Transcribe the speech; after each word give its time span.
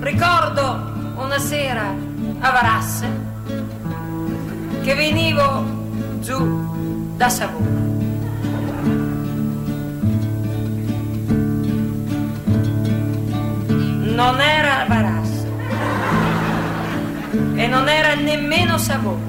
Ricordo 0.00 1.14
una 1.22 1.38
sera 1.38 1.94
a 2.40 2.50
Varasse 2.50 3.08
che 4.82 4.94
venivo 4.96 5.64
giù 6.20 7.14
da 7.16 7.28
Savona. 7.28 7.78
Non 13.68 14.40
era 14.40 14.84
Varasse 14.88 15.48
e 17.54 17.66
non 17.68 17.88
era 17.88 18.14
nemmeno 18.14 18.76
Savona. 18.76 19.28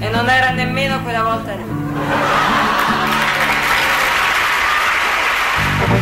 E 0.00 0.08
non 0.08 0.28
era 0.28 0.50
nemmeno 0.50 1.00
quella 1.02 1.22
volta 1.22 1.54
lì. 1.54 2.59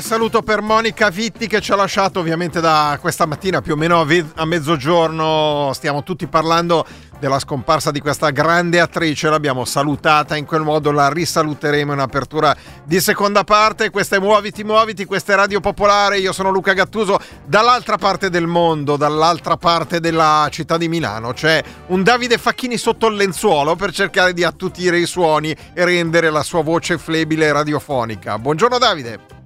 Saluto 0.00 0.42
per 0.42 0.60
Monica 0.60 1.10
Vitti 1.10 1.46
che 1.46 1.60
ci 1.60 1.72
ha 1.72 1.76
lasciato 1.76 2.18
ovviamente 2.18 2.60
da 2.60 2.98
questa 3.00 3.26
mattina 3.26 3.60
più 3.60 3.74
o 3.74 3.76
meno 3.76 4.06
a 4.34 4.44
mezzogiorno. 4.44 5.70
Stiamo 5.74 6.02
tutti 6.02 6.26
parlando 6.26 6.86
della 7.18 7.38
scomparsa 7.38 7.90
di 7.90 8.00
questa 8.00 8.30
grande 8.30 8.80
attrice. 8.80 9.28
L'abbiamo 9.28 9.64
salutata 9.64 10.36
in 10.36 10.44
quel 10.46 10.62
modo, 10.62 10.90
la 10.90 11.08
risaluteremo 11.08 11.92
in 11.92 11.98
apertura 11.98 12.56
di 12.84 13.00
seconda 13.00 13.44
parte. 13.44 13.90
Questa 13.90 14.16
è 14.16 14.18
Muoviti, 14.18 14.64
Muoviti, 14.64 15.04
questa 15.04 15.32
è 15.32 15.36
Radio 15.36 15.60
Popolare. 15.60 16.18
Io 16.18 16.32
sono 16.32 16.50
Luca 16.50 16.72
Gattuso. 16.72 17.18
Dall'altra 17.44 17.96
parte 17.96 18.30
del 18.30 18.46
mondo, 18.46 18.96
dall'altra 18.96 19.56
parte 19.56 20.00
della 20.00 20.48
città 20.50 20.76
di 20.76 20.88
Milano, 20.88 21.32
c'è 21.32 21.62
un 21.88 22.02
Davide 22.02 22.38
Facchini 22.38 22.76
sotto 22.76 23.06
il 23.06 23.16
lenzuolo 23.16 23.76
per 23.76 23.92
cercare 23.92 24.32
di 24.32 24.44
attutire 24.44 24.98
i 24.98 25.06
suoni 25.06 25.54
e 25.72 25.84
rendere 25.84 26.30
la 26.30 26.42
sua 26.42 26.62
voce 26.62 26.98
flebile 26.98 27.52
radiofonica. 27.52 28.38
Buongiorno 28.38 28.78
Davide. 28.78 29.43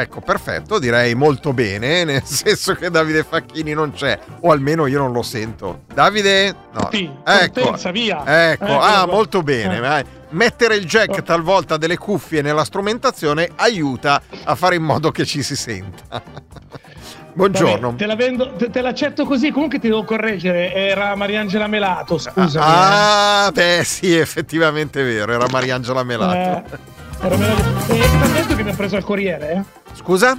Ecco, 0.00 0.20
perfetto, 0.22 0.78
direi 0.78 1.14
molto 1.14 1.52
bene, 1.52 2.04
nel 2.04 2.24
senso 2.24 2.74
che 2.74 2.90
Davide 2.90 3.22
Facchini 3.22 3.74
non 3.74 3.92
c'è, 3.92 4.18
o 4.40 4.50
almeno 4.50 4.86
io 4.86 4.98
non 4.98 5.12
lo 5.12 5.22
sento. 5.22 5.82
Davide? 5.92 6.54
No. 6.72 6.88
Sì, 6.90 7.10
ecco, 7.24 7.60
Fortenza, 7.60 7.90
via. 7.90 8.50
ecco, 8.52 8.64
Eccolo 8.64 8.80
ah, 8.80 9.04
qua. 9.04 9.12
molto 9.12 9.42
bene. 9.42 9.98
Eh. 9.98 10.04
Mettere 10.30 10.76
il 10.76 10.86
jack 10.86 11.18
Oh. 11.18 11.22
talvolta 11.22 11.76
delle 11.76 11.98
cuffie 11.98 12.40
nella 12.40 12.64
strumentazione 12.64 13.50
aiuta 13.56 14.22
a 14.44 14.54
fare 14.54 14.76
in 14.76 14.82
modo 14.84 15.10
che 15.10 15.26
ci 15.26 15.42
si 15.42 15.56
senta. 15.56 16.22
Buongiorno. 17.34 17.88
Vabbè, 17.88 17.98
te, 17.98 18.06
la 18.06 18.14
vendo, 18.16 18.52
te, 18.54 18.70
te 18.70 18.80
l'accetto 18.80 19.24
così, 19.24 19.50
comunque 19.50 19.78
ti 19.78 19.88
devo 19.88 20.04
correggere, 20.04 20.72
era 20.72 21.14
Mariangela 21.14 21.66
Melato, 21.66 22.16
scusami. 22.18 22.64
Ah, 22.68 23.50
beh, 23.52 23.82
sì, 23.84 24.16
effettivamente 24.16 25.00
è 25.00 25.04
vero, 25.04 25.32
era 25.32 25.46
Mariangela 25.50 26.00
eh. 26.00 26.04
Melato. 26.04 26.72
Eh, 26.72 26.78
era 27.26 27.36
Melato. 27.36 27.92
E 27.92 28.32
detto 28.32 28.56
che 28.56 28.62
mi 28.62 28.70
ha 28.70 28.74
preso 28.74 28.96
al 28.96 29.04
Corriere? 29.04 29.50
Eh? 29.52 29.78
Scusa? 30.00 30.38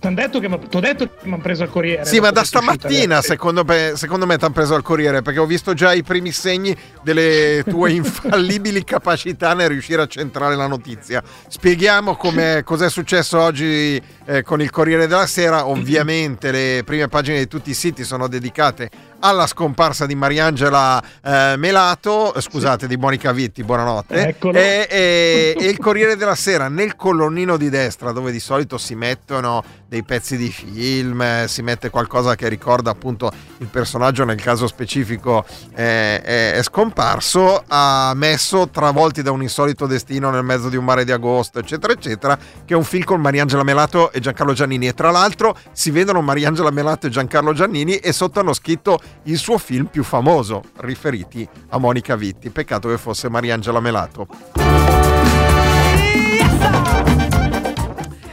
Ti 0.00 0.06
hanno 0.06 0.14
detto 0.14 0.38
che 0.38 0.48
mi 0.48 0.54
hanno 0.54 1.42
preso 1.42 1.64
al 1.64 1.70
Corriere. 1.70 2.04
Sì, 2.04 2.20
ma 2.20 2.30
da 2.30 2.44
stamattina 2.44 3.20
secondo 3.20 3.64
me, 3.64 3.94
secondo 3.96 4.26
me 4.26 4.38
ti 4.38 4.44
hanno 4.44 4.54
preso 4.54 4.76
al 4.76 4.82
Corriere 4.82 5.22
perché 5.22 5.40
ho 5.40 5.46
visto 5.46 5.74
già 5.74 5.92
i 5.92 6.04
primi 6.04 6.30
segni 6.30 6.76
delle 7.02 7.64
tue 7.66 7.90
infallibili 7.98 8.84
capacità 8.84 9.54
nel 9.54 9.68
riuscire 9.68 10.00
a 10.00 10.06
centrare 10.06 10.54
la 10.54 10.68
notizia. 10.68 11.20
Spieghiamo 11.48 12.14
come, 12.14 12.62
cos'è 12.64 12.88
successo 12.88 13.40
oggi 13.40 14.00
eh, 14.24 14.42
con 14.44 14.62
il 14.62 14.70
Corriere 14.70 15.08
della 15.08 15.26
Sera. 15.26 15.66
Ovviamente 15.66 16.52
le 16.52 16.82
prime 16.84 17.08
pagine 17.08 17.38
di 17.38 17.48
tutti 17.48 17.70
i 17.70 17.74
siti 17.74 18.04
sono 18.04 18.28
dedicate 18.28 18.90
alla 19.20 19.46
scomparsa 19.46 20.06
di 20.06 20.14
Mariangela 20.14 21.02
eh, 21.22 21.54
Melato, 21.56 22.34
eh, 22.34 22.40
scusate, 22.40 22.86
di 22.86 22.96
Monica 22.96 23.32
Vitti, 23.32 23.64
buonanotte. 23.64 24.36
E, 24.40 24.86
e- 24.90 25.56
e 25.58 25.68
il 25.68 25.78
Corriere 25.78 26.16
della 26.16 26.34
Sera 26.34 26.68
nel 26.68 26.96
colonnino 26.96 27.56
di 27.56 27.68
destra, 27.68 28.12
dove 28.12 28.30
di 28.30 28.40
solito 28.40 28.78
si 28.78 28.94
mettono 28.94 29.62
dei 29.88 30.02
pezzi 30.02 30.36
di 30.36 30.50
film, 30.50 31.20
eh, 31.22 31.44
si 31.48 31.62
mette 31.62 31.88
qualcosa 31.90 32.34
che 32.34 32.48
ricorda 32.48 32.90
appunto 32.90 33.32
il 33.58 33.66
personaggio, 33.68 34.24
nel 34.24 34.40
caso 34.40 34.66
specifico 34.66 35.44
eh, 35.74 36.20
è, 36.20 36.52
è 36.52 36.62
scomparso, 36.62 37.64
ha 37.66 38.12
messo 38.14 38.68
Travolti 38.68 39.22
da 39.22 39.30
un 39.30 39.42
insolito 39.42 39.86
destino 39.86 40.30
nel 40.30 40.44
mezzo 40.44 40.68
di 40.68 40.76
un 40.76 40.84
mare 40.84 41.04
di 41.04 41.12
agosto, 41.12 41.58
eccetera, 41.58 41.92
eccetera, 41.92 42.36
che 42.36 42.74
è 42.74 42.76
un 42.76 42.84
film 42.84 43.04
con 43.04 43.20
Mariangela 43.20 43.62
Melato 43.62 44.12
e 44.12 44.20
Giancarlo 44.20 44.52
Giannini. 44.52 44.88
E 44.88 44.94
tra 44.94 45.10
l'altro 45.10 45.56
si 45.72 45.90
vedono 45.90 46.20
Mariangela 46.20 46.70
Melato 46.70 47.06
e 47.06 47.10
Giancarlo 47.10 47.52
Giannini 47.52 47.96
e 47.96 48.12
sotto 48.12 48.40
hanno 48.40 48.52
scritto 48.52 49.00
il 49.24 49.38
suo 49.38 49.58
film 49.58 49.86
più 49.86 50.02
famoso, 50.04 50.62
riferiti 50.76 51.48
a 51.70 51.78
Monica 51.78 52.16
Vitti. 52.16 52.50
Peccato 52.50 52.88
che 52.88 52.98
fosse 52.98 53.28
Mariangela 53.28 53.80
Melato. 53.80 54.87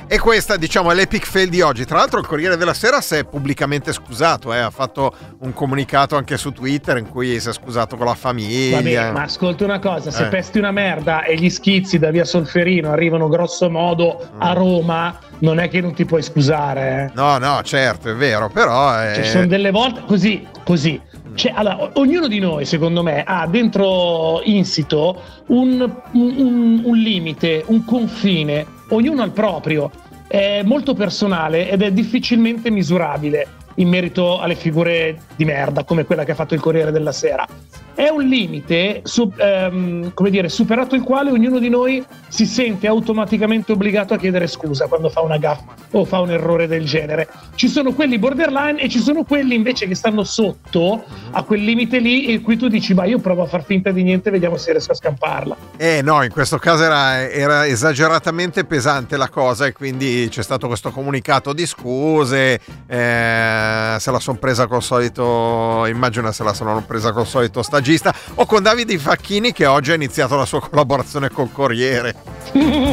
E 0.08 0.20
questa, 0.20 0.56
diciamo, 0.56 0.92
è 0.92 0.96
l'epic 0.96 1.26
fail 1.26 1.50
di 1.50 1.62
oggi. 1.62 1.84
Tra 1.84 1.98
l'altro, 1.98 2.20
il 2.20 2.28
Corriere 2.28 2.58
della 2.58 2.76
Sera 2.76 3.02
si 3.02 3.16
è 3.16 3.24
pubblicamente 3.26 3.92
scusato, 3.92 4.54
eh, 4.54 4.60
ha 4.60 4.70
fatto 4.70 5.12
un 5.40 5.52
comunicato 5.52 6.16
anche 6.16 6.38
su 6.38 6.52
Twitter 6.52 6.98
in 6.98 7.10
cui 7.10 7.40
si 7.40 7.50
è 7.50 7.54
scusato 7.54 7.98
con 7.98 8.06
la 8.06 8.14
famiglia. 8.14 8.78
Vabbè, 8.78 9.12
ma 9.12 9.24
ascolta 9.24 9.64
una 9.64 9.80
cosa, 9.80 10.12
se 10.12 10.26
Eh. 10.26 10.28
pesti 10.28 10.60
una 10.60 10.72
merda 10.72 11.24
e 11.24 11.36
gli 11.36 11.50
schizzi 11.50 11.98
da 11.98 12.12
via 12.12 12.24
Solferino 12.24 12.92
arrivano 12.92 13.28
grosso 13.30 13.68
modo 13.70 14.30
a 14.38 14.52
Mm. 14.52 14.56
Roma, 14.56 15.20
non 15.40 15.58
è 15.58 15.70
che 15.70 15.82
non 15.82 15.94
ti 15.96 16.06
puoi 16.06 16.22
scusare. 16.22 17.10
eh. 17.10 17.12
No, 17.16 17.40
no, 17.40 17.62
certo, 17.64 18.10
è 18.12 18.14
vero, 18.16 18.48
però. 18.50 19.02
eh, 19.02 19.16
Cioè, 19.16 19.24
ci 19.24 19.30
sono 19.32 19.48
delle 19.48 19.72
volte 19.72 20.04
così, 20.06 20.46
così. 20.64 21.02
Cioè, 21.34 21.52
allora, 21.56 21.82
o- 21.82 21.90
ognuno 21.96 22.28
di 22.28 22.40
noi, 22.40 22.64
secondo 22.66 23.02
me, 23.02 23.24
ha 23.26 23.46
dentro 23.48 24.40
insito 24.44 25.20
un, 25.48 25.82
un- 25.82 26.36
un- 26.38 26.82
un 26.86 26.96
limite, 26.96 27.64
un 27.68 27.84
confine, 27.84 28.66
ognuno 28.90 29.22
al 29.22 29.32
proprio. 29.32 29.92
È 30.28 30.64
molto 30.64 30.94
personale 30.94 31.70
ed 31.70 31.82
è 31.82 31.92
difficilmente 31.92 32.70
misurabile 32.70 33.48
in 33.76 33.90
merito 33.90 34.40
alle 34.40 34.56
figure 34.56 35.22
di 35.36 35.46
merda 35.46 35.84
come 35.84 36.06
quella 36.06 36.24
che 36.24 36.32
ha 36.32 36.36
fatto 36.36 36.54
il 36.54 36.60
Corriere 36.60 36.92
della 36.92 37.12
Sera. 37.12 37.46
È 37.96 38.10
un 38.10 38.24
limite 38.24 39.02
su- 39.04 39.32
ehm, 39.36 40.14
dire, 40.30 40.50
superato 40.50 40.96
il 40.96 41.02
quale 41.02 41.32
ognuno 41.32 41.60
di 41.60 41.70
noi 41.70 42.06
si 42.28 42.46
sente 42.46 42.88
automaticamente 42.88 43.72
obbligato 43.72 44.14
a 44.14 44.18
chiedere 44.18 44.48
scusa 44.48 44.88
quando 44.88 45.10
fa 45.10 45.22
una 45.22 45.38
gaffa 45.38 45.74
o 45.92 46.04
fa 46.04 46.20
un 46.20 46.32
errore 46.32 46.68
del 46.68 46.86
genere. 46.86 47.28
Ci 47.56 47.70
sono 47.70 47.94
quelli 47.94 48.20
borderline 48.20 48.80
e 48.80 48.90
ci 48.90 49.00
sono 49.00 49.24
quelli 49.24 49.56
invece 49.56 49.88
che 49.88 49.96
stanno 49.96 50.24
sotto 50.24 51.04
a 51.32 51.44
quel 51.44 51.64
limite 51.64 52.00
lì 52.00 52.26
e 52.26 52.42
qui 52.42 52.58
tu 52.58 52.68
dici 52.68 52.94
ma 52.94 53.06
io 53.06 53.20
provo 53.20 53.44
a 53.44 53.46
far 53.46 53.64
finta 53.64 53.92
di 53.92 54.04
niente 54.04 54.30
vediamo 54.30 54.58
se 54.58 54.72
riesco 54.72 54.92
a 54.92 54.96
scamparla. 54.96 55.56
Eh 55.78 56.02
no, 56.02 56.22
in 56.24 56.32
questo 56.32 56.58
caso 56.58 56.84
era, 56.84 57.30
era 57.30 57.66
esageratamente 57.66 58.66
pesante 58.66 59.16
la 59.16 59.30
cosa 59.30 59.66
e 59.66 59.72
quindi 59.72 60.28
c'è 60.30 60.44
stato 60.44 60.68
questo 60.68 60.92
comunicato 60.92 61.54
di 61.54 61.66
scuse, 61.66 62.60
eh, 62.88 63.96
se 63.98 64.12
la 64.12 64.20
sono 64.20 64.38
presa 64.38 64.68
col 64.68 64.84
solito, 64.84 65.86
immagino 65.86 66.32
se 66.32 66.44
la 66.44 66.54
sono 66.54 66.84
presa 66.86 67.14
col 67.14 67.26
solito 67.26 67.62
stagista, 67.86 68.14
o 68.36 68.46
con 68.48 68.64
Davide 68.64 68.98
Facchini 68.98 69.54
che 69.54 69.68
oggi 69.68 69.92
ha 69.92 69.96
iniziato 69.96 70.36
la 70.36 70.46
sua 70.46 70.60
collaborazione 70.60 71.30
col 71.30 71.52
Corriere. 71.52 72.16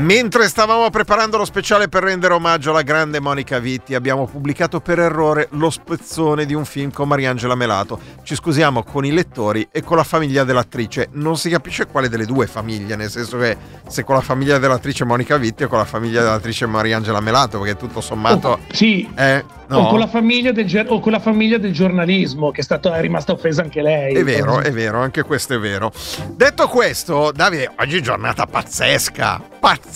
Mentre 0.00 0.48
stavamo 0.48 0.88
preparando 0.88 1.36
lo 1.36 1.44
speciale 1.44 1.88
per 1.88 2.02
rendere 2.04 2.32
omaggio 2.32 2.70
alla 2.70 2.80
grande 2.80 3.20
Monica 3.20 3.58
Vitti, 3.58 3.94
abbiamo 3.94 4.26
pubblicato 4.26 4.80
per 4.80 4.98
errore 4.98 5.48
lo 5.52 5.68
spezzone 5.68 6.46
di 6.46 6.54
un 6.54 6.64
film 6.64 6.90
con 6.90 7.06
Mariangela 7.06 7.54
Melato. 7.54 8.00
Ci 8.22 8.34
scusiamo 8.34 8.82
con 8.82 9.04
i 9.04 9.12
lettori 9.12 9.68
e 9.70 9.82
con 9.82 9.98
la 9.98 10.02
famiglia 10.02 10.42
dell'attrice. 10.42 11.10
Non 11.12 11.36
si 11.36 11.50
capisce 11.50 11.86
quale 11.86 12.08
delle 12.08 12.24
due 12.24 12.46
famiglie, 12.46 12.96
nel 12.96 13.10
senso 13.10 13.36
che 13.36 13.56
se 13.86 14.02
con 14.02 14.14
la 14.14 14.22
famiglia 14.22 14.56
dell'attrice 14.56 15.04
Monica 15.04 15.36
Vitti 15.36 15.64
o 15.64 15.68
con 15.68 15.76
la 15.78 15.84
famiglia 15.84 16.22
dell'attrice 16.22 16.64
Mariangela 16.64 17.20
Melato, 17.20 17.58
perché 17.58 17.76
tutto 17.76 18.00
sommato... 18.00 18.48
O- 18.48 18.58
sì, 18.72 19.06
Eh, 19.14 19.44
no. 19.66 19.78
o, 19.80 19.88
con 19.90 19.98
la 19.98 20.08
famiglia 20.08 20.50
del, 20.50 20.86
o 20.88 20.98
con 21.00 21.12
la 21.12 21.20
famiglia 21.20 21.58
del 21.58 21.74
giornalismo 21.74 22.50
che 22.52 22.62
è, 22.62 22.64
stata, 22.64 22.96
è 22.96 23.00
rimasta 23.02 23.32
offesa 23.32 23.60
anche 23.60 23.82
lei. 23.82 24.14
È 24.14 24.24
vero, 24.24 24.60
è 24.60 24.72
vero, 24.72 24.98
anche 25.00 25.22
questo 25.24 25.54
è 25.54 25.58
vero. 25.58 25.92
Detto 26.30 26.68
questo, 26.68 27.32
Davide, 27.34 27.70
oggi 27.76 27.98
è 27.98 28.00
giornata 28.00 28.46
pazzesca, 28.46 29.42
pazzesca! 29.60 29.88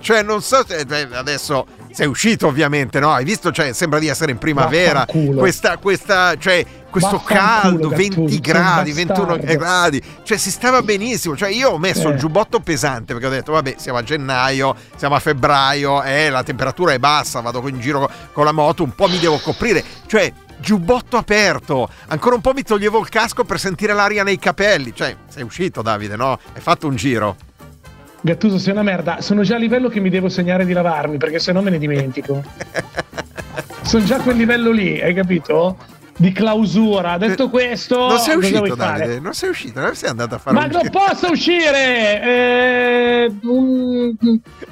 Cioè, 0.00 0.22
non 0.22 0.42
so 0.42 0.64
se 0.66 0.86
adesso 1.12 1.66
sei 1.92 2.06
uscito 2.06 2.46
ovviamente, 2.46 2.98
no? 3.00 3.12
Hai 3.12 3.24
visto, 3.24 3.52
cioè, 3.52 3.72
sembra 3.72 3.98
di 3.98 4.08
essere 4.08 4.32
in 4.32 4.38
primavera. 4.38 5.06
Questa, 5.36 5.76
questa, 5.78 6.36
cioè, 6.38 6.64
questo 6.90 7.20
caldo, 7.24 7.88
20 7.88 8.16
Gattuso, 8.16 8.38
gradi, 8.40 8.92
sei 8.92 9.04
21 9.04 9.26
bastardo. 9.26 9.56
gradi. 9.58 10.02
Cioè, 10.22 10.36
si 10.38 10.50
stava 10.50 10.82
benissimo. 10.82 11.36
Cioè, 11.36 11.50
io 11.50 11.70
ho 11.70 11.78
messo 11.78 12.08
Eh. 12.08 12.12
il 12.12 12.18
giubbotto 12.18 12.60
pesante 12.60 13.12
perché 13.12 13.28
ho 13.28 13.30
detto, 13.30 13.52
vabbè, 13.52 13.74
siamo 13.78 13.98
a 13.98 14.02
gennaio, 14.02 14.74
siamo 14.96 15.14
a 15.14 15.20
febbraio, 15.20 16.02
eh, 16.02 16.30
la 16.30 16.42
temperatura 16.42 16.92
è 16.92 16.98
bassa, 16.98 17.40
vado 17.40 17.66
in 17.68 17.80
giro 17.80 18.10
con 18.32 18.44
la 18.44 18.52
moto, 18.52 18.82
un 18.82 18.94
po' 18.94 19.08
mi 19.08 19.18
devo 19.18 19.38
coprire. 19.38 19.82
Cioè, 20.06 20.32
giubbotto 20.58 21.16
aperto, 21.16 21.88
ancora 22.08 22.34
un 22.36 22.40
po' 22.40 22.52
mi 22.54 22.62
toglievo 22.62 22.98
il 23.00 23.08
casco 23.08 23.44
per 23.44 23.58
sentire 23.60 23.92
l'aria 23.92 24.22
nei 24.24 24.38
capelli. 24.38 24.92
Cioè, 24.94 25.14
sei 25.28 25.42
uscito, 25.42 25.82
Davide, 25.82 26.16
no? 26.16 26.38
Hai 26.54 26.60
fatto 26.60 26.86
un 26.86 26.96
giro. 26.96 27.36
Gattuso 28.24 28.56
sei 28.56 28.72
una 28.72 28.82
merda. 28.82 29.20
Sono 29.20 29.42
già 29.42 29.56
a 29.56 29.58
livello 29.58 29.90
che 29.90 30.00
mi 30.00 30.08
devo 30.08 30.30
segnare 30.30 30.64
di 30.64 30.72
lavarmi 30.72 31.18
perché 31.18 31.38
se 31.38 31.52
no 31.52 31.60
me 31.60 31.68
ne 31.68 31.76
dimentico. 31.76 32.42
Sono 33.84 34.02
già 34.06 34.16
a 34.16 34.20
quel 34.20 34.38
livello 34.38 34.70
lì, 34.70 34.98
hai 34.98 35.12
capito? 35.12 35.76
Di 36.16 36.32
clausura. 36.32 37.18
Detto 37.18 37.50
questo, 37.50 38.08
non 38.08 38.18
sei 38.18 38.36
uscito? 38.36 38.74
Davide? 38.74 39.20
Non 39.20 39.34
sei 39.34 39.50
uscito, 39.50 39.78
non 39.80 39.94
sei 39.94 40.08
andato 40.08 40.36
a 40.36 40.38
fare 40.38 40.56
Ma 40.56 40.64
un 40.64 40.70
non 40.70 40.88
posso 40.90 41.30
uscire! 41.32 42.22
Eh, 42.22 43.32
un- 43.42 44.14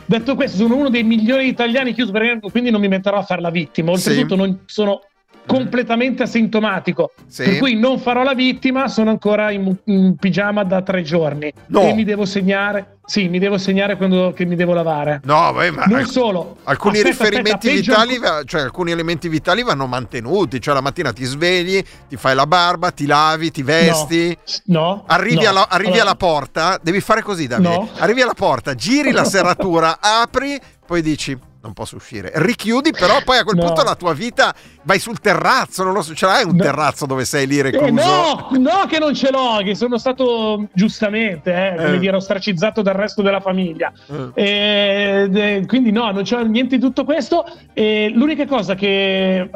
Detto 0.07 0.35
questo, 0.35 0.57
sono 0.57 0.77
uno 0.77 0.89
dei 0.89 1.03
migliori 1.03 1.47
italiani 1.47 1.93
chiuso, 1.93 2.13
quindi 2.51 2.71
non 2.71 2.81
mi 2.81 2.89
metterò 2.89 3.19
a 3.19 3.23
fare 3.23 3.43
la 3.43 3.51
vittima. 3.51 3.91
Oltretutto, 3.91 4.35
Sì. 4.35 4.41
non 4.41 4.61
sono 4.65 5.01
completamente 5.47 6.23
asintomatico. 6.23 7.13
Sì. 7.27 7.45
Per 7.45 7.59
cui 7.59 7.75
non 7.79 7.99
farò 7.99 8.23
la 8.23 8.35
vittima, 8.35 8.89
sono 8.89 9.11
ancora 9.11 9.51
in, 9.51 9.75
in 9.85 10.17
pigiama 10.17 10.65
da 10.65 10.83
tre 10.83 11.03
giorni. 11.03 11.53
No. 11.67 11.83
E 11.83 11.95
mi 11.95 12.05
devo 12.05 12.25
segnare. 12.25 12.99
Sì, 13.05 13.29
mi 13.29 13.41
devo 13.41 13.59
segnare 13.59 13.97
quando 13.97 14.33
che 14.35 14.45
mi 14.45 14.55
devo 14.55 14.73
lavare. 14.73 15.21
No, 15.25 15.53
beh, 15.53 15.71
ma 15.73 15.85
Non 15.87 15.99
alc- 15.99 16.11
solo. 16.11 16.59
alcuni 16.65 16.99
Aspetta, 16.99 17.25
riferimenti 17.25 17.69
aspetta, 17.69 18.05
vitali, 18.05 18.19
va- 18.19 18.43
cioè 18.45 18.61
alcuni 18.63 18.93
elementi 18.93 19.29
vitali 19.29 19.63
vanno 19.63 19.87
mantenuti. 19.87 20.61
Cioè, 20.61 20.73
la 20.73 20.81
mattina 20.81 21.13
ti 21.13 21.25
svegli, 21.25 21.83
ti 22.09 22.17
fai 22.17 22.35
la 22.35 22.47
barba, 22.47 22.91
ti 22.93 23.07
lavi, 23.07 23.51
ti 23.51 23.63
vesti. 23.63 24.35
No. 24.67 25.03
Arrivi, 25.09 25.43
no. 25.43 25.49
alla, 25.51 25.69
arrivi 25.69 25.89
Allora, 25.91 26.03
alla 26.05 26.15
porta, 26.15 26.79
devi 26.81 27.01
fare 27.01 27.23
così, 27.23 27.47
Davide. 27.49 27.69
No. 27.69 27.89
Arrivi 27.99 28.23
alla 28.23 28.35
porta, 28.35 28.75
giri 28.75 29.11
la 29.11 29.25
serratura, 29.25 29.99
apri, 30.01 30.59
poi 30.87 31.03
dici. 31.03 31.37
Non 31.63 31.75
posso 31.75 31.95
uscire. 31.95 32.33
Richiudi, 32.35 32.91
però 32.91 33.23
poi 33.25 33.39
a 33.39 33.45
quel 33.45 33.57
No. 33.57 33.67
punto 33.67 33.85
la 33.85 33.95
tua 33.95 34.13
vita 34.15 34.53
vai 34.83 34.99
sul 34.99 35.21
terrazzo. 35.21 35.85
Non 35.85 35.93
lo 35.93 36.03
so, 36.03 36.13
ce 36.13 36.27
l'hai 36.27 36.43
un 36.45 36.57
No. 36.57 36.63
terrazzo 36.65 37.07
dove 37.07 37.25
sei 37.25 37.47
lì 37.47 37.59
Eh, 37.59 37.63
recluso? 37.63 37.93
no, 37.93 38.49
no, 38.59 38.87
che 38.89 38.99
non 38.99 39.15
ce 39.15 39.31
l'ho, 39.31 39.61
che 39.63 39.77
sono 39.77 39.97
stato 39.97 40.67
giustamente, 40.73 41.53
eh, 41.53 41.77
come 41.77 41.95
Eh. 41.95 41.99
dire, 42.01 42.17
ostracizzato 42.17 42.83
dal 42.83 42.95
resto 42.95 43.23
della 43.23 43.39
famiglia. 43.41 43.93
Eh. 44.35 45.31
Eh, 45.33 45.65
quindi 45.69 45.93
no, 45.93 46.11
non 46.11 46.25
c'è 46.25 46.43
niente 46.43 46.77
di 46.77 46.83
tutto 46.83 47.05
questo. 47.05 47.45
E 47.73 48.11
l'unica 48.13 48.45
cosa 48.47 48.75
che... 48.75 49.49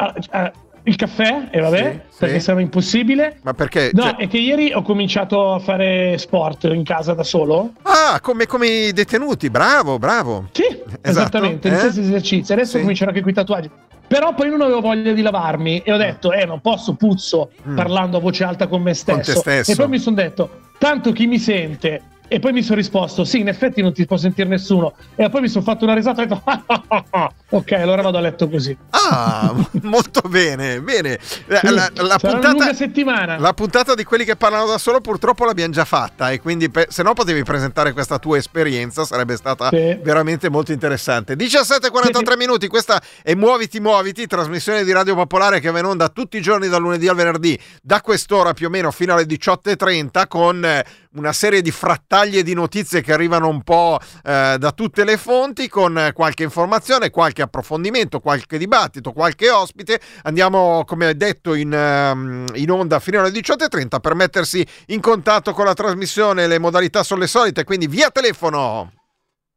il 0.87 0.97
caffè, 0.97 1.49
e 1.51 1.61
vabbè, 1.61 2.01
Sì, 2.09 2.17
perché 2.19 2.39
sì. 2.39 2.45
sembra 2.45 2.63
impossibile. 2.65 3.39
Ma 3.43 3.55
perché? 3.55 3.91
No, 3.93 4.03
cioè- 4.03 4.17
è 4.17 4.29
che 4.29 4.39
ieri 4.39 4.73
ho 4.73 4.83
cominciato 4.83 5.53
a 5.55 5.59
fare 5.59 6.17
sport 6.19 6.65
in 6.65 6.83
casa 6.85 7.13
da 7.15 7.23
solo. 7.25 7.73
Ah, 7.83 8.19
come, 8.21 8.47
come 8.47 8.67
i 8.67 8.93
detenuti, 8.93 9.51
bravo, 9.51 9.99
bravo. 9.99 10.49
Sì, 10.53 10.65
esattamente, 11.03 11.69
gli 11.69 11.73
eh? 11.75 11.79
stessi 11.79 12.01
esercizi. 12.01 12.53
Adesso 12.53 12.77
Sì. 12.77 12.81
comincerò 12.81 13.11
anche 13.11 13.23
con 13.23 13.31
i 13.31 13.35
tatuaggi. 13.35 13.71
Però 14.09 14.35
poi 14.35 14.49
non 14.51 14.61
avevo 14.61 14.81
voglia 14.81 15.13
di 15.13 15.23
lavarmi 15.23 15.81
e 15.81 15.93
ho 15.93 15.97
detto, 15.97 16.33
eh, 16.33 16.45
non 16.45 16.61
posso, 16.61 16.95
puzzo, 16.95 17.51
Mm. 17.69 17.75
parlando 17.75 18.19
a 18.19 18.21
voce 18.21 18.45
alta 18.45 18.69
con 18.69 18.81
me 18.83 18.95
stesso. 18.95 19.33
Con 19.33 19.43
te 19.43 19.51
stesso. 19.63 19.73
E 19.73 19.75
poi 19.75 19.89
mi 19.89 19.99
sono 19.99 20.15
detto, 20.15 20.61
tanto 20.79 21.11
chi 21.11 21.27
mi 21.27 21.39
sente? 21.41 22.03
E 22.29 22.41
poi 22.41 22.53
mi 22.53 22.63
sono 22.63 22.77
risposto, 22.77 23.25
sì, 23.25 23.39
in 23.41 23.49
effetti 23.49 23.81
non 23.83 23.93
ti 23.93 24.05
può 24.05 24.17
sentire 24.17 24.49
nessuno. 24.49 24.95
E 25.15 25.31
poi 25.31 25.43
mi 25.43 25.49
sono 25.49 25.63
fatto 25.65 25.85
una 25.85 25.95
risata 25.95 26.23
e 26.23 26.25
ho 26.25 26.29
detto, 26.29 26.43
"Ah, 26.45 26.63
ah, 26.67 26.83
ah, 26.89 27.05
ah." 27.11 27.33
ok, 27.51 27.73
allora 27.73 28.03
vado 28.03 28.19
a 28.19 28.21
letto 28.21 28.49
così. 28.49 28.77
Ah, 28.91 29.55
molto 29.83 30.21
bene, 30.29 30.81
bene. 30.81 31.19
La, 31.47 31.59
Sì, 31.61 31.69
la- 31.75 31.91
la 31.95 32.19
puntata, 32.19 32.73
settimana. 32.75 33.39
la 33.39 33.53
puntata 33.53 33.95
di 33.95 34.03
quelli 34.05 34.25
che 34.25 34.35
parlano 34.37 34.67
da 34.67 34.79
solo 34.79 35.01
purtroppo 35.01 35.45
l'abbiamo 35.45 35.73
già 35.73 35.85
fatta 35.85 36.31
e 36.31 36.41
quindi 36.41 36.69
pe- 36.69 36.87
se 36.91 37.03
no 37.05 37.13
potevi 37.13 37.45
presentare 37.45 37.93
questa 37.93 38.19
tua 38.19 38.37
esperienza 38.39 39.05
sarebbe 39.05 39.37
stata 39.37 39.69
Sì. 39.69 39.97
veramente 40.03 40.49
molto 40.51 40.73
interessante. 40.73 41.37
17.43 41.37 42.33
Sì. 42.33 42.37
minuti, 42.39 42.67
questa 42.67 43.01
è 43.23 43.35
Muoviti 43.35 43.79
Muoviti, 43.79 44.27
trasmissione 44.27 44.83
di 44.83 44.91
Radio 44.93 45.15
Popolare 45.15 45.61
che 45.61 45.71
va 45.71 45.79
in 45.79 45.85
onda 45.85 46.09
tutti 46.09 46.37
i 46.39 46.43
giorni 46.43 46.67
dal 46.69 46.81
lunedì 46.81 47.07
al 47.07 47.15
venerdì 47.17 47.57
da 47.83 48.01
quest'ora 48.01 48.53
più 48.53 48.67
o 48.67 48.71
meno 48.71 48.91
fino 48.91 49.13
alle 49.15 49.27
18.30 49.27 50.27
con 50.27 50.83
una 51.17 51.33
serie 51.33 51.63
di 51.63 51.71
frattaglie 51.71 52.43
di 52.43 52.55
notizie 52.55 53.01
che 53.01 53.13
arrivano 53.13 53.49
un 53.49 53.63
po' 53.63 53.99
eh, 54.25 54.57
da 54.59 54.73
tutte 54.73 55.05
le 55.05 55.17
fonti 55.17 55.69
con 55.69 56.11
qualche 56.15 56.43
informazione, 56.43 57.11
qualche 57.11 57.43
approfondimento, 57.43 58.21
qualche 58.21 58.59
dibattito, 58.59 59.13
qualche 59.13 59.51
ospite. 59.51 60.01
Andiamo, 60.23 60.85
come 60.87 61.17
detto, 61.17 61.55
in, 61.55 61.73
ehm, 61.73 62.47
in 62.55 62.71
onda 62.71 63.01
fino 63.01 63.21
alle 63.21 63.31
18.30 63.31 64.01
per 64.01 64.15
mettersi 64.15 64.67
in 64.87 65.01
contatto 65.01 65.53
con 65.53 65.65
la 65.65 65.75
trasmissione. 65.75 66.47
Le 66.47 66.59
modalità 66.59 67.03
sono 67.03 67.21
le 67.21 67.27
solite, 67.27 67.65
quindi 67.65 67.87
via 67.87 68.11
telefono. 68.11 68.93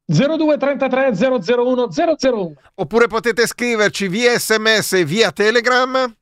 0233 0.10 1.13
001 1.13 1.88
001 2.18 2.54
Oppure 2.75 3.08
potete 3.08 3.46
scriverci 3.46 4.08
via 4.08 4.38
sms 4.39 4.94
e 4.94 5.06
via 5.06 5.32
telegram. 5.32 6.19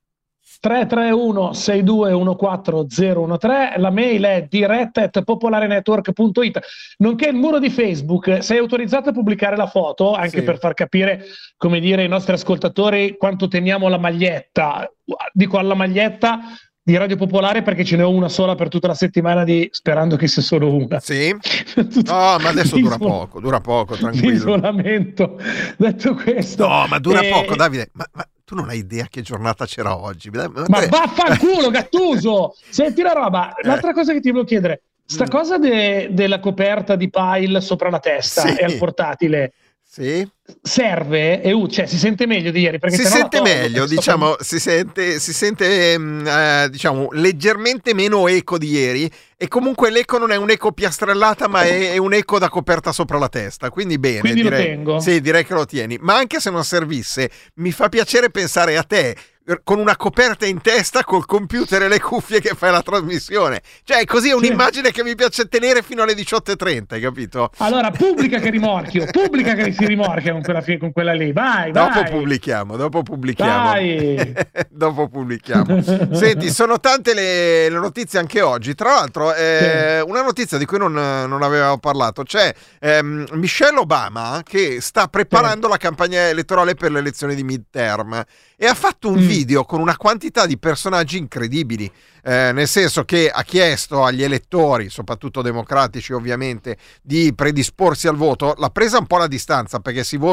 331 0.59 1.51
6214013 1.53 3.79
la 3.79 3.89
mail 3.91 4.23
è 4.23 4.45
diretta 4.49 5.03
at 5.03 5.21
popolarenetwork.it 5.23 6.59
nonché 6.97 7.27
il 7.29 7.35
muro 7.35 7.59
di 7.59 7.69
Facebook 7.69 8.43
sei 8.43 8.57
autorizzato 8.57 9.09
a 9.09 9.13
pubblicare 9.13 9.55
la 9.55 9.67
foto 9.67 10.13
anche 10.13 10.39
Sì. 10.39 10.43
per 10.43 10.57
far 10.59 10.73
capire 10.73 11.23
come 11.57 11.79
dire 11.79 12.01
ai 12.03 12.07
nostri 12.07 12.33
ascoltatori 12.33 13.15
quanto 13.17 13.47
teniamo 13.47 13.87
la 13.87 13.97
maglietta 13.97 14.89
dico 15.31 15.57
alla 15.57 15.73
maglietta 15.75 16.39
di 16.87 16.95
Radio 16.95 17.17
Popolare 17.17 17.63
perché 17.63 17.83
ce 17.83 17.97
ne 17.97 18.03
ho 18.03 18.09
una 18.09 18.29
sola 18.29 18.55
per 18.55 18.69
tutta 18.69 18.87
la 18.87 18.93
settimana 18.93 19.43
di 19.43 19.67
sperando 19.71 20.15
che 20.15 20.27
sia 20.29 20.41
solo 20.41 20.73
una 20.73 20.99
Sì. 21.01 21.35
No, 22.05 22.37
ma 22.39 22.47
adesso 22.49 22.77
dura 22.77 22.97
poco, 22.97 23.41
dura 23.41 23.59
poco, 23.59 23.95
tranquillo. 23.95 24.31
isolamento 24.33 25.37
detto 25.77 26.13
questo 26.13 26.65
No, 26.65 26.85
ma 26.87 26.97
dura 26.99 27.19
eh, 27.19 27.29
poco, 27.29 27.55
Davide. 27.57 27.89
Ma, 27.93 28.05
ma 28.13 28.25
tu 28.47 28.55
non 28.55 28.69
hai 28.69 28.77
idea 28.77 29.07
che 29.09 29.21
giornata 29.21 29.65
c'era 29.65 29.97
oggi? 29.97 30.29
Ma, 30.29 30.47
Ma 30.69 30.85
vaffanculo, 30.87 31.69
Gattuso! 31.69 32.55
Senti 32.71 33.01
la 33.01 33.11
roba, 33.11 33.53
l'altra 33.63 33.91
cosa 33.91 34.13
che 34.13 34.21
ti 34.21 34.29
volevo 34.29 34.47
chiedere, 34.47 34.83
sta 35.05 35.25
Mm. 35.25 35.29
cosa 35.29 35.57
de- 35.57 36.07
della 36.11 36.39
coperta 36.39 36.95
di 36.95 37.09
pile 37.09 37.59
sopra 37.59 37.89
la 37.89 37.99
testa 37.99 38.43
Sì. 38.47 38.55
e 38.55 38.63
al 38.63 38.77
portatile, 38.77 39.51
Sì? 39.83 40.25
Serve 40.61 41.41
e 41.41 41.51
ut- 41.51 41.71
cioè 41.71 41.85
si 41.85 41.97
sente 41.97 42.25
meglio 42.25 42.51
di 42.51 42.61
ieri 42.61 42.79
perché 42.79 42.97
si 42.97 43.05
sente 43.05 43.41
meglio, 43.41 43.85
diciamo, 43.85 44.35
si 44.39 44.59
sente, 44.59 45.19
si 45.19 45.33
sente 45.33 45.97
mm, 45.97 46.27
eh, 46.27 46.67
diciamo, 46.69 47.09
leggermente 47.11 47.93
meno 47.93 48.27
eco 48.27 48.57
di 48.57 48.69
ieri 48.69 49.11
e 49.35 49.47
comunque 49.47 49.91
l'eco 49.91 50.17
non 50.17 50.31
è 50.31 50.35
un 50.35 50.49
eco 50.49 50.71
piastrellata 50.71 51.47
ma 51.47 51.63
è, 51.63 51.91
è 51.91 51.97
un 51.97 52.13
eco 52.13 52.39
da 52.39 52.49
coperta 52.49 52.91
sopra 52.91 53.17
la 53.17 53.29
testa, 53.29 53.69
quindi 53.69 53.99
bene. 53.99 54.19
Quindi 54.21 54.41
lo 54.41 54.49
direi, 54.49 54.65
tengo? 54.65 54.99
Sì, 54.99 55.19
direi 55.19 55.45
che 55.45 55.53
lo 55.53 55.65
tieni, 55.65 55.97
ma 55.99 56.15
anche 56.15 56.39
se 56.39 56.49
non 56.49 56.63
servisse 56.63 57.29
mi 57.55 57.71
fa 57.71 57.89
piacere 57.89 58.29
pensare 58.29 58.77
a 58.77 58.83
te 58.83 59.15
con 59.63 59.79
una 59.79 59.95
coperta 59.95 60.45
in 60.45 60.61
testa 60.61 61.03
col 61.03 61.25
computer 61.25 61.83
e 61.83 61.87
le 61.87 62.01
cuffie 62.01 62.41
che 62.41 62.53
fai 62.55 62.71
la 62.71 62.81
trasmissione. 62.81 63.61
Cioè, 63.83 64.03
così 64.03 64.29
è 64.29 64.33
un'immagine 64.33 64.91
che 64.91 65.03
mi 65.03 65.15
piace 65.15 65.47
tenere 65.47 65.81
fino 65.81 66.03
alle 66.03 66.13
18.30, 66.13 66.83
hai 66.89 67.01
capito? 67.01 67.51
Allora, 67.57 67.89
pubblica 67.91 68.39
che 68.39 68.49
rimorchio, 68.49 69.05
pubblica 69.09 69.53
che 69.53 69.71
si 69.71 69.85
rimorchia 69.85 70.33
con 70.41 70.61
quella, 70.61 70.77
con 70.79 70.91
quella 70.91 71.13
lì. 71.13 71.31
Vai, 71.31 71.71
vai. 71.71 71.93
Dopo 71.93 72.09
pubblichiamo, 72.09 72.75
dopo 72.75 73.03
pubblichiamo. 73.03 73.71
Dopo 74.69 75.07
pubblichiamo. 75.07 75.81
Senti, 76.13 76.49
sono 76.51 76.79
tante 76.79 77.13
le, 77.13 77.69
le 77.69 77.77
notizie 77.79 78.19
anche 78.19 78.41
oggi. 78.41 78.75
Tra 78.75 78.93
l'altro, 78.93 79.33
eh, 79.33 80.01
una 80.05 80.21
notizia 80.21 80.57
di 80.57 80.65
cui 80.65 80.77
non, 80.77 80.93
non 80.93 81.41
avevamo 81.41 81.77
parlato: 81.79 82.23
c'è 82.23 82.53
ehm, 82.79 83.25
Michelle 83.33 83.79
Obama 83.79 84.41
che 84.43 84.79
sta 84.81 85.07
preparando 85.07 85.67
la 85.67 85.77
campagna 85.77 86.27
elettorale 86.27 86.75
per 86.75 86.91
le 86.91 86.99
elezioni 86.99 87.33
di 87.35 87.43
midterm 87.43 88.23
e 88.55 88.65
ha 88.65 88.73
fatto 88.73 89.09
un 89.09 89.15
Mm. 89.17 89.27
video 89.27 89.63
con 89.65 89.79
una 89.79 89.97
quantità 89.97 90.45
di 90.45 90.57
personaggi 90.57 91.17
incredibili. 91.17 91.91
eh, 92.27 92.51
nel 92.51 92.67
senso 92.67 93.05
che 93.05 93.29
ha 93.29 93.41
chiesto 93.43 94.03
agli 94.03 94.21
elettori, 94.21 94.89
soprattutto 94.89 95.41
democratici 95.41 96.11
ovviamente, 96.11 96.75
di 97.01 97.33
predisporsi 97.33 98.09
al 98.09 98.17
voto. 98.17 98.53
L'ha 98.57 98.69
presa 98.69 98.97
un 98.97 99.05
po' 99.07 99.15
alla 99.15 99.27
distanza 99.27 99.79
perché 99.79 100.03
si 100.03 100.17
vota 100.17 100.26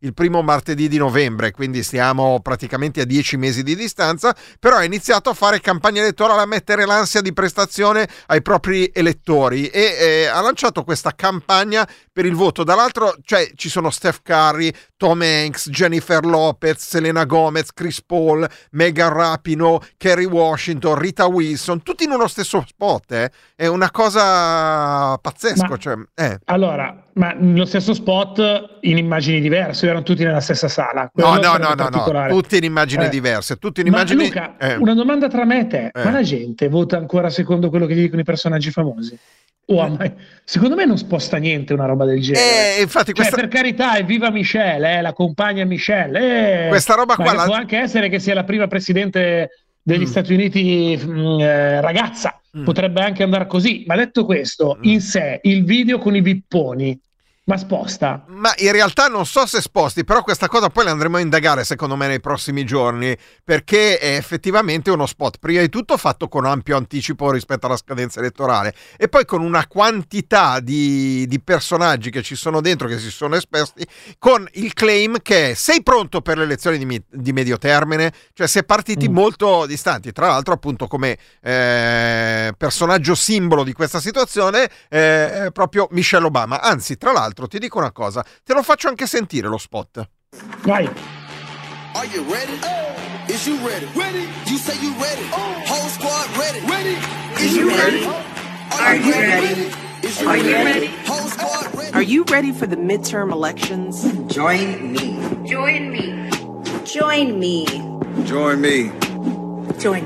il 0.00 0.14
primo 0.14 0.42
martedì 0.42 0.88
di 0.88 0.96
novembre, 0.98 1.50
quindi 1.50 1.82
stiamo 1.82 2.40
praticamente 2.40 3.02
a 3.02 3.04
dieci 3.04 3.36
mesi 3.36 3.62
di 3.62 3.76
distanza, 3.76 4.34
però 4.58 4.76
ha 4.76 4.84
iniziato 4.84 5.30
a 5.30 5.34
fare 5.34 5.60
campagna 5.60 6.00
elettorale, 6.00 6.42
a 6.42 6.46
mettere 6.46 6.86
l'ansia 6.86 7.20
di 7.20 7.32
prestazione 7.32 8.08
ai 8.26 8.42
propri 8.42 8.90
elettori 8.92 9.68
e 9.68 9.96
eh, 9.98 10.26
ha 10.26 10.40
lanciato 10.40 10.84
questa 10.84 11.12
campagna 11.14 11.86
per 12.12 12.24
il 12.24 12.34
voto. 12.34 12.64
Dall'altro, 12.64 13.14
cioè, 13.22 13.50
ci 13.54 13.68
sono 13.68 13.90
Steph 13.90 14.20
Curry, 14.22 14.72
Tom 14.96 15.20
Hanks, 15.22 15.68
Jennifer 15.70 16.24
Lopez, 16.24 16.78
Selena 16.86 17.24
Gomez, 17.24 17.72
Chris 17.72 18.02
Paul, 18.02 18.48
Megan 18.72 19.12
Rapino, 19.12 19.80
Kerry 19.96 20.24
Washington, 20.24 20.98
Rita 20.98 21.26
Wilson, 21.26 21.82
tutti 21.82 22.04
in 22.04 22.10
uno 22.10 22.26
stesso 22.26 22.64
spot. 22.66 23.12
eh. 23.12 23.30
È 23.54 23.66
una 23.66 23.90
cosa 23.90 25.16
pazzesca. 25.18 25.76
Cioè, 25.76 25.94
eh. 26.14 26.38
Allora, 26.46 27.05
ma 27.16 27.32
nello 27.32 27.64
stesso 27.64 27.94
spot 27.94 28.78
in 28.82 28.98
immagini 28.98 29.40
diverse, 29.40 29.86
erano 29.86 30.02
tutti 30.02 30.22
nella 30.22 30.40
stessa 30.40 30.68
sala. 30.68 31.10
Quello 31.12 31.34
No, 31.40 31.56
no, 31.56 31.74
no, 31.74 31.88
no, 31.88 32.28
tutti 32.28 32.56
in 32.58 32.64
immagini 32.64 33.04
Eh. 33.04 33.08
diverse, 33.08 33.56
tutti 33.56 33.80
in 33.80 33.88
Ma 33.88 33.96
immagini... 33.96 34.24
Luca, 34.24 34.56
eh. 34.58 34.74
una 34.76 34.92
domanda 34.94 35.26
tra 35.28 35.44
me 35.44 35.60
e 35.60 35.66
te, 35.66 35.90
Eh. 35.94 36.04
ma 36.04 36.10
la 36.10 36.22
gente 36.22 36.68
vota 36.68 36.96
ancora 36.98 37.30
secondo 37.30 37.70
quello 37.70 37.86
che 37.86 37.94
gli 37.94 38.02
dicono 38.02 38.20
i 38.20 38.24
personaggi 38.24 38.70
famosi? 38.70 39.18
O 39.68 39.80
a 39.80 39.88
mai- 39.88 40.12
Secondo 40.44 40.76
me 40.76 40.84
non 40.84 40.96
sposta 40.96 41.38
niente 41.38 41.72
una 41.72 41.86
roba 41.86 42.04
del 42.04 42.20
genere. 42.20 42.76
Eh, 42.76 42.82
infatti 42.82 43.06
Cioè, 43.06 43.14
questa... 43.14 43.36
per 43.36 43.48
carità, 43.48 43.96
evviva 43.96 44.30
Michelle, 44.30 44.98
eh, 44.98 45.00
la 45.00 45.12
compagna 45.12 45.64
Michelle. 45.64 46.66
eh. 46.66 46.68
Questa 46.68 46.94
roba 46.94 47.14
Ma 47.18 47.24
qua 47.24 47.32
la- 47.34 47.44
può 47.44 47.54
anche 47.54 47.78
essere 47.78 48.08
che 48.08 48.18
sia 48.20 48.34
la 48.34 48.44
prima 48.44 48.68
presidente 48.68 49.50
degli 49.82 50.02
Mm. 50.02 50.06
Stati 50.06 50.34
Uniti 50.34 51.00
mm, 51.02 51.40
eh, 51.40 51.80
ragazza, 51.80 52.40
Mm. 52.56 52.64
potrebbe 52.64 53.00
anche 53.02 53.22
andare 53.22 53.46
così. 53.46 53.84
Ma 53.86 53.96
detto 53.96 54.24
questo, 54.24 54.76
Mm. 54.78 54.82
in 54.84 55.00
sé 55.00 55.40
il 55.42 55.64
video 55.64 55.98
con 55.98 56.16
i 56.16 56.20
vipponi, 56.20 56.98
ma 57.46 57.56
sposta? 57.56 58.24
Ma 58.26 58.52
in 58.56 58.72
realtà 58.72 59.06
non 59.06 59.24
so 59.24 59.46
se 59.46 59.60
sposti, 59.60 60.02
però 60.02 60.22
questa 60.24 60.48
cosa 60.48 60.68
poi 60.68 60.84
la 60.84 60.90
andremo 60.90 61.16
a 61.16 61.20
indagare 61.20 61.62
secondo 61.62 61.94
me 61.94 62.08
nei 62.08 62.18
prossimi 62.18 62.64
giorni, 62.64 63.16
perché 63.44 63.98
è 63.98 64.16
effettivamente 64.16 64.90
uno 64.90 65.06
spot, 65.06 65.38
prima 65.38 65.60
di 65.60 65.68
tutto 65.68 65.96
fatto 65.96 66.26
con 66.26 66.44
ampio 66.44 66.76
anticipo 66.76 67.30
rispetto 67.30 67.66
alla 67.66 67.76
scadenza 67.76 68.18
elettorale 68.18 68.74
e 68.96 69.08
poi 69.08 69.24
con 69.24 69.42
una 69.42 69.64
quantità 69.68 70.58
di, 70.58 71.24
di 71.28 71.40
personaggi 71.40 72.10
che 72.10 72.22
ci 72.22 72.34
sono 72.34 72.60
dentro, 72.60 72.88
che 72.88 72.98
si 72.98 73.12
sono 73.12 73.36
esposti, 73.36 73.86
con 74.18 74.44
il 74.54 74.72
claim 74.74 75.18
che 75.22 75.54
sei 75.54 75.84
pronto 75.84 76.22
per 76.22 76.38
le 76.38 76.44
elezioni 76.44 76.84
di, 76.84 77.02
di 77.08 77.32
medio 77.32 77.58
termine, 77.58 78.12
cioè 78.32 78.48
si 78.48 78.58
è 78.58 78.64
partiti 78.64 79.08
Mm. 79.08 79.12
molto 79.12 79.66
distanti, 79.66 80.10
tra 80.10 80.26
l'altro 80.26 80.54
appunto 80.54 80.88
come 80.88 81.16
eh, 81.42 82.52
personaggio 82.58 83.14
simbolo 83.14 83.62
di 83.62 83.72
questa 83.72 84.00
situazione 84.00 84.68
eh, 84.88 85.44
è 85.44 85.50
proprio 85.52 85.86
Michelle 85.92 86.26
Obama, 86.26 86.60
anzi 86.60 86.96
tra 86.96 87.12
l'altro 87.12 87.34
ti 87.46 87.58
dico 87.58 87.76
una 87.78 87.92
cosa, 87.92 88.24
te 88.42 88.54
lo 88.54 88.62
faccio 88.62 88.88
anche 88.88 89.06
sentire 89.06 89.48
lo 89.48 89.58
spot. 89.58 90.08
Vai. 90.62 90.88
Are 91.94 92.06
you 92.06 92.22
ready? 92.24 92.58
Is 93.28 93.46
you 93.46 93.56
ready? 93.66 93.86
Ready? 93.94 94.26
You 94.46 94.56
say 94.58 94.74
you 94.80 94.92
ready? 94.94 95.26
Whole 95.30 95.88
squad 95.90 96.26
ready? 96.36 96.60
Ready? 96.66 96.96
Is 97.44 97.54
you 97.56 97.68
ready? 97.68 98.06
Are 98.78 98.96
you 98.96 99.12
ready? 99.12 99.70
Is 100.02 100.20
you 100.20 100.28
Are 100.28 100.36
you 100.36 100.54
ready? 100.54 100.86
Whole 101.06 101.28
squad 101.28 101.74
ready? 101.74 101.92
Are 101.94 102.02
you 102.02 102.24
ready 102.24 102.52
for 102.52 102.66
the 102.66 102.76
midterm 102.76 103.32
elections? 103.32 104.04
Join 104.32 104.92
me. 104.92 105.18
Join 105.46 105.90
me. 105.90 106.28
Join 106.84 107.38
me. 107.38 107.66
Join 108.24 108.60
me. 108.60 108.90
Join. 109.78 110.04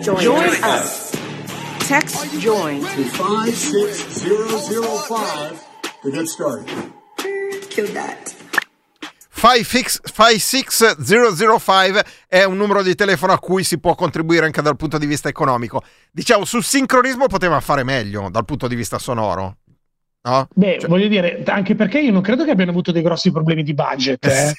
Join, 0.00 0.20
Join 0.22 0.48
us. 0.64 1.10
Text 1.80 2.24
join 2.40 2.80
to 2.80 3.04
56005 3.04 5.69
to 6.02 6.10
get 6.10 6.26
started. 6.26 6.68
Kill 7.68 7.92
that. 7.92 8.34
56 9.32 10.00
56005 10.12 12.04
è 12.28 12.44
un 12.44 12.56
numero 12.58 12.82
di 12.82 12.94
telefono 12.94 13.32
a 13.32 13.38
cui 13.38 13.64
si 13.64 13.78
può 13.78 13.94
contribuire 13.94 14.44
anche 14.44 14.60
dal 14.60 14.76
punto 14.76 14.98
di 14.98 15.06
vista 15.06 15.28
economico. 15.28 15.82
Diciamo, 16.10 16.44
sul 16.44 16.62
sincronismo 16.62 17.26
poteva 17.26 17.58
fare 17.60 17.82
meglio 17.82 18.28
dal 18.30 18.44
punto 18.44 18.68
di 18.68 18.74
vista 18.74 18.98
sonoro. 18.98 19.56
No? 20.22 20.46
Beh, 20.52 20.78
Cioè- 20.80 20.90
voglio 20.90 21.08
dire, 21.08 21.42
anche 21.46 21.74
perché 21.74 22.00
io 22.00 22.12
non 22.12 22.20
credo 22.20 22.44
che 22.44 22.50
abbiano 22.50 22.70
avuto 22.70 22.92
dei 22.92 23.00
grossi 23.02 23.32
problemi 23.32 23.62
di 23.62 23.72
budget. 23.72 24.26
Eh. 24.26 24.54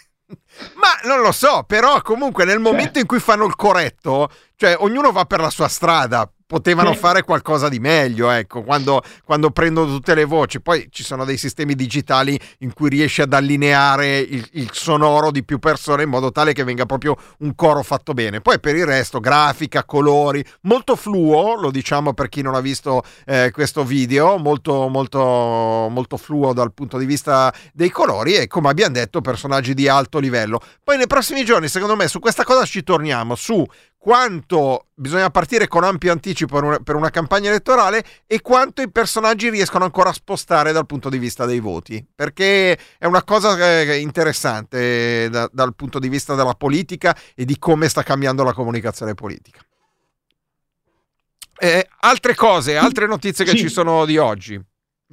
Ma 0.75 0.97
non 1.07 1.21
lo 1.21 1.31
so, 1.31 1.63
però 1.67 2.01
comunque 2.01 2.45
nel 2.45 2.59
momento 2.59 2.97
in 2.97 3.05
cui 3.05 3.19
fanno 3.19 3.45
il 3.45 3.55
corretto, 3.55 4.29
cioè 4.55 4.75
ognuno 4.79 5.11
va 5.11 5.25
per 5.25 5.41
la 5.41 5.49
sua 5.51 5.67
strada. 5.67 6.27
Potevano 6.51 6.93
fare 6.95 7.23
qualcosa 7.23 7.69
di 7.69 7.79
meglio, 7.79 8.29
ecco, 8.29 8.61
quando, 8.63 9.01
quando 9.23 9.51
prendono 9.51 9.87
tutte 9.87 10.13
le 10.13 10.25
voci. 10.25 10.59
Poi 10.59 10.89
ci 10.91 11.01
sono 11.01 11.23
dei 11.23 11.37
sistemi 11.37 11.75
digitali 11.75 12.37
in 12.57 12.73
cui 12.73 12.89
riesci 12.89 13.21
ad 13.21 13.31
allineare 13.31 14.17
il, 14.17 14.45
il 14.55 14.69
sonoro 14.73 15.31
di 15.31 15.45
più 15.45 15.59
persone 15.59 16.03
in 16.03 16.09
modo 16.09 16.29
tale 16.29 16.51
che 16.51 16.65
venga 16.65 16.85
proprio 16.85 17.15
un 17.37 17.55
coro 17.55 17.83
fatto 17.83 18.11
bene. 18.13 18.41
Poi 18.41 18.59
per 18.59 18.75
il 18.75 18.85
resto, 18.85 19.21
grafica, 19.21 19.85
colori, 19.85 20.43
molto 20.63 20.97
fluo, 20.97 21.55
lo 21.55 21.71
diciamo 21.71 22.13
per 22.13 22.27
chi 22.27 22.41
non 22.41 22.55
ha 22.55 22.59
visto 22.59 23.01
eh, 23.25 23.51
questo 23.53 23.85
video, 23.85 24.37
molto, 24.37 24.89
molto, 24.89 25.21
molto 25.89 26.17
fluo 26.17 26.51
dal 26.51 26.73
punto 26.73 26.97
di 26.97 27.05
vista 27.05 27.53
dei 27.71 27.89
colori 27.89 28.35
e 28.35 28.47
come 28.47 28.67
abbiamo 28.67 28.91
detto 28.91 29.21
personaggi 29.21 29.73
di 29.73 29.87
alto 29.87 30.19
livello. 30.19 30.59
Poi 30.83 30.97
nei 30.97 31.07
prossimi 31.07 31.45
giorni, 31.45 31.69
secondo 31.69 31.95
me, 31.95 32.09
su 32.09 32.19
questa 32.19 32.43
cosa 32.43 32.65
ci 32.65 32.83
torniamo, 32.83 33.35
su 33.35 33.65
quanto 34.03 34.87
bisogna 34.95 35.29
partire 35.29 35.67
con 35.67 35.83
ampio 35.83 36.11
anticipo 36.11 36.55
per 36.55 36.63
una, 36.63 36.79
per 36.79 36.95
una 36.95 37.11
campagna 37.11 37.49
elettorale 37.49 38.03
e 38.25 38.41
quanto 38.41 38.81
i 38.81 38.89
personaggi 38.89 39.51
riescono 39.51 39.83
ancora 39.83 40.09
a 40.09 40.13
spostare 40.13 40.71
dal 40.71 40.87
punto 40.87 41.07
di 41.07 41.19
vista 41.19 41.45
dei 41.45 41.59
voti, 41.59 42.03
perché 42.15 42.79
è 42.97 43.05
una 43.05 43.23
cosa 43.23 43.55
eh, 43.79 43.99
interessante 43.99 45.29
da- 45.29 45.47
dal 45.53 45.75
punto 45.75 45.99
di 45.99 46.09
vista 46.09 46.33
della 46.33 46.55
politica 46.55 47.15
e 47.35 47.45
di 47.45 47.59
come 47.59 47.89
sta 47.89 48.01
cambiando 48.01 48.41
la 48.41 48.53
comunicazione 48.53 49.13
politica. 49.13 49.59
Eh, 51.59 51.87
altre 51.99 52.33
cose, 52.33 52.77
altre 52.77 53.05
notizie 53.05 53.45
che 53.45 53.51
Sì. 53.51 53.57
ci 53.59 53.69
sono 53.69 54.05
di 54.05 54.17
oggi. 54.17 54.59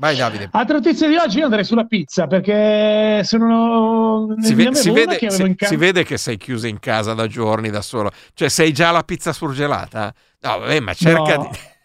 Vai 0.01 0.15
Davide. 0.17 0.49
Altra 0.53 0.77
notizia 0.77 1.09
di 1.09 1.17
oggi, 1.17 1.39
io 1.39 1.47
andrei 1.47 1.65
sulla 1.65 1.85
pizza 1.85 2.29
perché 2.29 3.23
sono. 3.25 4.33
Si, 4.41 4.55
ve- 4.55 4.73
si 4.75 4.91
vede, 4.91 5.19
si- 5.29 5.57
si 5.59 5.77
vede 5.77 6.05
che 6.05 6.17
sei 6.19 6.37
chiusa 6.37 6.69
in 6.69 6.79
casa 6.79 7.15
da 7.15 7.27
giorni 7.27 7.69
da 7.69 7.83
solo. 7.83 8.11
Cioè, 8.33 8.49
sei 8.49 8.73
già 8.73 8.93
la 8.93 9.03
pizza 9.03 9.33
surgelata? 9.33 10.15
No, 10.41 10.59
vabbè, 10.61 10.79
ma 10.81 10.95
cerca 10.95 11.35
No. 11.37 11.49
di. 11.51 11.59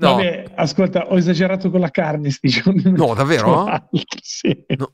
No, 0.00 0.14
Vabbè, 0.14 0.52
ascolta, 0.54 1.08
ho 1.08 1.16
esagerato 1.16 1.70
con 1.70 1.80
la 1.80 1.90
carne 1.90 2.30
sti 2.30 2.46
giorni. 2.48 2.82
No, 2.92 3.14
davvero? 3.14 3.64
Altro, 3.64 3.88
sì. 4.22 4.56
No. 4.76 4.88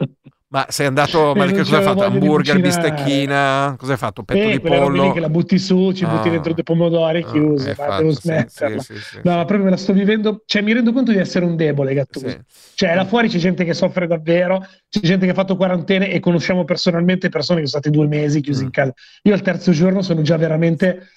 Ma 0.54 0.66
sei 0.68 0.86
andato. 0.86 1.32
Ma 1.34 1.46
Eh, 1.46 1.48
che 1.52 1.58
cosa 1.64 1.78
hai 1.78 1.82
fatto? 1.82 2.04
Hamburger, 2.04 2.60
bistecchina? 2.60 3.74
Cosa 3.76 3.92
hai 3.92 3.98
fatto? 3.98 4.22
Petto 4.22 4.38
Eh, 4.48 4.52
di 4.52 4.60
pollo? 4.60 5.10
che 5.12 5.18
la 5.18 5.28
butti 5.28 5.58
su, 5.58 5.90
ci 5.92 6.06
butti 6.06 6.28
Ah. 6.28 6.30
dentro 6.30 6.52
dei 6.54 6.62
pomodori 6.62 7.22
Ah, 7.22 7.30
chiusi, 7.30 7.70
hai 7.70 7.74
ma 7.76 7.84
fatto, 7.84 7.96
devo 8.02 8.10
smetterla. 8.12 8.80
sì, 8.80 8.94
sì, 8.94 9.00
sì, 9.02 9.16
no, 9.24 9.34
proprio 9.44 9.64
me 9.64 9.70
la 9.70 9.76
sto 9.76 9.92
vivendo, 9.92 10.42
cioè 10.46 10.62
mi 10.62 10.72
rendo 10.72 10.92
conto 10.92 11.10
di 11.10 11.18
essere 11.18 11.44
un 11.44 11.56
debole, 11.56 11.92
Gattuso. 11.92 12.44
Cioè, 12.76 12.94
là 12.94 13.04
fuori 13.04 13.28
c'è 13.28 13.38
gente 13.38 13.64
che 13.64 13.74
soffre 13.74 14.06
davvero, 14.06 14.60
c'è 14.88 15.00
gente 15.00 15.24
che 15.26 15.32
ha 15.32 15.34
fatto 15.34 15.56
quarantene 15.56 16.08
e 16.10 16.20
conosciamo 16.20 16.64
personalmente 16.64 17.28
persone 17.30 17.60
che 17.60 17.66
sono 17.66 17.80
state 17.82 17.96
due 17.96 18.06
mesi 18.06 18.40
chiusi 18.40 18.62
Mm. 18.62 18.66
in 18.66 18.70
casa. 18.70 18.92
Io 19.22 19.34
al 19.34 19.42
terzo 19.42 19.72
giorno 19.72 20.02
sono 20.02 20.22
già 20.22 20.36
veramente... 20.36 21.08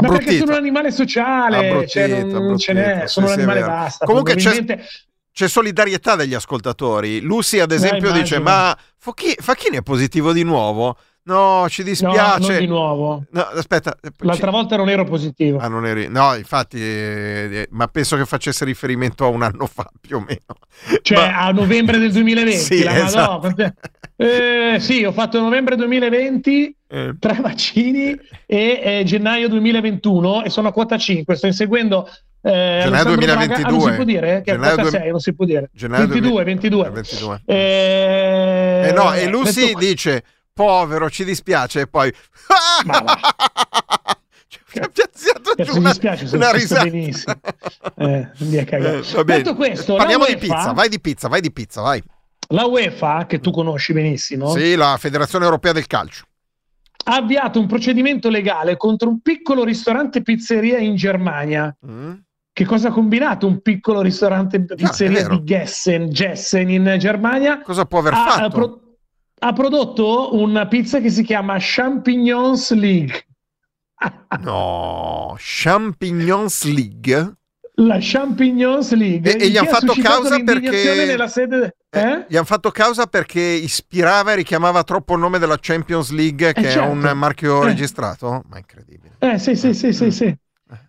Ma 0.00 0.08
perché 0.08 0.32
sono 0.38 0.52
un 0.52 0.56
animale 0.58 0.90
sociale, 0.92 1.86
cioè 1.88 2.22
non, 2.24 2.56
ce 2.56 2.72
n'è, 2.72 3.02
sono 3.06 3.26
un 3.26 3.32
animale 3.32 3.60
basta. 3.60 4.06
Comunque 4.06 4.34
probabilmente 4.34 4.76
c'è 4.76 4.88
solidarietà 5.32 6.16
degli 6.16 6.34
ascoltatori. 6.34 7.20
Lucy, 7.20 7.58
ad 7.60 7.72
esempio, 7.72 8.10
Eh, 8.10 8.20
dice. 8.20 8.38
Ma 8.40 8.76
Facchi- 9.00 9.36
Facchini 9.38 9.76
è 9.76 9.82
positivo 9.82 10.32
di 10.32 10.42
nuovo? 10.42 10.96
No, 11.24 11.66
ci 11.68 11.82
No, 11.82 11.88
dispiace. 11.88 12.48
non 12.52 12.58
di 12.58 12.66
nuovo. 12.66 13.24
No, 13.32 13.42
aspetta, 13.42 13.94
eh, 14.02 14.10
L'altra 14.20 14.46
ci- 14.46 14.52
volta 14.52 14.76
non 14.76 14.88
ero 14.88 15.04
positivo. 15.04 15.58
Ah, 15.58 15.68
non 15.68 15.84
eri... 15.86 16.08
No, 16.08 16.34
infatti, 16.34 16.78
eh, 16.80 17.48
eh, 17.52 17.68
ma 17.70 17.86
penso 17.88 18.16
che 18.16 18.24
facesse 18.24 18.64
riferimento 18.64 19.24
a 19.24 19.28
un 19.28 19.42
anno 19.42 19.66
fa 19.66 19.86
più 20.00 20.16
o 20.16 20.20
meno. 20.20 21.00
Cioè 21.02 21.18
Ma- 21.30 21.40
a 21.44 21.52
novembre 21.52 21.98
del 21.98 22.12
2020. 22.12 22.56
Sì, 22.64 22.82
la 22.82 22.92
Madonna, 22.92 23.06
esatto. 23.08 23.38
quante- 23.40 23.74
Eh, 24.16 24.76
sì, 24.80 25.04
ho 25.04 25.12
fatto 25.12 25.38
novembre 25.40 25.76
2020, 25.76 26.74
Eh. 26.88 27.14
tre 27.20 27.38
vaccini 27.40 28.18
e 28.46 28.80
eh, 28.82 29.02
gennaio 29.04 29.48
2021 29.48 30.42
e 30.44 30.50
sono 30.50 30.68
a 30.68 30.72
quota 30.72 30.96
5. 30.98 31.36
Sto 31.36 31.46
inseguendo 31.46 32.08
eh, 32.52 32.82
Alessandro 32.82 33.14
2022. 33.16 33.36
Braga- 33.36 33.66
ah, 33.66 33.70
non 33.70 33.80
si 33.80 33.94
può 33.94 34.04
dire? 34.04 34.42
Che 34.42 34.50
Gennaio 34.52 34.74
quota 34.74 34.90
due- 34.90 34.98
6, 35.00 35.10
non 35.10 35.20
si 35.20 35.34
può 35.34 35.44
dire. 35.44 35.70
Gennaio 35.72 36.06
22, 36.06 36.30
2000 36.30 36.44
22. 36.44 36.90
22. 36.90 37.42
Eh, 37.46 38.88
Eh 38.88 38.92
no, 38.92 39.12
e 39.12 39.28
Lucy 39.28 39.66
detto- 39.66 39.78
dice: 39.78 40.24
Povero, 40.52 41.10
ci 41.10 41.24
dispiace, 41.24 41.80
e 41.82 41.86
poi. 41.86 42.12
Cazzo, 44.70 45.54
giù 45.64 45.72
mi 45.72 45.78
una, 45.78 45.88
dispiace, 45.90 46.26
se 46.26 46.36
una 46.36 46.50
risata. 46.52 46.84
benissimo. 46.84 47.34
Eh, 47.96 48.28
via 48.38 48.64
cagare. 48.64 48.98
Eh. 48.98 49.24
Detto 49.24 49.54
questo, 49.54 49.96
parliamo 49.96 50.24
di 50.26 50.32
UEFA 50.32 50.46
pizza. 50.46 50.72
Vai 50.72 50.88
di 50.88 51.00
pizza, 51.00 51.28
vai 51.28 51.40
di 51.40 51.52
pizza, 51.52 51.80
vai. 51.80 52.02
La 52.50 52.64
UEFA, 52.66 53.26
che 53.26 53.40
tu 53.40 53.50
conosci 53.50 53.92
benissimo, 53.92 54.50
Sì, 54.54 54.74
la 54.74 54.96
Federazione 54.98 55.44
Europea 55.44 55.72
del 55.72 55.86
Calcio. 55.86 56.24
ha 57.04 57.14
avviato 57.16 57.58
un 57.60 57.66
procedimento 57.66 58.28
legale 58.30 58.76
contro 58.76 59.08
un 59.08 59.20
piccolo 59.20 59.64
ristorante 59.64 60.22
pizzeria 60.22 60.78
in 60.78 60.94
Germania. 60.96 61.74
Mm? 61.86 62.12
Che 62.58 62.64
cosa 62.64 62.88
ha 62.88 62.90
combinato 62.90 63.46
un 63.46 63.60
piccolo 63.62 64.00
ristorante 64.00 64.64
pizzeria 64.64 65.22
vero. 65.22 65.36
di 65.36 65.44
Gessen, 65.44 66.08
Gessen 66.10 66.68
in 66.68 66.96
Germania? 66.98 67.60
Cosa 67.60 67.84
può 67.84 68.00
aver 68.00 68.14
Ha, 68.14 68.16
fatto? 68.30 68.48
pro- 68.48 68.80
ha 69.38 69.52
prodotto 69.52 70.34
una 70.34 70.66
pizza 70.66 70.98
che 70.98 71.08
si 71.08 71.22
chiama 71.22 71.54
Champignons 71.60 72.72
League. 72.74 73.26
No, 74.40 75.36
Champignons 75.38 76.64
League. 76.64 77.32
La 77.74 77.98
Champignons 78.00 78.92
League. 78.94 79.36
E- 79.36 79.44
e 79.44 79.48
gli 79.50 79.52
che 79.52 79.58
han 79.60 79.66
ha 79.66 79.68
fatto 79.68 79.94
causa 80.02 80.40
perché- 80.40 81.28
sede... 81.28 81.76
Eh? 81.90 82.24
Gli 82.28 82.34
hanno 82.34 82.44
fatto 82.44 82.72
causa 82.72 83.06
perché 83.06 83.40
ispirava 83.40 84.32
e 84.32 84.34
richiamava 84.34 84.82
troppo 84.82 85.14
il 85.14 85.20
nome 85.20 85.38
della 85.38 85.58
Champions 85.60 86.10
League, 86.10 86.52
che 86.54 86.62
certo. 86.64 86.80
è 86.80 86.86
un 86.88 87.12
marchio 87.14 87.62
Eh. 87.62 87.66
registrato. 87.66 88.42
Ma 88.48 88.58
incredibile. 88.58 89.14
Eh, 89.20 89.38
sì, 89.38 89.54
sì, 89.54 89.72
sì, 89.74 89.92
sì, 89.92 90.10
sì. 90.10 90.36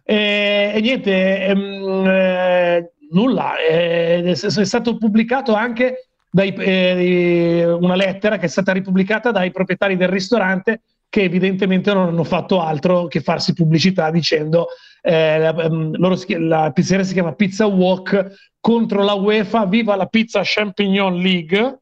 E, 0.04 0.72
e 0.76 0.82
niente, 0.82 1.46
ehm, 1.46 2.06
eh, 2.08 2.92
nulla. 3.12 3.58
eh, 3.58 4.32
è, 4.32 4.36
stato 4.36 4.98
pubblicato 4.98 5.54
anche 5.54 6.10
dai, 6.30 6.54
eh, 6.54 7.66
una 7.66 7.96
lettera 7.96 8.38
che 8.38 8.46
è 8.46 8.50
stata 8.50 8.72
ripubblicata 8.72 9.32
dai 9.32 9.52
proprietari 9.52 9.98
del 9.98 10.10
ristorante 10.10 10.82
che 11.10 11.24
evidentemente 11.24 11.92
non 11.92 12.08
hanno 12.08 12.24
fatto 12.24 12.62
altro 12.62 13.08
che 13.08 13.22
farsi 13.22 13.54
pubblicità 13.54 14.12
dicendo 14.12 14.68
eh, 15.02 15.40
la, 15.40 15.56
ehm, 15.56 15.98
loro 15.98 16.16
la 16.38 16.72
pizzeria 16.72 17.04
si 17.04 17.14
chiama 17.14 17.34
Pizza 17.34 17.66
Walk 17.66 18.52
contro 18.60 19.04
la 19.04 19.14
UEFA, 19.14 19.66
viva 19.66 19.96
la 19.96 20.06
pizza 20.06 20.42
Champignon 20.44 21.16
League. 21.16 21.80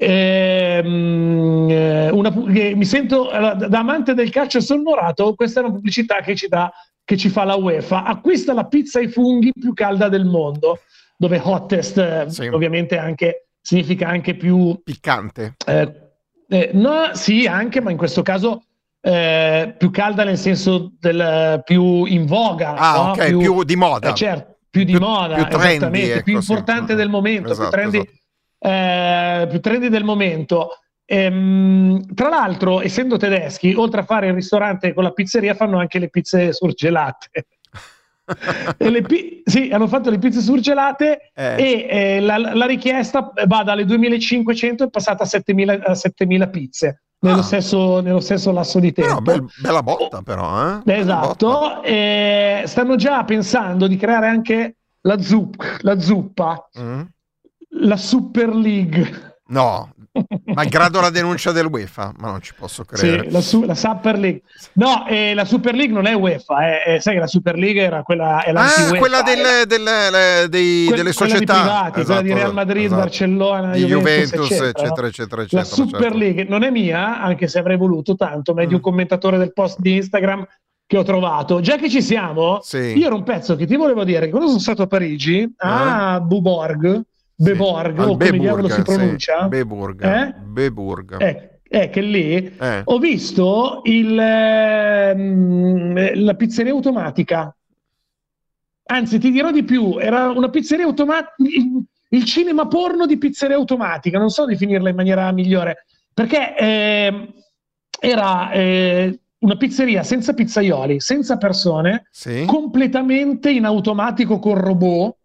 Ehm, 0.00 1.66
eh, 1.68 2.10
una 2.10 2.30
mi 2.30 2.84
sento 2.84 3.24
da 3.24 3.78
amante 3.78 4.14
del 4.14 4.30
calcio 4.30 4.60
sonnorato. 4.60 5.34
Questa 5.34 5.60
è 5.60 5.64
una 5.64 5.72
pubblicità 5.72 6.20
che 6.20 6.36
ci 6.36 6.46
dà, 6.46 6.70
che 7.08 7.16
ci 7.16 7.30
fa 7.30 7.44
la 7.44 7.54
UEFA. 7.54 8.04
Acquista 8.04 8.52
la 8.52 8.66
pizza 8.66 8.98
ai 8.98 9.08
funghi 9.08 9.50
più 9.58 9.72
calda 9.72 10.10
del 10.10 10.26
mondo, 10.26 10.80
dove 11.16 11.40
hottest 11.42 11.96
eh, 11.96 12.26
Sì. 12.28 12.48
ovviamente 12.48 12.98
anche 12.98 13.46
significa 13.62 14.08
anche 14.08 14.34
più 14.36 14.78
Piccante. 14.84 15.54
eh, 15.66 16.10
eh, 16.50 16.70
no, 16.74 17.14
sì, 17.14 17.46
anche, 17.46 17.80
ma 17.80 17.90
in 17.90 17.96
questo 17.96 18.20
caso 18.20 18.64
eh, 19.00 19.74
più 19.78 19.90
calda 19.90 20.22
nel 20.24 20.36
senso 20.36 20.92
del 21.00 21.62
più 21.64 22.04
in 22.04 22.26
voga. 22.26 22.74
Ah, 22.74 22.92
no? 22.96 23.10
ok, 23.12 23.36
più 23.38 23.62
di 23.64 23.76
moda. 23.76 24.10
eh, 24.10 24.14
certo, 24.14 24.58
più 24.68 24.84
di 24.84 24.92
Più- 24.92 25.00
moda, 25.00 25.34
più 25.36 25.44
trendy, 25.46 25.66
esattamente, 25.76 26.22
più 26.24 26.32
ecco, 26.34 26.42
sì. 26.42 26.50
importante 26.52 26.94
del 26.94 27.08
momento, 27.08 27.52
Esatto, 27.52 27.70
più, 27.70 27.78
trendy, 27.78 27.96
esatto. 27.96 28.20
eh, 29.40 29.46
più 29.48 29.60
trendy 29.60 29.88
del 29.88 30.04
momento. 30.04 30.68
Ehm, 31.10 32.14
tra 32.14 32.28
l'altro, 32.28 32.82
essendo 32.82 33.16
tedeschi, 33.16 33.72
oltre 33.74 34.00
a 34.00 34.04
fare 34.04 34.26
il 34.26 34.34
ristorante 34.34 34.92
con 34.92 35.04
la 35.04 35.12
pizzeria, 35.12 35.54
fanno 35.54 35.78
anche 35.78 35.98
le 35.98 36.10
pizze 36.10 36.52
surgelate. 36.52 37.46
Pi- 39.06 39.42
sì, 39.42 39.70
hanno 39.72 39.86
fatto 39.88 40.10
le 40.10 40.18
pizze 40.18 40.40
surgelate 40.40 41.30
Eh. 41.34 41.54
e 41.56 41.86
eh, 41.88 42.20
la, 42.20 42.36
la 42.36 42.66
richiesta 42.66 43.32
va 43.46 43.62
dalle 43.62 43.86
2500 43.86 44.84
è 44.84 44.90
passata 44.90 45.22
a 45.22 45.26
7000, 45.26 45.78
a 45.82 45.94
7000 45.94 46.48
pizze 46.48 47.02
nello, 47.20 47.38
Ah. 47.38 47.42
stesso, 47.42 48.00
nello 48.02 48.20
stesso 48.20 48.52
lasso 48.52 48.78
di 48.80 48.92
tempo. 48.92 49.22
Però, 49.22 49.38
bel- 49.38 49.50
bella 49.62 49.82
botta, 49.82 50.20
però. 50.20 50.76
Eh? 50.76 50.80
Bella 50.84 51.20
botta. 51.20 51.46
Esatto, 51.46 51.82
e 51.84 52.62
stanno 52.66 52.96
già 52.96 53.24
pensando 53.24 53.86
di 53.86 53.96
creare 53.96 54.26
anche 54.28 54.76
la, 55.00 55.18
zup- 55.22 55.78
la 55.80 55.98
zuppa, 55.98 56.68
Mm? 56.78 57.00
la 57.80 57.96
Super 57.96 58.54
League. 58.54 59.36
No, 59.46 59.94
malgrado 60.44 61.00
la 61.00 61.10
denuncia 61.10 61.52
del-UEFA, 61.52 62.12
ma 62.18 62.30
non 62.30 62.40
ci 62.42 62.52
posso 62.54 62.84
credere. 62.84 63.24
Sì, 63.24 63.30
la, 63.30 63.40
su- 63.40 63.64
la 63.64 63.74
Super 63.74 64.18
League. 64.18 64.42
No, 64.74 65.06
eh, 65.06 65.34
la 65.34 65.44
Super 65.44 65.74
League 65.74 65.94
non 65.94 66.06
è 66.06 66.12
UEFA, 66.14 66.82
eh, 66.84 66.94
eh, 66.94 67.00
sai 67.00 67.14
che 67.14 67.20
la 67.20 67.26
Super 67.26 67.56
League 67.56 67.80
era 67.82 68.02
quella 68.02 68.42
è 68.42 68.50
Ah, 68.50 68.52
l'anti-UEFA, 68.52 68.96
quella 68.98 69.24
era- 69.26 69.34
del- 69.34 69.66
del- 69.66 69.82
le- 69.82 70.48
dei- 70.48 70.86
que- 70.86 70.96
delle 70.96 71.12
quella 71.12 71.32
società. 71.32 71.54
privati, 71.54 72.02
quella 72.04 72.20
di 72.22 72.28
Esatto, 72.28 72.42
Real 72.42 72.54
Madrid, 72.54 72.84
esatto. 72.84 73.00
Barcellona, 73.00 73.72
di 73.72 73.84
Juventus, 73.84 74.30
Juventus, 74.48 74.50
eccetera, 74.50 74.66
eccetera, 74.68 75.02
no? 75.02 75.06
eccetera, 75.08 75.36
La 75.36 75.42
eccetera. 75.42 75.64
Super 75.64 76.00
certo. 76.00 76.16
League 76.18 76.44
non 76.48 76.62
è 76.62 76.70
mia, 76.70 77.20
anche 77.20 77.48
se 77.48 77.58
avrei 77.58 77.76
voluto 77.76 78.14
tanto, 78.16 78.54
ma 78.54 78.62
è 78.62 78.66
di 78.66 78.74
un 78.74 78.80
Mm. 78.80 78.82
commentatore 78.82 79.38
del 79.38 79.52
post 79.52 79.78
di 79.80 79.96
Instagram 79.96 80.46
che 80.86 80.96
ho 80.96 81.02
trovato. 81.02 81.60
Già 81.60 81.76
che 81.76 81.90
ci 81.90 82.00
siamo, 82.00 82.60
Sì. 82.62 82.76
Eh? 82.78 82.92
io 82.92 83.06
ero 83.06 83.14
un 83.16 83.22
pezzo 83.22 83.56
che 83.56 83.66
ti 83.66 83.76
volevo 83.76 84.04
dire 84.04 84.24
che 84.24 84.30
quando 84.30 84.48
sono 84.48 84.58
stato 84.60 84.82
a 84.82 84.86
Parigi, 84.86 85.46
a 85.58 86.18
Buborg, 86.20 87.02
Beborg, 87.40 87.98
Al 88.00 88.08
o 88.08 88.16
come 88.16 88.38
diavolo 88.38 88.68
si 88.68 88.74
sì. 88.74 88.82
pronuncia, 88.82 89.46
Beburg. 89.46 90.02
Eh? 90.04 90.34
Beburg. 90.44 91.16
è, 91.18 91.60
è 91.62 91.88
che 91.88 92.00
lì 92.00 92.52
Eh. 92.58 92.80
ho 92.82 92.98
visto 92.98 93.80
il, 93.84 94.18
ehm, 94.18 96.20
la 96.24 96.34
pizzeria 96.34 96.72
automatica. 96.72 97.54
Anzi, 98.90 99.18
ti 99.20 99.30
dirò 99.30 99.52
di 99.52 99.62
più, 99.62 99.98
era 99.98 100.30
una 100.30 100.48
pizzeria 100.48 100.86
automatica, 100.86 101.34
il, 101.38 101.80
il 102.08 102.24
cinema 102.24 102.66
porno 102.66 103.06
di 103.06 103.18
pizzeria 103.18 103.54
automatica, 103.56 104.18
non 104.18 104.30
so 104.30 104.44
definirla 104.44 104.88
in 104.88 104.96
maniera 104.96 105.30
migliore, 105.30 105.84
perché 106.12 106.56
ehm, 106.56 107.32
era 108.00 108.50
eh, 108.50 109.20
una 109.40 109.56
pizzeria 109.56 110.02
senza 110.02 110.34
pizzaioli, 110.34 110.98
senza 110.98 111.36
persone, 111.36 112.08
Sì? 112.10 112.44
completamente 112.46 113.50
in 113.50 113.64
automatico 113.64 114.40
con 114.40 114.56
robot. 114.56 115.17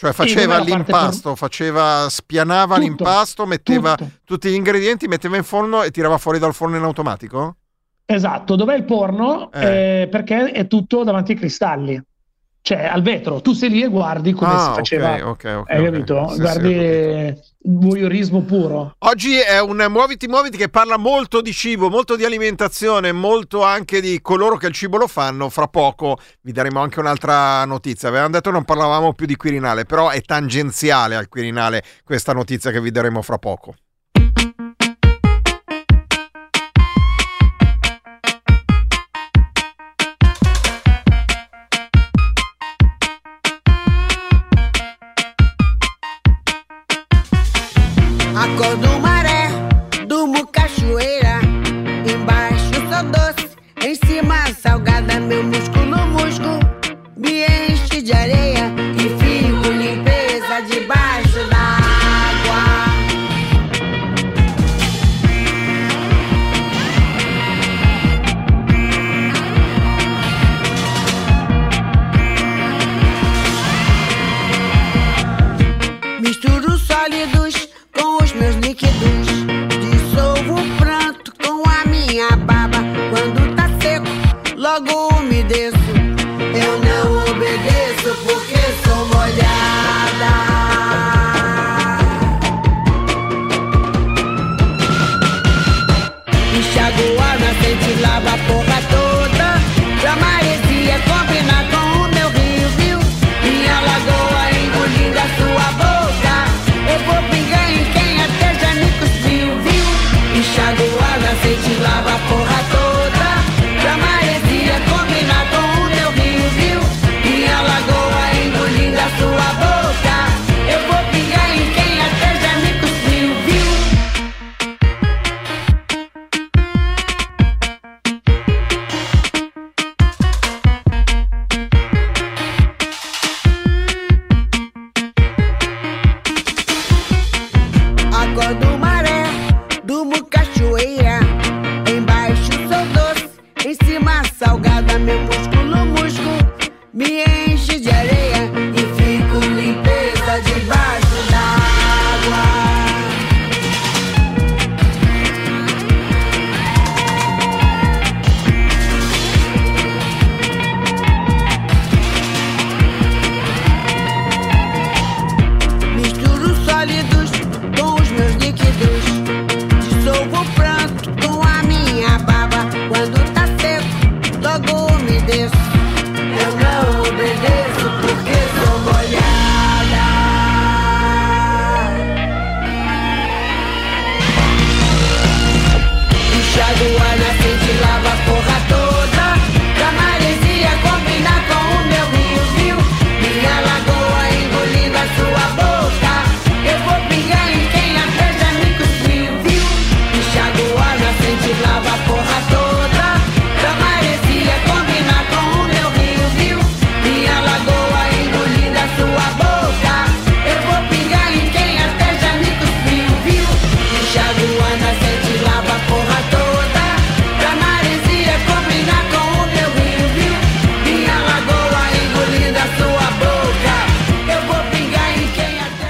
Cioè 0.00 0.12
faceva 0.12 0.58
parte 0.58 0.70
l'impasto, 0.70 1.34
faceva, 1.34 2.06
spianava 2.08 2.76
Tutto, 2.76 2.86
l'impasto, 2.86 3.46
metteva 3.46 3.96
tutto. 3.96 4.10
tutti 4.24 4.48
gli 4.48 4.54
ingredienti, 4.54 5.08
metteva 5.08 5.36
in 5.36 5.42
forno 5.42 5.82
e 5.82 5.90
tirava 5.90 6.18
fuori 6.18 6.38
dal 6.38 6.54
forno 6.54 6.76
in 6.76 6.84
automatico? 6.84 7.56
Esatto, 8.04 8.54
dov'è 8.54 8.76
il 8.76 8.84
porno? 8.84 9.50
Eh. 9.50 10.02
Eh, 10.02 10.08
perché 10.08 10.52
è 10.52 10.68
tutto 10.68 11.02
davanti 11.02 11.32
ai 11.32 11.38
cristalli, 11.38 12.00
cioè 12.60 12.84
al 12.84 13.02
vetro. 13.02 13.40
Tu 13.40 13.52
sei 13.52 13.70
lì 13.70 13.82
e 13.82 13.88
guardi 13.88 14.32
come 14.32 14.52
Ah, 14.54 14.58
si 14.58 14.70
faceva. 14.74 15.14
ok, 15.28 15.44
ok, 15.60 15.70
Hai 15.70 15.78
ok. 15.80 15.84
capito? 15.90 16.28
Sì, 16.28 16.34
sì, 16.34 16.40
guardi 16.40 16.74
eh, 16.74 17.38
voyeurismo 17.62 18.42
puro. 18.42 18.94
Oggi 18.98 19.36
è 19.38 19.60
un 19.60 19.84
Muoviti 19.88 20.26
Muoviti 20.26 20.56
che 20.56 20.68
parla 20.68 20.96
molto 20.96 21.40
di 21.40 21.52
cibo, 21.52 21.88
molto 21.88 22.16
di 22.16 22.24
alimentazione, 22.24 23.12
molto 23.12 23.62
anche 23.62 24.00
di 24.00 24.20
coloro 24.20 24.56
che 24.56 24.66
il 24.66 24.74
cibo 24.74 24.96
lo 24.96 25.06
fanno. 25.06 25.48
Fra 25.48 25.68
poco 25.68 26.18
vi 26.42 26.52
daremo 26.52 26.80
anche 26.80 27.00
un'altra 27.00 27.64
notizia. 27.64 28.08
Avevamo 28.08 28.30
detto 28.30 28.50
che 28.50 28.54
non 28.56 28.64
parlavamo 28.64 29.14
più 29.14 29.26
di 29.26 29.36
Quirinale, 29.36 29.84
però 29.84 30.10
è 30.10 30.20
tangenziale 30.20 31.16
al 31.16 31.28
Quirinale 31.28 31.82
questa 32.04 32.32
notizia 32.32 32.70
che 32.70 32.80
vi 32.80 32.90
daremo 32.90 33.22
fra 33.22 33.38
poco. 33.38 33.74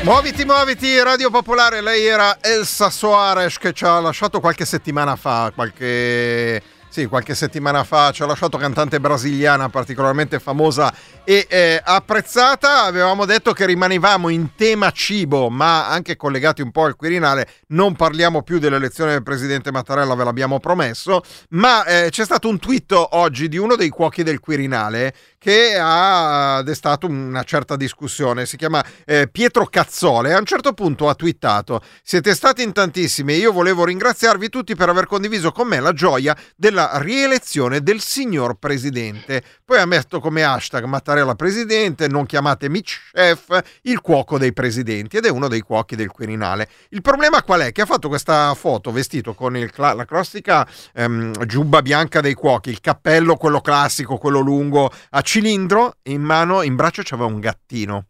Muoviti, 0.08 0.46
muoviti, 0.46 1.02
Radio 1.02 1.28
Popolare, 1.28 1.82
lei 1.82 2.06
era 2.06 2.38
Elsa 2.40 2.88
Soares 2.88 3.58
che 3.58 3.74
ci 3.74 3.84
ha 3.84 4.00
lasciato 4.00 4.40
qualche 4.40 4.64
settimana 4.64 5.16
fa, 5.16 5.52
qualche... 5.54 6.62
Sì, 6.88 7.04
qualche 7.04 7.34
settimana 7.34 7.84
fa 7.84 8.10
ci 8.12 8.22
ha 8.22 8.26
lasciato 8.26 8.56
cantante 8.56 8.98
brasiliana 8.98 9.68
particolarmente 9.68 10.38
famosa 10.38 10.90
e 11.22 11.46
eh, 11.46 11.78
apprezzata. 11.84 12.84
Avevamo 12.84 13.26
detto 13.26 13.52
che 13.52 13.66
rimanevamo 13.66 14.30
in 14.30 14.54
tema 14.56 14.90
cibo, 14.90 15.50
ma 15.50 15.86
anche 15.88 16.16
collegati 16.16 16.62
un 16.62 16.70
po' 16.70 16.84
al 16.84 16.96
Quirinale. 16.96 17.46
Non 17.68 17.94
parliamo 17.94 18.42
più 18.42 18.58
dell'elezione 18.58 19.12
del 19.12 19.22
presidente 19.22 19.70
Mattarella, 19.70 20.14
ve 20.14 20.24
l'abbiamo 20.24 20.58
promesso. 20.60 21.20
Ma 21.50 21.84
eh, 21.84 22.08
c'è 22.08 22.24
stato 22.24 22.48
un 22.48 22.58
tweet 22.58 22.92
oggi 23.10 23.48
di 23.48 23.58
uno 23.58 23.76
dei 23.76 23.90
cuochi 23.90 24.22
del 24.22 24.40
Quirinale 24.40 25.12
che 25.38 25.79
ha 25.81 26.61
destato 26.62 27.07
una 27.07 27.42
certa 27.44 27.77
discussione. 27.77 28.44
Si 28.44 28.57
chiama 28.57 28.85
eh, 29.07 29.29
Pietro 29.29 29.66
Cazzole. 29.66 30.35
A 30.35 30.38
un 30.38 30.44
certo 30.44 30.72
punto 30.72 31.09
ha 31.09 31.14
twittato: 31.14 31.81
Siete 32.03 32.35
stati 32.35 32.62
in 32.62 32.72
tantissimi 32.72 33.33
e 33.33 33.37
io 33.37 33.53
volevo 33.53 33.85
ringraziarvi 33.85 34.48
tutti 34.48 34.74
per 34.74 34.88
aver 34.88 35.07
condiviso 35.07 35.53
con 35.53 35.68
me 35.68 35.81
la 35.81 35.92
gioia 35.92 36.37
della 36.57 36.98
rielezione 36.98 37.83
del 37.83 38.01
signor 38.01 38.59
presidente. 38.59 39.42
Poi 39.64 39.79
ha 39.79 39.87
messo 39.87 40.20
come 40.20 40.42
hashtag 40.42 40.85
Mattarella 40.85 41.35
presidente, 41.35 42.09
non 42.09 42.27
chiamatemi 42.27 42.83
chef, 42.83 43.62
il 43.83 44.01
cuoco 44.01 44.38
dei 44.38 44.53
presidenti 44.53 45.18
ed 45.18 45.27
è 45.27 45.31
uno 45.31 45.48
dei 45.48 45.61
cuochi 45.61 45.94
del 45.96 46.11
Quirinale. 46.11 46.68
Il 46.90 47.03
problema 47.03 47.42
qual 47.42 47.61
è? 47.61 47.72
Che 47.72 47.83
ha 47.83 47.87
fatto 47.87 48.09
questa 48.09 48.55
foto 48.55 48.90
vestito 48.90 49.35
con 49.35 49.57
il 49.57 49.70
la 49.79 50.05
classica 50.05 50.66
ehm, 50.92 51.44
giubba 51.46 51.83
bianca 51.83 52.20
dei 52.20 52.35
cuochi, 52.35 52.70
il 52.70 52.81
cappello 52.81 53.37
quello 53.37 53.61
classico, 53.61 54.16
quello 54.16 54.40
lungo 54.40 54.90
a 55.11 55.22
cilindro 55.28 55.98
e 56.02 56.12
in 56.12 56.22
mano, 56.22 56.62
in 56.62 56.74
braccio 56.74 57.02
c'aveva 57.04 57.28
un 57.28 57.38
gattino. 57.38 58.06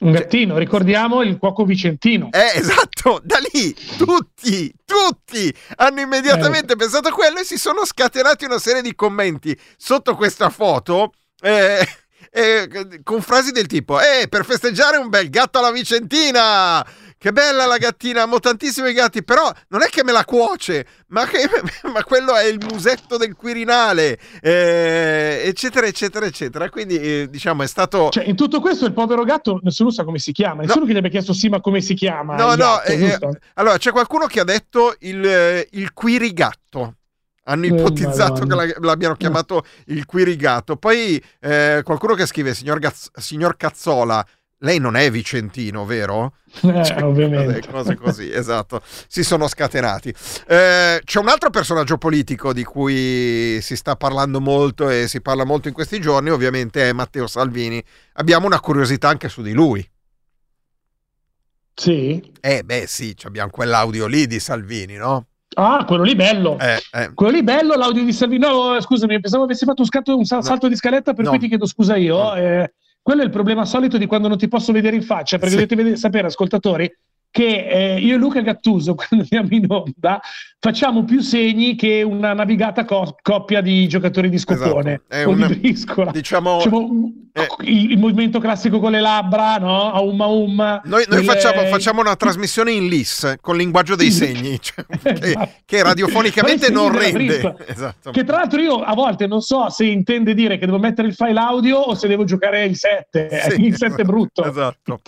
Un 0.00 0.12
gattino, 0.12 0.56
ricordiamo 0.56 1.20
il 1.22 1.36
cuoco 1.36 1.64
vicentino. 1.64 2.30
Eh, 2.30 2.58
esatto, 2.58 3.20
da 3.22 3.38
lì 3.52 3.74
tutti, 3.98 4.72
tutti 4.84 5.54
hanno 5.76 6.00
immediatamente 6.00 6.74
pensato 6.74 7.08
a 7.08 7.12
quello 7.12 7.40
e 7.40 7.44
si 7.44 7.58
sono 7.58 7.84
scatenati 7.84 8.46
una 8.46 8.58
serie 8.58 8.80
di 8.80 8.94
commenti 8.94 9.58
sotto 9.76 10.14
questa 10.14 10.48
foto. 10.48 11.12
eh, 11.42 11.86
eh, 12.30 13.00
con 13.02 13.20
frasi 13.20 13.52
del 13.52 13.66
tipo: 13.66 14.00
Eh, 14.00 14.28
per 14.28 14.46
festeggiare 14.46 14.96
un 14.96 15.10
bel 15.10 15.28
gatto 15.28 15.58
alla 15.58 15.70
Vicentina! 15.70 16.86
Che 17.20 17.32
bella 17.32 17.66
la 17.66 17.78
gattina, 17.78 18.22
amo 18.22 18.38
tantissimi 18.38 18.92
gatti, 18.92 19.24
però 19.24 19.50
non 19.70 19.82
è 19.82 19.86
che 19.86 20.04
me 20.04 20.12
la 20.12 20.24
cuoce, 20.24 20.86
ma, 21.08 21.26
che, 21.26 21.48
ma 21.92 22.04
quello 22.04 22.36
è 22.36 22.44
il 22.44 22.64
musetto 22.70 23.16
del 23.16 23.34
Quirinale, 23.34 24.16
eh, 24.40 25.42
eccetera, 25.44 25.86
eccetera, 25.88 26.26
eccetera. 26.26 26.70
Quindi, 26.70 26.96
eh, 26.96 27.26
diciamo, 27.28 27.64
è 27.64 27.66
stato. 27.66 28.10
Cioè, 28.10 28.22
in 28.22 28.36
tutto 28.36 28.60
questo 28.60 28.86
il 28.86 28.92
povero 28.92 29.24
gatto 29.24 29.58
nessuno 29.64 29.90
sa 29.90 30.04
come 30.04 30.20
si 30.20 30.30
chiama, 30.30 30.62
nessuno 30.62 30.84
che 30.86 30.92
gli 30.92 30.96
abbia 30.96 31.10
chiesto 31.10 31.32
sì, 31.32 31.48
ma 31.48 31.60
come 31.60 31.80
si 31.80 31.94
chiama? 31.94 32.36
No, 32.36 32.50
no, 32.50 32.54
gatto, 32.54 32.88
eh, 32.88 33.04
eh, 33.04 33.18
allora 33.54 33.78
c'è 33.78 33.90
qualcuno 33.90 34.26
che 34.26 34.38
ha 34.38 34.44
detto 34.44 34.94
il, 35.00 35.26
eh, 35.26 35.66
il 35.72 35.92
quirigatto. 35.92 36.94
Hanno 37.48 37.64
Oh, 37.64 37.76
ipotizzato 37.78 38.44
che 38.44 38.76
l'abbiano 38.78 39.14
chiamato 39.16 39.64
il 39.86 40.04
quirigatto. 40.04 40.76
Poi 40.76 41.20
eh, 41.40 41.80
qualcuno 41.82 42.14
che 42.14 42.26
scrive, 42.26 42.52
signor, 42.52 42.78
Gazz- 42.78 43.08
signor 43.16 43.56
Cazzola, 43.56 44.24
lei 44.60 44.78
non 44.78 44.96
è 44.96 45.10
vicentino, 45.10 45.84
vero? 45.84 46.34
Eh, 46.62 46.84
Cioè, 46.84 47.02
ovviamente. 47.02 47.62
Cose, 47.70 47.94
così, 47.96 48.32
esatto. 48.32 48.80
Si 49.06 49.22
sono 49.22 49.46
scatenati. 49.46 50.08
Eh, 50.46 51.00
c'è 51.04 51.18
un 51.20 51.28
altro 51.28 51.50
personaggio 51.50 51.98
politico 51.98 52.52
di 52.52 52.64
cui 52.64 53.60
si 53.60 53.76
sta 53.76 53.96
parlando 53.96 54.40
molto 54.40 54.88
e 54.88 55.06
si 55.08 55.20
parla 55.20 55.44
molto 55.44 55.68
in 55.68 55.74
questi 55.74 56.00
giorni, 56.00 56.30
ovviamente 56.30 56.88
è 56.88 56.92
Matteo 56.92 57.26
Salvini. 57.26 57.82
Abbiamo 58.14 58.46
una 58.46 58.60
curiosità 58.60 59.08
anche 59.08 59.28
su 59.28 59.42
di 59.42 59.52
lui. 59.52 59.86
Sì? 61.74 62.32
Eh, 62.40 62.62
beh, 62.64 62.86
sì, 62.86 63.14
abbiamo 63.24 63.50
quell'audio 63.50 64.06
lì 64.06 64.26
di 64.26 64.40
Salvini, 64.40 64.94
no? 64.94 65.26
Ah, 65.54 65.84
quello 65.84 66.02
lì 66.02 66.14
bello. 66.16 66.58
Eh, 66.58 66.80
eh. 66.92 67.10
Quello 67.14 67.32
lì 67.32 67.42
bello, 67.42 67.74
l'audio 67.74 68.04
di 68.04 68.12
Salvini. 68.12 68.44
No, 68.46 68.80
scusami, 68.80 69.20
pensavo 69.20 69.44
avessi 69.44 69.64
fatto 69.64 69.82
un, 69.82 69.86
scatto- 69.86 70.16
un 70.16 70.24
sal- 70.24 70.42
salto 70.44 70.68
di 70.68 70.76
scaletta, 70.76 71.14
per 71.14 71.24
No. 71.24 71.30
cui 71.30 71.38
ti 71.38 71.48
chiedo 71.48 71.66
scusa 71.66 71.96
io. 71.96 72.16
No. 72.16 72.34
Eh, 72.34 72.72
quello 73.08 73.22
è 73.22 73.24
il 73.24 73.30
problema 73.30 73.64
solito 73.64 73.96
di 73.96 74.04
quando 74.04 74.28
non 74.28 74.36
ti 74.36 74.48
posso 74.48 74.70
vedere 74.70 74.94
in 74.94 75.00
faccia, 75.02 75.38
perché 75.38 75.48
Sì. 75.48 75.54
dovete 75.54 75.76
vedere- 75.76 75.96
sapere, 75.96 76.26
ascoltatori, 76.26 76.94
che 77.38 77.66
eh, 77.94 78.00
io 78.00 78.16
e 78.16 78.18
Luca 78.18 78.40
Gattuso, 78.40 78.94
quando 78.96 79.24
andiamo 79.30 79.48
in 79.50 79.66
onda, 79.68 80.20
facciamo 80.58 81.04
più 81.04 81.20
segni 81.20 81.76
che 81.76 82.02
una 82.02 82.32
navigata 82.32 82.84
co- 82.84 83.14
coppia 83.22 83.60
di 83.60 83.86
giocatori 83.86 84.28
di 84.28 84.38
scopone 84.38 85.02
Esatto. 85.08 85.14
È 85.14 85.24
o 85.26 85.30
un- 85.30 85.46
di 85.46 85.54
briscola. 85.56 86.10
diciamo- 86.10 86.56
Facciamo 86.58 86.78
un- 86.78 87.12
il, 87.60 87.92
il 87.92 87.98
movimento 87.98 88.40
classico 88.40 88.80
con 88.80 88.90
le 88.90 89.00
labbra, 89.00 89.58
no? 89.58 89.92
A 89.92 90.00
umma 90.00 90.26
umma. 90.26 90.80
Noi, 90.86 91.04
noi 91.06 91.24
Quelle- 91.24 91.40
facciamo, 91.40 91.62
facciamo 91.68 92.00
una 92.00 92.16
trasmissione 92.16 92.72
in 92.72 92.88
LIS 92.88 93.36
con 93.40 93.56
linguaggio 93.56 93.94
dei 93.94 94.10
segni, 94.10 94.58
cioè, 94.60 94.84
che, 95.20 95.36
che 95.64 95.82
radiofonicamente 95.84 96.66
Esatto. 96.66 96.80
Fai 96.90 96.90
non 96.90 97.00
rende. 97.00 97.56
Esatto. 97.66 98.10
Che 98.10 98.24
tra 98.24 98.38
l'altro 98.38 98.60
io 98.60 98.80
a 98.82 98.92
volte 98.94 99.28
non 99.28 99.40
so 99.42 99.68
se 99.70 99.84
intende 99.84 100.34
dire 100.34 100.58
che 100.58 100.66
devo 100.66 100.80
mettere 100.80 101.06
il 101.06 101.14
file 101.14 101.38
audio 101.38 101.78
o 101.78 101.94
se 101.94 102.08
devo 102.08 102.24
giocare 102.24 102.64
il 102.64 102.74
7, 102.76 103.28
Sì, 103.50 103.62
il 103.66 103.76
7 103.76 104.02
brutto. 104.02 104.42
Esatto. 104.42 104.98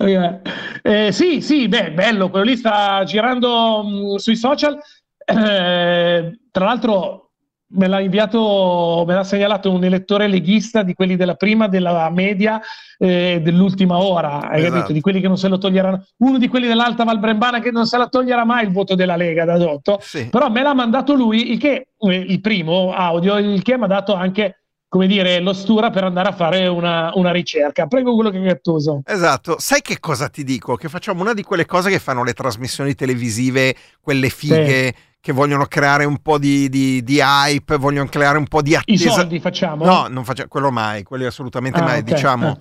Eh, 0.00 1.10
sì, 1.12 1.40
sì, 1.40 1.68
beh, 1.68 1.92
bello, 1.92 2.30
quello 2.30 2.44
lì 2.44 2.56
sta 2.56 3.02
girando 3.04 3.82
mh, 3.82 4.16
sui 4.16 4.36
social. 4.36 4.78
Eh, 5.24 6.38
tra 6.50 6.64
l'altro 6.64 7.24
me 7.70 7.86
l'ha 7.86 8.00
inviato, 8.00 9.04
me 9.06 9.12
l'ha 9.14 9.24
segnalato 9.24 9.70
un 9.70 9.84
elettore 9.84 10.26
leghista 10.26 10.82
di 10.82 10.94
quelli 10.94 11.16
della 11.16 11.34
prima, 11.34 11.68
della 11.68 12.08
media, 12.10 12.58
eh, 12.96 13.40
dell'ultima 13.42 13.98
ora, 13.98 14.48
hai 14.48 14.60
Esatto. 14.60 14.72
capito? 14.72 14.92
Di 14.94 15.00
quelli 15.02 15.20
che 15.20 15.28
non 15.28 15.36
se 15.36 15.48
lo 15.48 15.58
toglieranno. 15.58 16.02
Uno 16.18 16.38
di 16.38 16.48
quelli 16.48 16.66
dell'Alta 16.66 17.04
Val 17.04 17.18
Brembana 17.18 17.60
che 17.60 17.70
non 17.70 17.84
se 17.86 17.98
la 17.98 18.06
toglierà 18.08 18.44
mai 18.44 18.64
il 18.64 18.72
voto 18.72 18.94
della 18.94 19.16
Lega 19.16 19.44
da 19.44 19.58
Dotto. 19.58 19.98
Sì. 20.00 20.28
Però 20.30 20.48
me 20.48 20.62
l'ha 20.62 20.72
mandato 20.72 21.12
lui, 21.14 21.50
il 21.52 21.58
che, 21.58 21.88
eh, 21.98 22.14
il 22.16 22.40
primo 22.40 22.92
audio, 22.94 23.36
il 23.36 23.60
che 23.62 23.76
mi 23.76 23.84
ha 23.84 23.88
dato 23.88 24.14
anche, 24.14 24.62
come 24.88 25.06
dire, 25.06 25.38
l'ostura 25.40 25.90
per 25.90 26.04
andare 26.04 26.30
a 26.30 26.32
fare 26.32 26.66
una, 26.66 27.10
una 27.14 27.30
ricerca. 27.30 27.86
Prego 27.86 28.14
quello 28.14 28.30
che 28.30 28.38
è 28.38 28.42
gattoso. 28.42 29.02
Esatto, 29.04 29.56
sai 29.58 29.82
che 29.82 30.00
cosa 30.00 30.28
ti 30.28 30.44
dico? 30.44 30.76
Che 30.76 30.88
facciamo 30.88 31.20
una 31.20 31.34
di 31.34 31.42
quelle 31.42 31.66
cose 31.66 31.90
che 31.90 31.98
fanno 31.98 32.24
le 32.24 32.32
trasmissioni 32.32 32.94
televisive, 32.94 33.76
quelle 34.00 34.30
fighe, 34.30 34.94
che 35.20 35.32
vogliono 35.32 35.66
creare 35.66 36.04
un 36.04 36.18
po' 36.22 36.38
di, 36.38 36.68
di- 36.68 37.02
di 37.02 37.18
hype, 37.20 37.76
vogliono 37.76 38.08
creare 38.08 38.38
un 38.38 38.46
po' 38.46 38.62
di 38.62 38.70
I 38.70 38.74
attesa. 38.76 39.10
soldi 39.10 39.40
facciamo? 39.40 39.84
No, 39.84 40.06
non 40.08 40.24
facciamo 40.24 40.48
quello 40.48 40.70
mai, 40.70 41.02
quelli 41.02 41.26
assolutamente 41.26 41.80
Ah, 41.80 41.82
mai. 41.82 41.98
ok. 41.98 42.04
Diciamo, 42.04 42.46
Ah. 42.48 42.58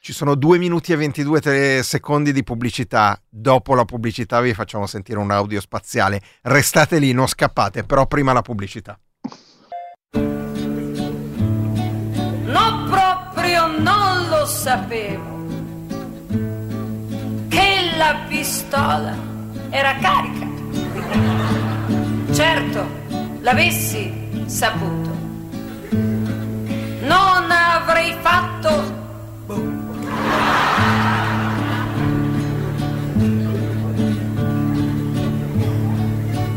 ci 0.00 0.12
sono 0.12 0.34
2 0.34 0.58
minuti 0.58 0.92
e 0.92 0.96
22 0.96 1.40
te- 1.40 1.82
secondi 1.84 2.32
di 2.32 2.42
pubblicità. 2.42 3.20
Dopo 3.28 3.74
la 3.74 3.84
pubblicità 3.84 4.40
vi 4.40 4.54
facciamo 4.54 4.86
sentire 4.86 5.18
un 5.18 5.30
audio 5.30 5.60
spaziale. 5.60 6.20
Restate 6.42 6.98
lì, 6.98 7.12
non 7.12 7.28
scappate, 7.28 7.84
però 7.84 8.06
prima 8.06 8.32
la 8.32 8.42
pubblicità. 8.42 8.98
Sapevo. 14.60 15.38
Che 17.48 17.94
la 17.96 18.14
pistola 18.28 19.14
era 19.70 19.94
carica. 19.96 20.46
Certo, 22.30 22.86
l'avessi 23.40 24.12
saputo. 24.44 25.16
Non 27.00 27.50
avrei 27.50 28.14
fatto. 28.20 28.98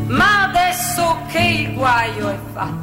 Ma 0.08 0.42
adesso 0.42 1.20
che 1.28 1.38
il 1.38 1.72
guaio 1.72 2.28
è 2.28 2.38
fatto. 2.52 2.82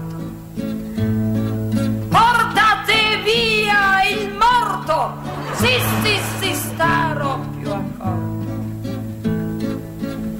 Portate 2.09 3.21
via 3.23 4.03
il 4.09 4.40
morto! 4.71 5.13
Sì, 5.55 5.79
sì, 6.03 6.19
sì, 6.39 6.53
starò 6.53 7.39
più 7.59 7.69
accorto. 7.69 8.59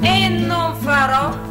E 0.02 0.30
non 0.30 0.76
farò 0.78 1.50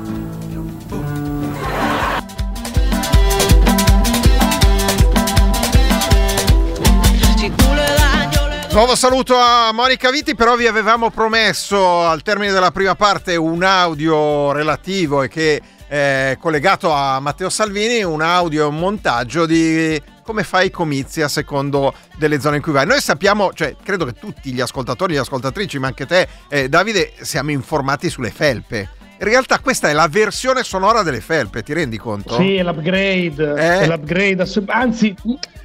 Nuovo 8.73 8.95
saluto 8.95 9.37
a 9.37 9.73
Monica 9.73 10.11
Vitti, 10.11 10.37
però 10.37 10.55
vi 10.55 10.69
avevamo 10.69 11.11
promesso 11.11 12.07
al 12.07 12.23
termine 12.23 12.53
della 12.53 12.71
prima 12.71 12.95
parte 12.95 13.35
un 13.35 13.65
audio 13.65 14.53
relativo 14.53 15.23
e 15.23 15.29
che 15.29 15.61
è 15.89 16.37
collegato 16.41 16.93
a 16.93 17.19
Matteo 17.19 17.51
Salvini, 17.51 18.05
un 18.05 18.23
audio 18.23 18.63
e 18.63 18.67
un 18.67 18.77
montaggio 18.77 19.45
di 19.45 20.01
come 20.31 20.45
fai 20.45 20.67
i 20.67 20.71
comizi 20.71 21.23
a 21.23 21.29
secondo 21.29 21.93
delle 22.17 22.39
zone 22.39 22.57
in 22.57 22.63
cui 22.63 22.71
vai. 22.71 22.87
Noi 22.87 23.01
sappiamo, 23.01 23.53
cioè 23.53 23.75
credo 23.83 24.05
che 24.05 24.13
tutti 24.13 24.53
gli 24.53 24.61
ascoltatori 24.61 25.15
le 25.15 25.19
ascoltatrici, 25.19 25.81
ma 25.81 25.89
anche 25.89 26.07
te, 26.07 26.29
eh, 26.49 26.69
Davide, 26.69 27.15
siamo 27.21 27.51
informati 27.51 28.09
sulle 28.09 28.31
felpe. 28.31 28.89
In 29.19 29.27
realtà 29.27 29.59
questa 29.59 29.89
è 29.89 29.93
la 29.93 30.07
versione 30.09 30.63
sonora 30.63 31.03
delle 31.03 31.21
felpe, 31.21 31.65
ti 31.65 31.73
rendi 31.73 31.99
conto? 31.99 32.37
Sì, 32.37 32.55
è 32.55 32.63
l'upgrade, 32.63 33.55
Eh. 33.57 33.81
è 33.81 33.87
l'upgrade 33.89 34.47
anzi, 34.67 35.13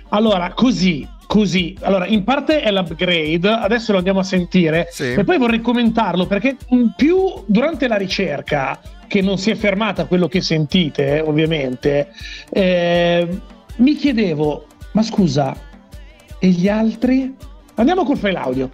allora, 0.10 0.52
così, 0.56 1.08
così, 1.28 1.78
allora, 1.82 2.08
in 2.08 2.24
parte 2.24 2.62
è 2.62 2.72
l'upgrade, 2.72 3.48
adesso 3.48 3.92
lo 3.92 4.00
andiamo 4.00 4.20
a 4.22 4.24
sentire, 4.24 4.88
Sì. 4.90 5.14
e 5.14 5.24
poi 5.24 5.38
vorrei 5.38 5.62
commentarlo, 5.62 6.26
perché 6.26 6.58
più 6.98 7.44
durante 7.46 7.88
la 7.88 7.98
ricerca, 7.98 8.80
che 9.08 9.22
non 9.22 9.38
si 9.38 9.52
è 9.52 9.56
fermata 9.56 10.02
a 10.02 10.06
quello 10.06 10.28
che 10.28 10.42
sentite, 10.42 11.22
ovviamente, 11.24 12.10
eh, 12.50 13.28
mi 13.78 13.96
chiedevo, 13.96 14.68
ma 14.92 15.02
scusa, 15.04 15.56
e 16.40 16.48
gli 16.48 16.68
altri? 16.68 17.34
Andiamo 17.76 18.04
col 18.06 18.18
file 18.18 18.38
audio. 18.38 18.70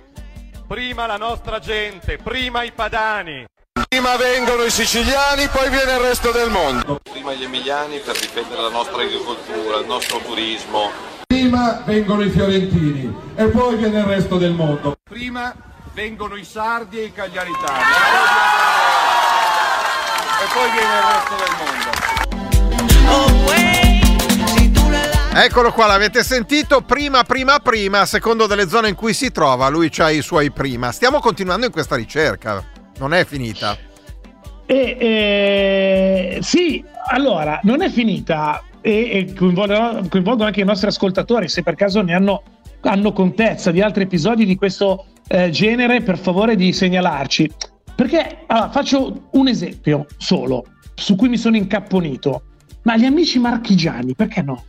Prima 0.68 1.06
la 1.06 1.18
nostra 1.18 1.60
gente, 1.60 2.18
prima 2.18 2.64
i 2.64 2.72
padani. 2.72 3.46
Prima 3.88 4.16
vengono 4.16 4.64
i 4.64 4.70
siciliani, 4.70 5.48
poi 5.48 5.70
viene 5.70 5.94
il 5.94 6.00
resto 6.00 6.32
del 6.32 6.50
mondo. 6.50 7.00
Prima 7.12 7.34
gli 7.34 7.44
emiliani 7.44 8.00
per 8.00 8.18
difendere 8.18 8.62
la 8.62 8.70
nostra 8.70 9.02
agricoltura, 9.02 9.80
il 9.80 9.86
nostro 9.86 10.20
turismo. 10.20 10.90
Prima 11.28 11.82
vengono 11.86 12.24
i 12.24 12.30
fiorentini 12.30 13.14
e 13.36 13.48
poi 13.48 13.76
viene 13.78 14.00
il 14.00 14.06
resto 14.06 14.38
del 14.38 14.54
mondo. 14.54 14.96
Prima 15.04 15.54
vengono 15.94 16.36
i 16.36 16.46
sardi 16.46 17.00
e 17.00 17.06
i 17.06 17.12
cagliaritani. 17.12 17.80
E 20.42 20.46
poi 20.54 20.72
viene 20.72 20.96
il 20.96 21.04
resto 21.04 21.36
del 21.36 21.52
mondo. 21.58 21.92
Eccolo 25.34 25.72
qua, 25.72 25.88
l'avete 25.88 26.24
sentito? 26.24 26.82
Prima, 26.82 27.24
prima, 27.24 27.60
prima, 27.60 28.06
secondo 28.06 28.48
delle 28.48 28.68
zone 28.68 28.90
in 28.90 28.96
cui 28.96 29.14
si 29.14 29.32
trova, 29.32 29.70
lui 29.70 29.90
ha 29.98 30.12
i 30.12 30.22
suoi 30.22 30.52
prima. 30.52 30.92
Stiamo 30.92 31.20
continuando 31.20 31.66
in 31.66 31.72
questa 31.72 31.96
ricerca, 31.96 32.62
non 33.00 33.14
è 33.14 33.24
finita. 33.24 33.78
E, 34.66 34.98
eh, 35.00 36.40
sì, 36.42 36.84
allora, 37.12 37.62
non 37.64 37.82
è 37.82 37.90
finita 37.90 38.62
e, 38.82 38.92
e 39.10 39.34
coinvolgo, 39.34 40.10
coinvolgo 40.10 40.44
anche 40.44 40.60
i 40.60 40.66
nostri 40.66 40.90
ascoltatori, 40.90 41.48
se 41.48 41.64
per 41.64 41.76
caso 41.76 42.02
ne 42.02 42.14
hanno, 42.14 42.44
hanno 42.82 43.14
contezza 43.14 43.72
di 43.72 43.80
altri 43.80 44.04
episodi 44.04 44.46
di 44.46 44.58
questo 44.58 45.06
eh, 45.28 45.50
genere, 45.50 46.02
per 46.02 46.18
favore 46.18 46.58
di 46.58 46.74
segnalarci. 46.74 47.50
Perché 47.96 48.44
allora, 48.48 48.70
faccio 48.70 49.30
un 49.32 49.48
esempio 49.48 50.08
solo, 50.18 50.66
su 50.94 51.16
cui 51.16 51.30
mi 51.30 51.38
sono 51.38 51.56
incapponito. 51.56 52.44
Ma 52.84 52.98
gli 52.98 53.06
amici 53.06 53.40
marchigiani, 53.40 54.14
perché 54.14 54.42
no? 54.42 54.66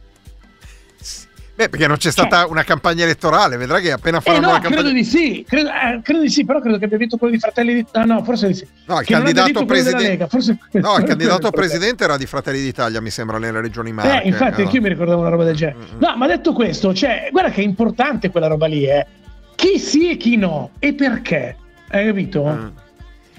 Beh, 1.55 1.69
perché 1.69 1.87
non 1.87 1.99
c'è 1.99 2.11
stata 2.11 2.47
una 2.47 2.63
campagna 2.65 3.05
elettorale, 3.05 3.59
vedrai 3.59 3.83
che 3.83 3.93
appena 3.93 4.19
Eh 4.19 4.21
faranno 4.23 4.47
no, 4.47 4.53
la 4.53 4.59
campagna... 4.61 4.77
credo 4.83 4.95
di 4.95 5.05
sì, 5.05 5.45
credo, 5.47 5.69
eh, 5.69 6.01
credo 6.03 6.21
di 6.23 6.31
sì, 6.31 6.45
però 6.47 6.61
credo 6.61 6.79
che 6.79 6.87
abbia 6.87 6.97
vinto 6.97 7.19
quello 7.19 7.35
di 7.35 7.39
Fratelli 7.39 7.75
d'Italia. 7.75 8.15
No, 8.15 8.25
forse 8.25 8.47
di 8.47 8.55
sì. 8.55 8.67
No, 8.87 9.01
il 9.01 9.07
Che 9.07 9.13
candidato 9.13 9.65
presidente... 9.67 10.03
Lega, 10.03 10.27
forse- 10.29 10.59
No, 10.73 10.97
il 10.97 11.05
candidato 11.07 11.51
presidente 11.51 12.05
era 12.05 12.17
di 12.17 12.25
Fratelli 12.27 12.61
d'Italia, 12.63 13.01
mi 13.03 13.11
sembra, 13.11 13.39
nelle 13.39 13.61
regioni 13.61 13.93
Marche. 13.93 14.23
Eh, 14.23 14.29
infatti, 14.29 14.63
Eh, 14.63 14.65
anch'io 14.65 14.81
mi 14.81 14.89
ricordavo 14.89 15.21
una 15.21 15.29
roba 15.29 15.45
del 15.45 15.55
genere. 15.57 15.77
No, 15.99 16.17
ma 16.17 16.27
detto 16.27 16.55
questo, 16.55 16.95
cioè, 16.95 17.29
guarda 17.31 17.51
che 17.51 17.61
è 17.61 17.65
importante 17.65 18.31
quella 18.31 18.47
roba 18.47 18.67
lì, 18.67 18.87
eh. 18.89 19.07
Chi 19.55 19.79
sì 19.79 20.11
e 20.11 20.17
chi 20.17 20.37
no, 20.37 20.71
e 20.79 20.95
perché? 20.95 21.57
Hai 21.91 22.07
capito? 22.07 22.45
Mm. 22.45 22.67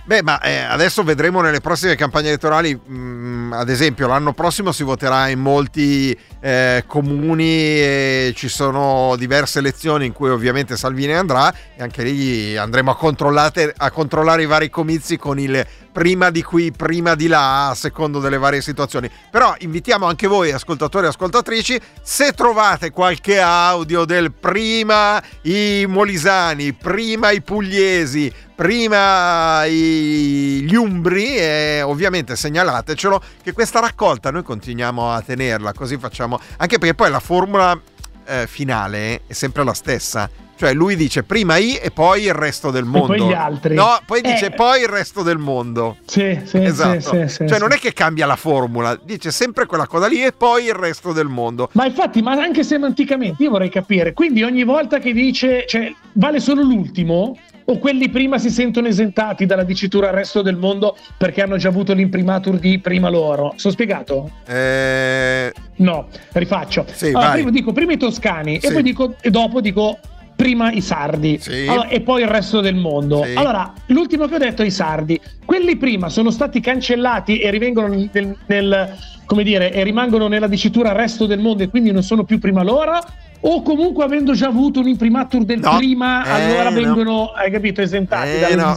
Beh, 0.06 0.22
ma 0.22 0.42
eh, 0.42 0.58
adesso 0.58 1.02
vedremo 1.02 1.40
nelle 1.40 1.62
prossime 1.62 1.96
campagne 1.96 2.28
elettorali, 2.28 2.76
mh, 2.76 3.54
ad 3.54 3.70
esempio 3.70 4.06
l'anno 4.06 4.34
prossimo 4.34 4.74
si 4.74 4.84
voterà 4.84 5.30
in 5.30 5.40
molti 5.40 6.18
eh, 6.42 6.84
comuni 6.86 7.46
e 7.46 8.34
ci 8.36 8.50
sono 8.50 9.16
diverse 9.16 9.60
elezioni 9.60 10.06
in 10.06 10.12
cui 10.12 10.30
ovviamente 10.30 10.76
Salvini 10.76 11.14
andrà 11.14 11.54
e 11.78 11.82
anche 11.82 12.04
lì 12.04 12.58
andremo 12.58 12.92
a, 12.92 13.52
a 13.78 13.92
controllare 13.92 14.44
i 14.44 14.46
vari 14.46 14.70
comizi 14.70 15.16
con 15.16 15.40
il 15.40 15.66
prima 15.94 16.32
di 16.32 16.42
qui, 16.42 16.72
prima 16.72 17.16
di 17.16 17.28
là, 17.28 17.70
a 17.70 17.76
secondo 17.76 18.20
delle 18.20 18.38
varie 18.38 18.62
situazioni. 18.62 19.10
Però 19.32 19.56
invitiamo 19.60 20.06
anche 20.06 20.28
voi, 20.28 20.52
ascoltatori 20.52 21.06
e 21.06 21.10
ascoltatrici, 21.10 21.80
se 22.02 22.34
trovate 22.34 22.90
qualche 22.90 23.40
audio 23.40 24.04
del 24.04 24.34
prima 24.34 25.24
i 25.44 25.86
molisani, 25.88 26.74
prima 26.74 27.30
i 27.30 27.42
pugliesi, 27.42 28.34
prima 28.56 29.66
gli 29.68 30.76
umbri, 30.76 31.38
e 31.38 31.82
ovviamente 31.84 32.36
segnalatecelo 32.36 33.22
che 33.44 33.54
questa 33.54 33.80
raccolta 33.80 34.32
noi 34.32 34.44
continuiamo 34.44 35.12
a 35.12 35.22
tenerla, 35.22 35.74
così 35.74 35.98
facciamo, 35.98 36.40
anche 36.58 36.80
perché 36.80 36.96
poi 36.96 37.12
la 37.12 37.20
formula 37.20 37.80
eh, 38.26 38.48
finale 38.48 39.22
è 39.28 39.34
sempre 39.34 39.64
la 39.64 39.74
stessa. 39.74 40.43
Cioè 40.56 40.74
lui 40.74 40.96
dice 40.96 41.24
prima 41.24 41.58
I 41.58 41.76
e 41.76 41.90
poi 41.92 42.24
il 42.24 42.34
resto 42.34 42.70
del 42.72 42.86
mondo. 42.86 43.08
poi 43.08 43.22
gli 43.28 43.34
altri. 43.34 43.76
No, 43.76 44.00
poi 44.06 44.22
dice 44.22 44.48
Eh. 44.48 44.52
poi 44.52 44.82
il 44.82 44.88
resto 44.88 45.24
del 45.24 45.38
mondo. 45.38 45.98
Sì, 46.06 46.40
sì, 46.46 46.58
Esatto. 46.64 47.00
sì, 47.00 47.08
sì, 47.10 47.28
sì, 47.28 47.48
cioè 47.48 47.54
sì. 47.56 47.60
non 47.60 47.72
è 47.72 47.78
che 47.78 47.92
cambia 47.94 48.26
la 48.26 48.36
formula, 48.36 48.98
dice 49.04 49.32
sempre 49.32 49.66
quella 49.66 49.88
cosa 49.88 50.08
lì 50.08 50.24
e 50.24 50.32
poi 50.32 50.66
il 50.66 50.74
resto 50.74 51.12
del 51.12 51.28
mondo. 51.28 51.70
Ma 51.74 51.86
infatti, 51.86 52.22
ma 52.22 52.32
anche 52.34 52.64
semanticamente, 52.64 53.44
io 53.44 53.50
vorrei 53.50 53.70
capire, 53.70 54.14
quindi 54.14 54.44
ogni 54.44 54.64
volta 54.64 55.00
che 55.00 55.12
dice, 55.12 55.66
cioè, 55.68 55.92
vale 56.14 56.40
solo 56.40 56.62
l'ultimo? 56.62 57.38
O 57.66 57.78
quelli 57.80 58.10
prima 58.10 58.38
si 58.40 58.50
sentono 58.50 58.88
esentati 58.90 59.46
dalla 59.46 59.64
dicitura 59.64 60.10
al 60.10 60.16
resto 60.16 60.42
del 60.42 60.58
mondo 60.58 60.98
perché 61.18 61.42
hanno 61.42 61.56
già 61.56 61.70
avuto 61.70 61.94
l'imprimatur 61.94 62.58
di 62.60 62.78
prima 62.80 63.08
loro? 63.10 63.54
Sono 63.56 63.74
spiegato? 63.74 64.32
Eh, 64.46 65.54
No, 65.78 66.08
rifaccio. 66.34 66.86
Sì, 66.92 67.08
Allora, 67.08 67.32
prima 67.32 67.50
dico 67.52 67.72
prima 67.72 67.94
i 67.94 67.98
toscani 67.98 68.60
Sì. 68.60 68.68
e 68.68 68.72
poi 68.74 68.84
dico 68.84 69.16
e 69.22 69.30
dopo 69.30 69.62
dico 69.62 69.98
prima 70.44 70.72
i 70.74 70.82
sardi 70.82 71.38
Sì. 71.40 71.66
Allora, 71.68 71.88
e 71.88 72.02
poi 72.02 72.22
il 72.22 72.28
resto 72.28 72.60
del 72.60 72.76
mondo. 72.76 73.24
Sì. 73.24 73.34
Allora, 73.36 73.72
l'ultimo 73.88 74.28
che 74.28 74.36
ho 74.36 74.38
detto 74.38 74.62
è 74.62 74.66
i 74.66 74.72
sardi. 74.72 75.20
Quelli 75.46 75.78
prima 75.78 76.10
sono 76.10 76.32
stati 76.32 76.60
cancellati 76.60 77.40
e 77.40 77.50
rivengono 77.50 77.88
nel, 77.88 78.38
nel- 78.46 78.98
come 79.26 79.44
dire, 79.44 79.72
e 79.72 79.84
rimangono 79.84 80.28
nella 80.28 80.48
dicitura 80.48 80.92
resto 80.92 81.26
del 81.26 81.40
mondo 81.40 81.64
e 81.64 81.70
quindi 81.70 81.92
non 81.92 82.04
sono 82.04 82.26
più 82.26 82.40
prima 82.40 82.62
loro 82.62 83.00
o 83.46 83.62
comunque 83.62 84.04
avendo 84.06 84.34
già 84.34 84.48
avuto 84.48 84.80
un 84.80 84.88
imprimatur 84.88 85.44
del 85.44 85.60
No. 85.60 85.78
prima, 85.78 86.24
Eh, 86.26 86.30
allora 86.30 86.70
no. 86.70 86.76
vengono, 86.76 87.26
hai 87.36 87.52
capito, 87.52 87.82
esentati 87.82 88.30
Eh, 88.30 88.40
dalla 88.40 88.68
no. 88.70 88.76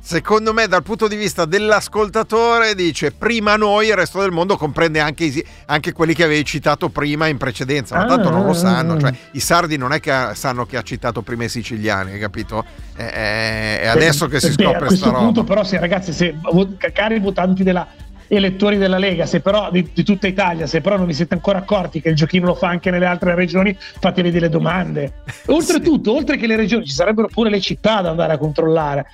Secondo 0.00 0.52
me, 0.52 0.66
dal 0.66 0.82
punto 0.82 1.08
di 1.08 1.16
vista 1.16 1.44
dell'ascoltatore, 1.44 2.74
dice 2.74 3.12
prima 3.12 3.56
noi, 3.56 3.86
il 3.88 3.94
resto 3.94 4.20
del 4.20 4.30
mondo 4.30 4.56
comprende 4.56 5.00
anche, 5.00 5.32
anche 5.66 5.92
quelli 5.92 6.12
che 6.14 6.24
avevi 6.24 6.44
citato 6.44 6.88
prima 6.88 7.26
in 7.26 7.38
precedenza, 7.38 7.96
ma 7.96 8.02
Ah, 8.02 8.06
tanto 8.06 8.30
non 8.30 8.44
lo 8.44 8.50
ah, 8.50 8.54
sanno. 8.54 8.98
Cioè, 9.00 9.12
i 9.32 9.40
sardi 9.40 9.76
non 9.76 9.92
è 9.92 10.00
che 10.00 10.12
sanno 10.34 10.66
che 10.66 10.76
ha 10.76 10.82
citato 10.82 11.22
prima 11.22 11.44
i 11.44 11.48
siciliani, 11.48 12.12
hai 12.12 12.18
capito? 12.18 12.64
Eh, 12.96 13.04
eh, 13.04 13.80
È 13.82 13.86
adesso 13.86 14.26
che 14.26 14.40
si 14.40 14.48
Beh, 14.54 14.64
scopre 14.64 14.76
a 14.76 14.78
questo 14.86 14.96
sta 14.96 15.06
roba. 15.06 15.18
punto, 15.24 15.44
però, 15.44 15.64
se 15.64 15.78
ragazzi, 15.78 16.12
se 16.12 16.34
cari 16.92 17.18
votanti 17.18 17.62
della 17.62 17.86
elettori 18.36 18.78
della 18.78 18.98
Lega, 18.98 19.26
se 19.26 19.40
però 19.40 19.70
di, 19.70 19.90
di 19.92 20.02
tutta 20.04 20.26
Italia, 20.26 20.66
se 20.66 20.80
però 20.80 20.96
non 20.96 21.06
vi 21.06 21.12
siete 21.12 21.34
ancora 21.34 21.58
accorti 21.58 22.00
che 22.00 22.08
il 22.08 22.14
giochino 22.14 22.46
lo 22.46 22.54
fa 22.54 22.68
anche 22.68 22.90
nelle 22.90 23.06
altre 23.06 23.34
regioni, 23.34 23.76
fatevi 23.78 24.30
delle 24.30 24.48
domande. 24.48 25.12
Oltretutto, 25.48 26.14
oltre 26.14 26.36
che 26.36 26.46
le 26.46 26.56
regioni, 26.56 26.86
ci 26.86 26.92
sarebbero 26.92 27.28
pure 27.28 27.50
le 27.50 27.60
città 27.60 28.00
da 28.00 28.10
andare 28.10 28.32
a 28.32 28.38
controllare. 28.38 29.06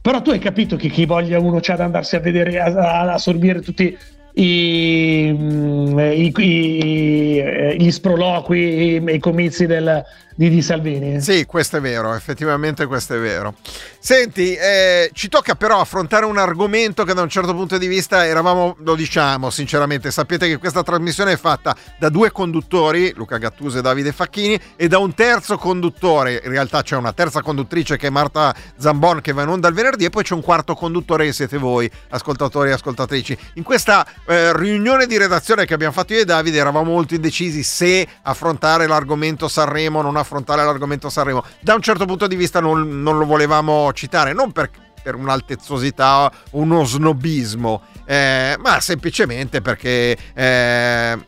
Però 0.00 0.20
tu 0.22 0.30
hai 0.30 0.38
capito 0.38 0.76
che 0.76 0.88
chi 0.88 1.06
voglia 1.06 1.38
uno 1.38 1.58
c'ha 1.60 1.76
da 1.76 1.84
andarsi 1.84 2.16
a 2.16 2.20
vedere, 2.20 2.60
a, 2.60 2.66
a 2.66 3.12
assorbire 3.14 3.60
tutti 3.60 3.96
i, 4.34 5.34
mm, 5.36 5.98
i- 5.98 6.32
i- 6.36 7.38
eh, 7.38 7.76
gli 7.78 7.90
sproloqui, 7.90 9.02
i 9.14 9.18
comizi 9.18 9.66
del- 9.66 10.02
di, 10.38 10.48
di 10.50 10.62
Salvini. 10.62 11.20
Sì, 11.20 11.44
questo 11.46 11.78
è 11.78 11.80
vero, 11.80 12.14
effettivamente 12.14 12.86
questo 12.86 13.16
è 13.16 13.18
vero. 13.18 13.54
Senti, 13.98 14.54
eh, 14.54 15.10
ci 15.12 15.28
tocca 15.28 15.56
però 15.56 15.80
affrontare 15.80 16.26
un 16.26 16.38
argomento 16.38 17.02
che 17.02 17.12
da 17.12 17.22
un 17.22 17.28
certo 17.28 17.52
punto 17.52 17.76
di 17.76 17.88
vista 17.88 18.24
eravamo, 18.24 18.76
lo 18.78 18.94
diciamo 18.94 19.50
sinceramente, 19.50 20.12
sapete 20.12 20.46
che 20.46 20.58
questa 20.58 20.84
trasmissione 20.84 21.32
è 21.32 21.36
fatta 21.36 21.76
da 21.98 22.08
due 22.08 22.30
conduttori, 22.30 23.12
Luca 23.16 23.36
Gattuso 23.38 23.78
e 23.78 23.82
Davide 23.82 24.12
Facchini, 24.12 24.56
e 24.76 24.86
da 24.86 24.98
un 24.98 25.12
terzo 25.12 25.58
conduttore, 25.58 26.40
in 26.44 26.50
realtà 26.50 26.82
c'è 26.82 26.94
una 26.94 27.12
terza 27.12 27.42
conduttrice 27.42 27.96
che 27.96 28.06
è 28.06 28.10
Marta 28.10 28.54
Zambon 28.76 29.20
che 29.20 29.32
va 29.32 29.42
in 29.42 29.48
onda 29.48 29.66
il 29.66 29.74
venerdì 29.74 30.04
e 30.04 30.10
poi 30.10 30.22
c'è 30.22 30.34
un 30.34 30.42
quarto 30.42 30.74
conduttore 30.74 31.24
che 31.24 31.32
siete 31.32 31.58
voi, 31.58 31.90
ascoltatori 32.10 32.70
e 32.70 32.74
ascoltatrici. 32.74 33.36
In 33.54 33.64
questa 33.64 34.06
eh, 34.24 34.56
riunione 34.56 35.06
di 35.06 35.18
redazione 35.18 35.66
che 35.66 35.74
abbiamo 35.74 35.92
fatto 35.92 36.12
io 36.12 36.20
e 36.20 36.24
Davide 36.24 36.58
eravamo 36.58 36.92
molto 36.92 37.16
indecisi 37.16 37.64
se 37.64 38.06
affrontare 38.22 38.86
l'argomento 38.86 39.48
Sanremo 39.48 40.00
non 40.00 40.10
affrontare 40.10 40.26
l'argomento 40.64 41.08
Sanremo. 41.08 41.44
Da 41.60 41.74
un 41.74 41.82
certo 41.82 42.04
punto 42.04 42.26
di 42.26 42.36
vista 42.36 42.60
non, 42.60 43.02
non 43.02 43.18
lo 43.18 43.26
volevamo 43.26 43.92
citare, 43.92 44.32
non 44.32 44.52
per, 44.52 44.70
per 45.02 45.14
un'altezzosità 45.14 46.30
uno 46.52 46.84
snobismo, 46.84 47.82
eh, 48.04 48.56
ma 48.60 48.80
semplicemente 48.80 49.60
perché... 49.60 50.16
eh, 50.34 51.18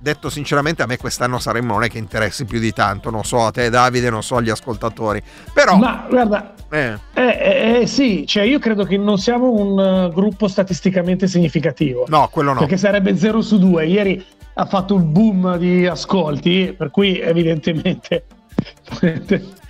Detto 0.00 0.30
sinceramente, 0.30 0.80
a 0.80 0.86
me 0.86 0.96
quest'anno 0.96 1.40
Sanremo 1.40 1.72
non 1.72 1.82
è 1.82 1.88
che 1.90 1.98
interessi 1.98 2.44
più 2.44 2.60
di 2.60 2.72
tanto, 2.72 3.10
non 3.10 3.24
so 3.24 3.44
a 3.44 3.50
te 3.50 3.68
Davide, 3.68 4.10
non 4.10 4.22
so 4.22 4.36
agli 4.36 4.48
ascoltatori, 4.48 5.20
però... 5.52 5.76
Ma 5.76 6.06
guarda, 6.08 6.54
eh, 6.70 6.96
Eh, 7.14 7.22
eh, 7.22 7.80
eh, 7.80 7.86
sì, 7.88 8.24
cioè 8.24 8.44
io 8.44 8.60
credo 8.60 8.84
che 8.84 8.96
non 8.96 9.18
siamo 9.18 9.50
un 9.50 9.76
eh, 9.80 10.10
gruppo 10.14 10.46
statisticamente 10.46 11.26
significativo. 11.26 12.04
no, 12.06 12.28
quello 12.30 12.52
no. 12.52 12.60
Perché 12.60 12.76
sarebbe 12.76 13.16
0 13.16 13.42
su 13.42 13.58
2. 13.58 13.86
Ieri 13.86 14.24
ha 14.54 14.66
fatto 14.66 14.94
un 14.94 15.10
boom 15.10 15.56
di 15.56 15.84
ascolti, 15.86 16.74
per 16.78 16.90
cui 16.92 17.18
evidentemente. 17.18 18.24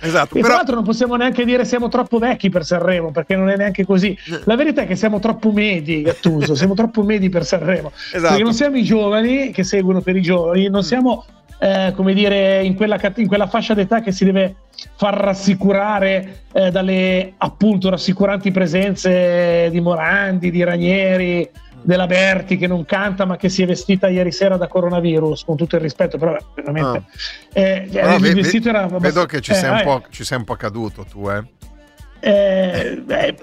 Esatto, 0.01 0.35
E 0.35 0.39
tra 0.39 0.41
però... 0.41 0.55
l'altro 0.55 0.75
non 0.75 0.83
possiamo 0.83 1.15
neanche 1.15 1.43
dire 1.45 1.65
siamo 1.65 1.89
troppo 1.89 2.19
vecchi 2.19 2.49
per 2.49 2.63
Sanremo, 2.63 3.11
perché 3.11 3.35
non 3.35 3.49
è 3.49 3.57
neanche 3.57 3.85
così. 3.85 4.17
La 4.45 4.55
verità 4.55 4.83
è 4.83 4.87
che 4.87 4.95
siamo 4.95 5.19
troppo 5.19 5.51
medi, 5.51 6.01
Gattuso, 6.01 6.55
siamo 6.55 6.73
troppo 6.73 7.03
medi 7.03 7.29
per 7.29 7.45
Sanremo. 7.45 7.91
Esatto. 7.91 8.27
Perché 8.29 8.43
non 8.43 8.53
siamo 8.53 8.77
i 8.77 8.83
giovani 8.83 9.51
che 9.51 9.63
seguono 9.63 10.01
per 10.01 10.15
i 10.15 10.21
giovani, 10.21 10.69
non 10.69 10.83
siamo, 10.83 11.25
eh, 11.59 11.93
come 11.95 12.13
dire, 12.13 12.63
in 12.63 12.75
quella, 12.75 12.97
in 13.15 13.27
quella 13.27 13.47
fascia 13.47 13.73
d'età 13.73 14.01
che 14.01 14.11
si 14.11 14.23
deve 14.23 14.55
far 14.95 15.15
rassicurare 15.15 16.43
eh, 16.53 16.71
dalle 16.71 17.33
appunto 17.37 17.89
rassicuranti 17.89 18.51
presenze 18.51 19.67
di 19.69 19.81
Morandi, 19.81 20.49
di 20.49 20.63
Ranieri, 20.63 21.49
della 21.81 22.05
Berti 22.07 22.57
che 22.57 22.67
non 22.67 22.85
canta 22.85 23.25
ma 23.25 23.35
che 23.37 23.49
si 23.49 23.63
è 23.63 23.65
vestita 23.65 24.07
ieri 24.07 24.31
sera 24.31 24.57
da 24.57 24.67
coronavirus, 24.67 25.43
con 25.45 25.55
tutto 25.57 25.75
il 25.75 25.81
rispetto, 25.81 26.17
però 26.17 26.35
veramente... 26.55 27.03
eh, 27.53 27.87
Ah, 28.01 28.15
il 28.15 28.21
ve- 28.21 28.27
ve- 28.29 28.33
vestito 28.35 28.69
era 28.69 28.81
vedo 28.83 28.95
abbastanza- 28.97 29.25
che 29.27 29.41
ci 29.41 29.51
eh, 29.51 29.55
sei, 29.55 29.69
un 29.69 29.75
vabbè. 29.77 29.83
po', 29.85 30.03
ci 30.09 30.23
sei 30.23 30.37
un 30.37 30.43
po' 30.43 30.55
caduto 30.55 31.05
tu, 31.09 31.29
eh. 31.29 31.43
Eh, 32.21 33.01
beh, 33.05 33.35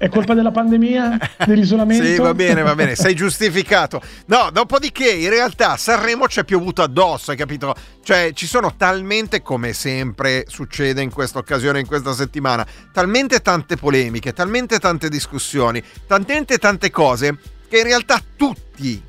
è 0.00 0.08
colpa 0.08 0.32
della 0.32 0.50
pandemia, 0.50 1.18
dell'isolamento? 1.44 2.02
Sì, 2.06 2.16
va 2.16 2.32
bene, 2.32 2.62
va 2.62 2.74
bene, 2.74 2.94
sei 2.96 3.14
giustificato. 3.14 4.00
No, 4.26 4.48
dopodiché 4.50 5.10
in 5.10 5.28
realtà 5.28 5.76
Sanremo 5.76 6.26
ci 6.26 6.40
è 6.40 6.44
piovuto 6.44 6.80
addosso, 6.80 7.32
hai 7.32 7.36
capito? 7.36 7.74
Cioè, 8.02 8.30
ci 8.32 8.46
sono 8.46 8.76
talmente, 8.78 9.42
come 9.42 9.74
sempre 9.74 10.46
succede 10.48 11.02
in 11.02 11.12
questa 11.12 11.38
occasione, 11.38 11.80
in 11.80 11.86
questa 11.86 12.14
settimana, 12.14 12.66
talmente 12.94 13.42
tante 13.42 13.76
polemiche, 13.76 14.32
talmente 14.32 14.78
tante 14.78 15.10
discussioni, 15.10 15.82
talmente 16.06 16.56
tante 16.56 16.90
cose 16.90 17.36
che 17.68 17.76
in 17.80 17.84
realtà 17.84 18.22
tutti, 18.36 19.02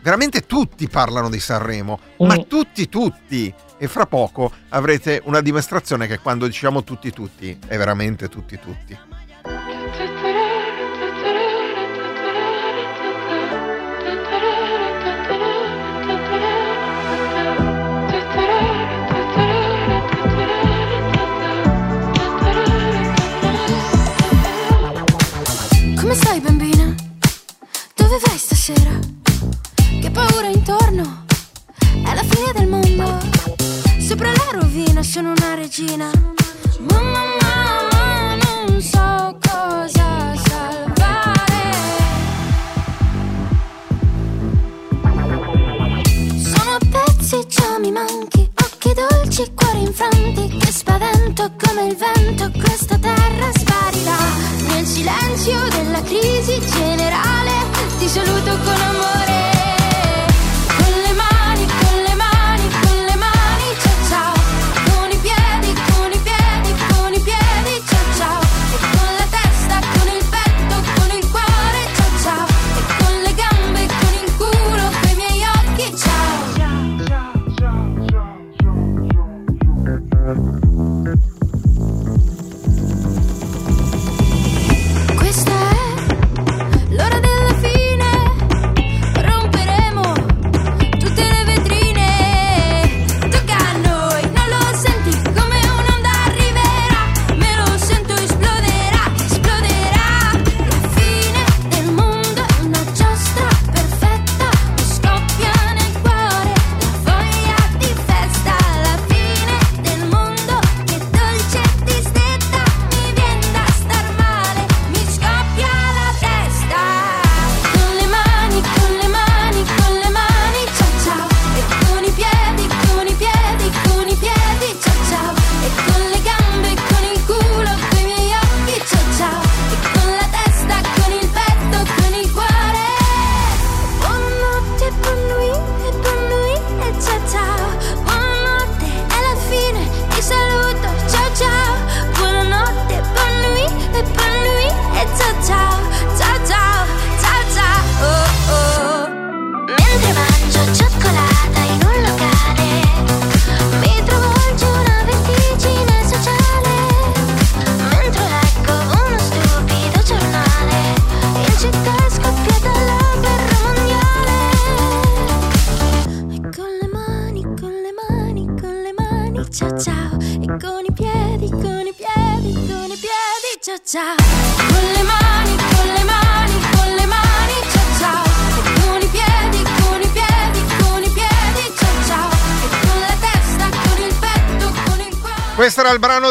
veramente 0.00 0.46
tutti 0.46 0.88
parlano 0.88 1.28
di 1.28 1.40
Sanremo, 1.40 2.00
ma 2.20 2.36
Mm. 2.38 2.48
tutti, 2.48 2.88
tutti. 2.88 3.52
E 3.76 3.86
fra 3.86 4.06
poco 4.06 4.50
avrete 4.70 5.20
una 5.26 5.42
dimostrazione 5.42 6.06
che 6.06 6.18
quando 6.20 6.46
diciamo 6.46 6.82
tutti, 6.84 7.10
tutti, 7.12 7.56
è 7.66 7.76
veramente 7.76 8.30
tutti, 8.30 8.58
tutti. 8.58 8.98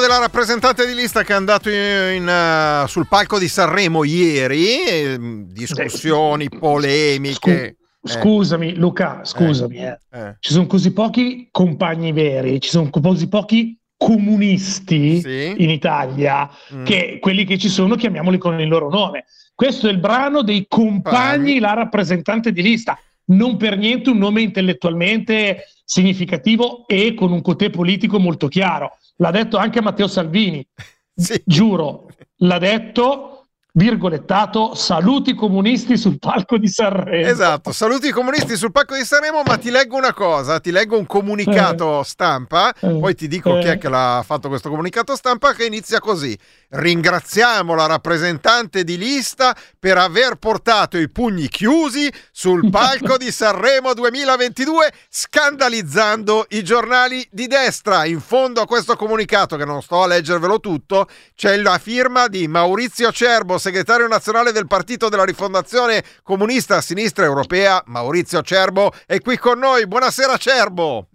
Della 0.08 0.20
rappresentante 0.20 0.88
di 0.88 0.94
lista 0.96 1.22
che 1.24 1.34
è 1.34 1.36
andato 1.36 1.70
in- 1.70 2.16
in, 2.22 2.28
eh, 2.30 2.88
sul 2.88 3.08
palco 3.08 3.38
di 3.38 3.50
Sanremo 3.50 4.06
ieri. 4.06 4.82
eh, 4.88 5.18
discussioni, 5.20 6.48
polemiche. 6.50 7.76
Scusami, 8.04 8.76
Luca, 8.76 9.20
scusami. 9.24 9.78
eh. 9.78 9.98
Eh. 10.14 10.36
Ci 10.40 10.54
sono 10.54 10.66
così 10.66 10.94
pochi 10.94 11.50
compagni 11.52 12.14
veri, 12.14 12.62
ci 12.62 12.70
sono 12.70 12.90
così 12.90 13.28
pochi 13.28 13.78
comunisti 13.98 15.22
in 15.58 15.70
Italia 15.70 16.50
Mm. 16.74 16.86
che 16.86 17.18
quelli 17.20 17.44
che 17.44 17.58
ci 17.58 17.68
sono 17.68 17.96
chiamiamoli 17.96 18.38
con 18.38 18.58
il 18.62 18.68
loro 18.70 18.90
nome. 18.90 19.26
Questo 19.54 19.88
è 19.90 19.92
il 19.92 19.98
brano 20.00 20.42
dei 20.42 20.66
compagni, 20.70 21.60
la 21.60 21.74
rappresentante 21.74 22.54
di 22.54 22.62
lista. 22.62 22.98
Non 23.26 23.58
per 23.58 23.78
niente 23.78 24.10
un 24.12 24.20
nome 24.20 24.42
intellettualmente 24.42 25.66
significativo 25.84 26.86
e 26.88 27.14
con 27.14 27.32
un 27.34 27.42
cotè 27.42 27.70
politico 27.72 28.20
molto 28.20 28.48
chiaro. 28.48 28.98
L'ha 29.18 29.32
detto 29.32 29.58
anche 29.58 29.82
Matteo 29.82 30.08
Salvini. 30.08 30.66
Giuro, 31.46 32.08
l'ha 32.38 32.58
detto 32.58 33.37
virgolettato 33.78 34.74
saluti 34.74 35.36
comunisti 35.36 35.98
sul 35.98 36.18
palco 36.18 36.58
di 36.58 36.68
Sanremo. 36.68 37.28
Esatto, 37.28 37.72
saluti 37.72 38.10
comunisti 38.10 38.58
sul 38.58 38.72
palco 38.72 38.96
di 38.96 39.06
Sanremo, 39.06 39.44
ma 39.46 39.58
ti 39.58 39.70
leggo 39.70 39.96
una 39.96 40.14
cosa, 40.14 40.60
ti 40.60 40.72
leggo 40.72 40.98
un 40.98 41.06
comunicato 41.06 42.02
stampa, 42.02 42.74
poi 42.80 43.14
ti 43.14 43.28
dico 43.28 43.56
eh. 43.56 43.62
chi 43.62 43.68
è 43.68 43.78
che 43.78 43.88
l'ha 43.88 44.24
fatto 44.26 44.48
questo 44.48 44.70
comunicato 44.70 45.16
stampa 45.16 45.54
che 45.54 45.66
inizia 45.66 46.00
così. 46.00 46.36
Ringraziamo 46.70 47.76
la 47.76 47.86
rappresentante 47.86 48.84
di 48.84 48.98
lista 48.98 49.56
per 49.78 50.00
aver 50.00 50.38
portato 50.38 50.98
i 50.98 51.08
pugni 51.08 51.48
chiusi 51.48 52.12
sul 52.32 52.70
palco 52.72 53.16
di 53.16 53.32
Sanremo 53.32 53.94
2022, 53.94 54.92
scandalizzando 55.08 56.48
i 56.50 56.64
giornali 56.64 57.26
di 57.30 57.46
destra. 57.46 58.06
In 58.06 58.22
fondo 58.22 58.60
a 58.60 58.66
questo 58.66 58.96
comunicato, 58.96 59.56
che 59.56 59.66
non 59.66 59.84
sto 59.84 60.02
a 60.02 60.08
leggervelo 60.08 60.60
tutto, 60.60 61.08
c'è 61.36 61.56
la 61.58 61.78
firma 61.78 62.28
di 62.28 62.48
Maurizio 62.48 63.12
Cerbo, 63.12 63.60
segretario 63.68 64.08
nazionale 64.08 64.54
del 64.54 64.66
Partito 64.66 65.10
della 65.10 65.26
Rifondazione 65.26 66.02
Comunista 66.24 66.78
a 66.78 66.82
Sinistra 66.82 67.26
Europea. 67.26 67.84
Maurizio 67.88 68.42
Cerbo 68.42 68.94
è 69.06 69.20
qui 69.20 69.38
con 69.38 69.60
noi. 69.60 69.86
Buonasera 69.86 70.38
Cerbo. 70.38 71.08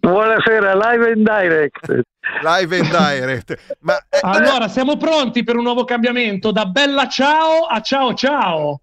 Buonasera, 0.00 0.74
live 0.76 1.12
and 1.12 1.28
direct. 1.28 2.00
Live 2.42 2.78
and 2.78 2.88
direct. 2.88 3.76
Ma 3.80 3.98
Allora, 4.22 4.68
siamo 4.68 4.96
pronti 4.96 5.44
per 5.44 5.56
un 5.56 5.64
nuovo 5.64 5.84
cambiamento 5.84 6.52
da 6.52 6.64
bella 6.64 7.06
ciao 7.06 7.66
a 7.68 7.82
ciao 7.82 8.14
ciao. 8.14 8.80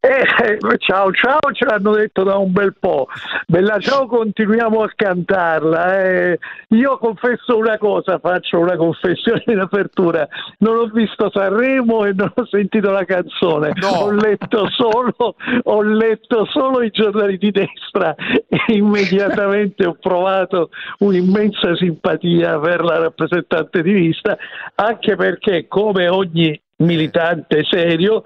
Eh, 0.00 0.58
ciao 0.78 1.10
ciao 1.12 1.40
ce 1.52 1.64
l'hanno 1.64 1.94
detto 1.94 2.24
da 2.24 2.36
un 2.36 2.52
bel 2.52 2.74
po'. 2.78 3.06
Bella 3.46 3.78
ciao 3.78 4.06
continuiamo 4.06 4.82
a 4.82 4.90
cantarla. 4.94 6.04
eh. 6.04 6.38
Io 6.68 6.98
confesso 6.98 7.56
una 7.56 7.78
cosa, 7.78 8.18
faccio 8.18 8.58
una 8.58 8.76
confessione 8.76 9.42
in 9.46 9.60
apertura. 9.60 10.28
Non 10.58 10.76
ho 10.76 10.86
visto 10.92 11.30
Sanremo 11.32 12.04
e 12.04 12.12
non 12.12 12.30
ho 12.34 12.46
sentito 12.46 12.90
la 12.90 13.04
canzone. 13.04 13.72
Ho 13.94 14.10
letto 14.10 14.68
solo 14.70 15.36
ho 15.62 15.82
letto 15.82 16.44
solo 16.46 16.82
i 16.82 16.90
giornali 16.90 17.38
di 17.38 17.50
destra 17.50 18.14
e 18.14 18.74
immediatamente 18.74 19.86
ho 19.86 19.96
provato 19.98 20.70
un'immensa 20.98 21.74
simpatia 21.76 22.58
per 22.58 22.82
la 22.82 22.98
rappresentante 22.98 23.82
di 23.82 23.92
lista, 23.92 24.36
anche 24.74 25.16
perché 25.16 25.66
come 25.68 26.08
ogni 26.08 26.60
militante 26.76 27.64
serio 27.64 28.24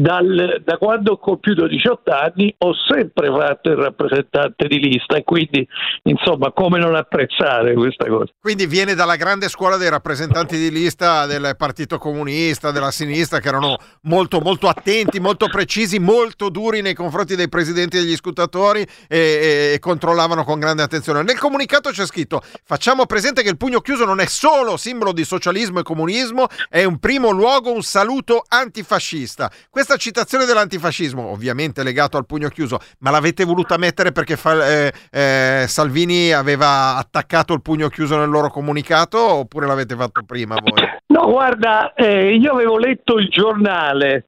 dal- 0.00 0.62
da 0.64 0.76
quando 0.78 1.12
ho 1.12 1.18
compiuto 1.18 1.66
18 1.66 2.10
anni 2.10 2.54
ho 2.58 2.72
sempre 2.74 3.28
fatto 3.28 3.70
il 3.70 3.76
rappresentante 3.76 4.66
di 4.66 4.78
lista 4.78 5.16
e 5.16 5.24
quindi 5.24 5.66
insomma 6.04 6.52
come 6.52 6.78
non 6.78 6.94
apprezzare 6.94 7.74
questa 7.74 8.06
cosa 8.06 8.32
Quindi 8.40 8.66
viene 8.66 8.94
dalla 8.94 9.16
grande 9.16 9.48
scuola 9.48 9.76
dei 9.76 9.90
rappresentanti 9.90 10.56
di 10.56 10.70
lista 10.70 11.26
del 11.26 11.54
Partito 11.56 11.98
Comunista, 11.98 12.70
della 12.70 12.90
sinistra, 12.90 13.40
che 13.40 13.48
erano 13.48 13.76
molto, 14.02 14.40
molto 14.40 14.68
attenti, 14.68 15.20
molto 15.20 15.48
precisi, 15.48 15.98
molto 15.98 16.48
duri 16.48 16.80
nei 16.80 16.94
confronti 16.94 17.36
dei 17.36 17.48
presidenti 17.48 17.98
degli 17.98 18.16
scrutatori 18.16 18.86
e, 19.08 19.72
e- 19.74 19.78
controllavano 19.78 20.44
con 20.44 20.58
grande 20.58 20.82
attenzione. 20.82 21.22
Nel 21.22 21.38
comunicato 21.38 21.90
c'è 21.90 22.06
scritto: 22.06 22.40
facciamo 22.64 23.06
presente 23.06 23.42
che 23.42 23.48
il 23.48 23.56
pugno 23.56 23.80
chiuso 23.80 24.04
non 24.04 24.20
è 24.20 24.26
solo 24.26 24.76
simbolo 24.76 25.12
di 25.12 25.24
socialismo 25.24 25.80
e 25.80 25.82
comunismo, 25.82 26.46
è 26.68 26.80
in 26.80 26.98
primo 26.98 27.30
luogo 27.30 27.72
un 27.72 27.82
saluto 27.82 28.44
antifascista. 28.46 29.50
Questa 29.82 30.00
citazione 30.00 30.44
dell'antifascismo, 30.44 31.26
ovviamente 31.26 31.82
legato 31.82 32.16
al 32.16 32.24
pugno 32.24 32.48
chiuso, 32.50 32.78
ma 33.00 33.10
l'avete 33.10 33.42
voluta 33.42 33.76
mettere 33.78 34.12
perché 34.12 34.36
fa- 34.36 34.64
eh, 34.64 34.92
eh, 35.10 35.64
Salvini 35.66 36.30
aveva 36.32 36.94
attaccato 36.94 37.52
il 37.52 37.62
pugno 37.62 37.88
chiuso 37.88 38.16
nel 38.16 38.28
loro 38.28 38.48
comunicato 38.48 39.18
oppure 39.18 39.66
l'avete 39.66 39.96
fatto 39.96 40.22
prima 40.24 40.54
voi? 40.54 40.88
No, 41.08 41.28
guarda, 41.28 41.94
eh, 41.94 42.32
io 42.36 42.52
avevo 42.52 42.78
letto 42.78 43.18
il 43.18 43.26
giornale 43.28 44.26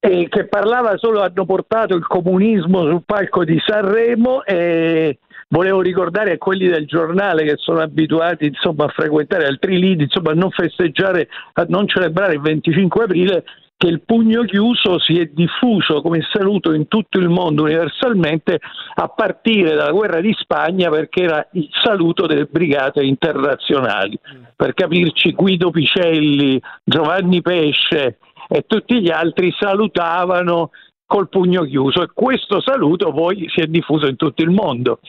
eh, 0.00 0.26
che 0.28 0.48
parlava 0.48 0.96
solo, 0.96 1.22
hanno 1.22 1.44
portato 1.44 1.94
il 1.94 2.04
comunismo 2.04 2.80
sul 2.82 3.04
palco 3.06 3.44
di 3.44 3.62
Sanremo 3.64 4.44
e 4.44 5.20
volevo 5.50 5.82
ricordare 5.82 6.32
a 6.32 6.38
quelli 6.38 6.66
del 6.66 6.86
giornale 6.86 7.44
che 7.44 7.54
sono 7.58 7.78
abituati 7.78 8.46
insomma, 8.46 8.86
a 8.86 8.92
frequentare 8.92 9.46
altri 9.46 9.78
lidi, 9.78 10.02
insomma, 10.02 10.32
a 10.32 10.34
non 10.34 10.50
festeggiare, 10.50 11.28
a 11.52 11.64
non 11.68 11.86
celebrare 11.86 12.34
il 12.34 12.40
25 12.40 13.04
aprile 13.04 13.44
che 13.84 13.90
il 13.90 14.00
pugno 14.00 14.44
chiuso 14.44 14.98
si 14.98 15.18
è 15.18 15.26
diffuso 15.26 16.00
come 16.00 16.26
saluto 16.32 16.72
in 16.72 16.88
tutto 16.88 17.18
il 17.18 17.28
mondo 17.28 17.64
universalmente 17.64 18.58
a 18.94 19.08
partire 19.08 19.74
dalla 19.74 19.90
guerra 19.90 20.22
di 20.22 20.34
Spagna 20.38 20.88
perché 20.88 21.24
era 21.24 21.46
il 21.52 21.68
saluto 21.82 22.24
delle 22.24 22.46
brigate 22.46 23.04
internazionali. 23.04 24.18
Per 24.56 24.72
capirci 24.72 25.32
Guido 25.32 25.70
Picelli, 25.70 26.58
Giovanni 26.82 27.42
Pesce 27.42 28.16
e 28.48 28.64
tutti 28.66 29.02
gli 29.02 29.10
altri 29.10 29.54
salutavano 29.58 30.70
col 31.04 31.28
pugno 31.28 31.64
chiuso 31.64 32.02
e 32.02 32.08
questo 32.14 32.62
saluto 32.62 33.12
poi 33.12 33.46
si 33.50 33.60
è 33.60 33.66
diffuso 33.66 34.06
in 34.06 34.16
tutto 34.16 34.42
il 34.42 34.50
mondo. 34.50 35.00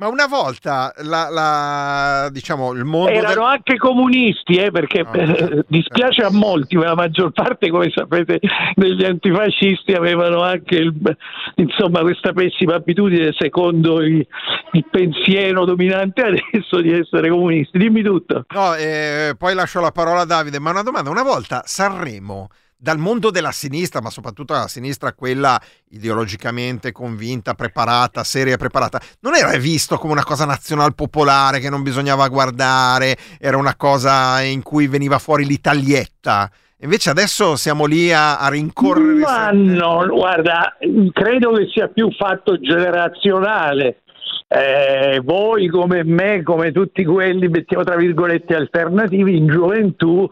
Ma 0.00 0.06
una 0.06 0.28
volta 0.28 0.92
la, 0.98 1.28
la- 1.28 2.28
diciamo 2.30 2.70
il 2.72 2.84
mondo 2.84 3.10
Erano 3.10 3.28
del- 3.34 3.42
anche 3.42 3.76
comunisti, 3.78 4.54
eh, 4.54 4.70
perché 4.70 5.00
eh, 5.12 5.64
dispiace 5.66 6.22
a 6.22 6.30
molti, 6.30 6.76
ma 6.76 6.84
la 6.84 6.94
maggior 6.94 7.32
parte, 7.32 7.68
come 7.68 7.90
sapete, 7.92 8.38
degli 8.76 9.04
antifascisti 9.04 9.94
avevano 9.94 10.40
anche 10.42 10.76
il- 10.76 11.16
insomma, 11.56 12.02
questa 12.02 12.32
pessima 12.32 12.76
abitudine, 12.76 13.34
secondo 13.36 14.00
i- 14.00 14.24
il 14.72 14.84
pensiero 14.88 15.64
dominante 15.64 16.22
adesso, 16.22 16.80
di 16.80 16.92
essere 16.92 17.28
comunisti. 17.28 17.76
Dimmi 17.76 18.02
tutto. 18.02 18.44
No, 18.54 18.74
eh, 18.76 19.34
poi 19.36 19.54
lascio 19.54 19.80
la 19.80 19.90
parola 19.90 20.20
a 20.20 20.24
Davide, 20.26 20.60
ma 20.60 20.70
una 20.70 20.82
domanda, 20.84 21.10
una 21.10 21.24
volta 21.24 21.62
Sanremo 21.64 22.50
dal 22.80 22.98
mondo 22.98 23.30
della 23.30 23.50
sinistra, 23.50 24.00
ma 24.00 24.08
soprattutto 24.08 24.52
la 24.52 24.68
sinistra 24.68 25.12
quella 25.12 25.60
ideologicamente 25.90 26.92
convinta, 26.92 27.54
preparata, 27.54 28.22
seria 28.22 28.54
e 28.54 28.56
preparata, 28.56 29.00
non 29.20 29.34
era 29.34 29.50
visto 29.58 29.98
come 29.98 30.12
una 30.12 30.24
cosa 30.24 30.44
nazional 30.44 30.94
popolare 30.94 31.58
che 31.58 31.70
non 31.70 31.82
bisognava 31.82 32.28
guardare, 32.28 33.16
era 33.40 33.56
una 33.56 33.74
cosa 33.74 34.40
in 34.42 34.62
cui 34.62 34.86
veniva 34.86 35.18
fuori 35.18 35.44
l'italietta. 35.44 36.48
Invece 36.80 37.10
adesso 37.10 37.56
siamo 37.56 37.86
lì 37.86 38.12
a, 38.12 38.38
a 38.38 38.48
rincorrere. 38.48 39.18
Ma 39.18 39.50
no, 39.50 40.06
guarda, 40.06 40.76
credo 41.12 41.52
che 41.54 41.66
sia 41.72 41.88
più 41.88 42.12
fatto 42.12 42.60
generazionale. 42.60 44.02
Eh, 44.46 45.20
voi 45.24 45.66
come 45.66 46.04
me, 46.04 46.44
come 46.44 46.70
tutti 46.70 47.04
quelli, 47.04 47.48
mettiamo 47.48 47.82
tra 47.82 47.96
virgolette 47.96 48.54
alternativi, 48.54 49.36
in 49.36 49.48
gioventù 49.48 50.28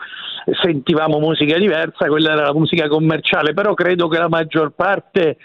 sentivamo 0.63 1.19
musica 1.19 1.59
diversa, 1.59 2.07
quella 2.07 2.33
era 2.33 2.43
la 2.45 2.55
musica 2.55 2.89
commerciale, 2.89 3.53
però 3.53 3.75
credo 3.75 4.09
che 4.09 4.19
la 4.19 4.29
maggior 4.29 4.71
parte 4.71 5.39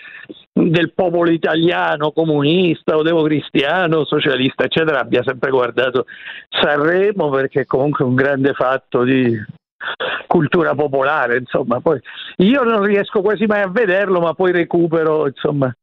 del 0.53 0.93
popolo 0.93 1.31
italiano, 1.31 2.11
comunista 2.11 2.95
o 2.95 3.01
democristiano, 3.01 4.05
socialista, 4.05 4.65
eccetera, 4.65 4.99
abbia 4.99 5.23
sempre 5.23 5.49
guardato 5.49 6.05
Sanremo 6.49 7.29
perché 7.29 7.61
è 7.61 7.65
comunque 7.65 8.05
un 8.05 8.15
grande 8.15 8.53
fatto 8.53 9.03
di 9.03 9.35
cultura 10.27 10.75
popolare, 10.75 11.37
insomma. 11.37 11.79
Poi 11.79 11.99
io 12.37 12.63
non 12.63 12.83
riesco 12.83 13.21
quasi 13.21 13.45
mai 13.45 13.61
a 13.61 13.69
vederlo, 13.69 14.19
ma 14.19 14.33
poi 14.33 14.51
recupero, 14.51 15.27
insomma. 15.27 15.73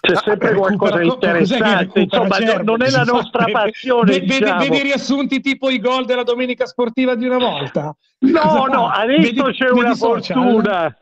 C'è 0.00 0.14
sempre 0.14 0.54
qualcosa 0.54 0.98
di 0.98 1.08
interessante, 1.08 2.00
insomma, 2.00 2.36
Cerbo? 2.36 2.62
non 2.76 2.82
è 2.82 2.90
la 2.90 3.02
nostra 3.02 3.44
vede- 3.44 3.52
passione. 3.58 4.12
vede- 4.12 4.38
diciamo. 4.38 4.58
vede 4.60 4.82
riassunti 4.82 5.40
tipo 5.40 5.70
i 5.70 5.80
gol 5.80 6.04
della 6.04 6.22
domenica 6.22 6.66
sportiva 6.66 7.16
di 7.16 7.26
una 7.26 7.38
volta? 7.38 7.94
No, 8.20 8.40
Cosa 8.40 8.58
no, 8.72 8.88
fa? 8.88 8.92
adesso 9.00 9.20
Vedi- 9.22 9.56
c'è 9.58 9.66
vedi 9.66 9.78
una 9.80 9.94
social? 9.94 10.42
fortuna. 10.42 10.96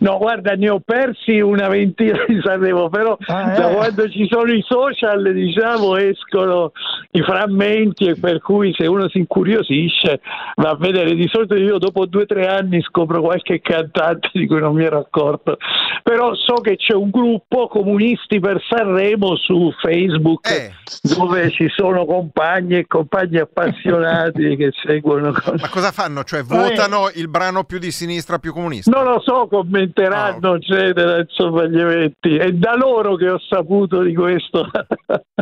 No, 0.00 0.18
guarda, 0.18 0.52
ne 0.54 0.68
ho 0.70 0.80
persi 0.84 1.40
una 1.40 1.68
ventina 1.68 2.24
di 2.26 2.40
Sanremo, 2.42 2.88
però 2.88 3.16
Ah, 3.26 3.54
da 3.56 3.70
eh. 3.70 3.74
quando 3.74 4.08
ci 4.10 4.26
sono 4.30 4.50
i 4.52 4.62
social, 4.66 5.32
diciamo, 5.32 5.96
escono 5.96 6.72
i 7.12 7.22
frammenti 7.22 8.06
e 8.06 8.16
per 8.18 8.40
cui 8.40 8.74
se 8.76 8.86
uno 8.86 9.08
si 9.08 9.18
incuriosisce 9.18 10.20
va 10.56 10.70
a 10.70 10.76
vedere. 10.76 11.14
Di 11.14 11.28
solito 11.28 11.54
io 11.56 11.78
dopo 11.78 12.06
due 12.06 12.22
o 12.22 12.26
tre 12.26 12.46
anni 12.46 12.82
scopro 12.82 13.20
qualche 13.22 13.60
cantante 13.60 14.30
di 14.32 14.46
cui 14.46 14.60
non 14.60 14.74
mi 14.74 14.84
ero 14.84 14.98
accorto. 14.98 15.56
Però 16.02 16.34
so 16.34 16.54
che 16.56 16.76
c'è 16.76 16.94
un 16.94 17.10
gruppo 17.10 17.68
comunisti 17.68 18.40
per 18.40 18.60
Sanremo 18.68 19.36
su 19.36 19.72
Facebook 19.80 20.50
Eh. 20.50 20.70
dove 21.16 21.50
ci 21.50 21.68
sono 21.74 22.04
compagni 22.04 22.76
e 22.78 22.86
compagni 22.86 23.38
appassionati 23.38 24.56
che 24.56 24.70
seguono. 24.84 25.32
Ma 25.32 25.68
cosa 25.70 25.92
fanno? 25.92 26.24
Cioè 26.24 26.42
votano 26.42 27.08
il 27.14 27.28
brano 27.28 27.64
più 27.64 27.78
di 27.78 27.90
sinistra 27.90 28.38
più 28.38 28.52
comunista? 28.52 28.90
Non 28.90 29.04
lo 29.04 29.20
so, 29.20 29.46
commenteranno, 29.54 30.56
eccetera, 30.56 31.20
insomma, 31.20 31.66
gli 31.66 31.78
eventi. 31.78 32.36
È 32.36 32.52
da 32.52 32.74
loro 32.74 33.14
che 33.14 33.28
ho 33.28 33.38
saputo 33.38 34.02
di 34.02 34.14
questo. 34.14 34.68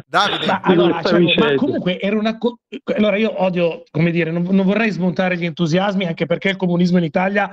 Davide, 0.07 0.47
Ma, 0.47 0.61
di 0.65 0.73
allora, 0.73 1.01
questa 1.01 1.27
cioè, 1.27 1.53
ma 1.53 1.55
comunque 1.55 1.99
era 1.99 2.19
una. 2.19 2.37
co- 2.37 2.59
allora 2.97 3.17
io 3.17 3.43
odio, 3.43 3.85
come 3.91 4.11
dire, 4.11 4.31
non, 4.31 4.47
non 4.51 4.67
vorrei 4.67 4.91
smontare 4.91 5.37
gli 5.37 5.45
entusiasmi, 5.45 6.05
anche 6.05 6.27
perché 6.27 6.51
il 6.51 6.57
comunismo 6.57 6.99
in 6.99 7.05
Italia, 7.05 7.51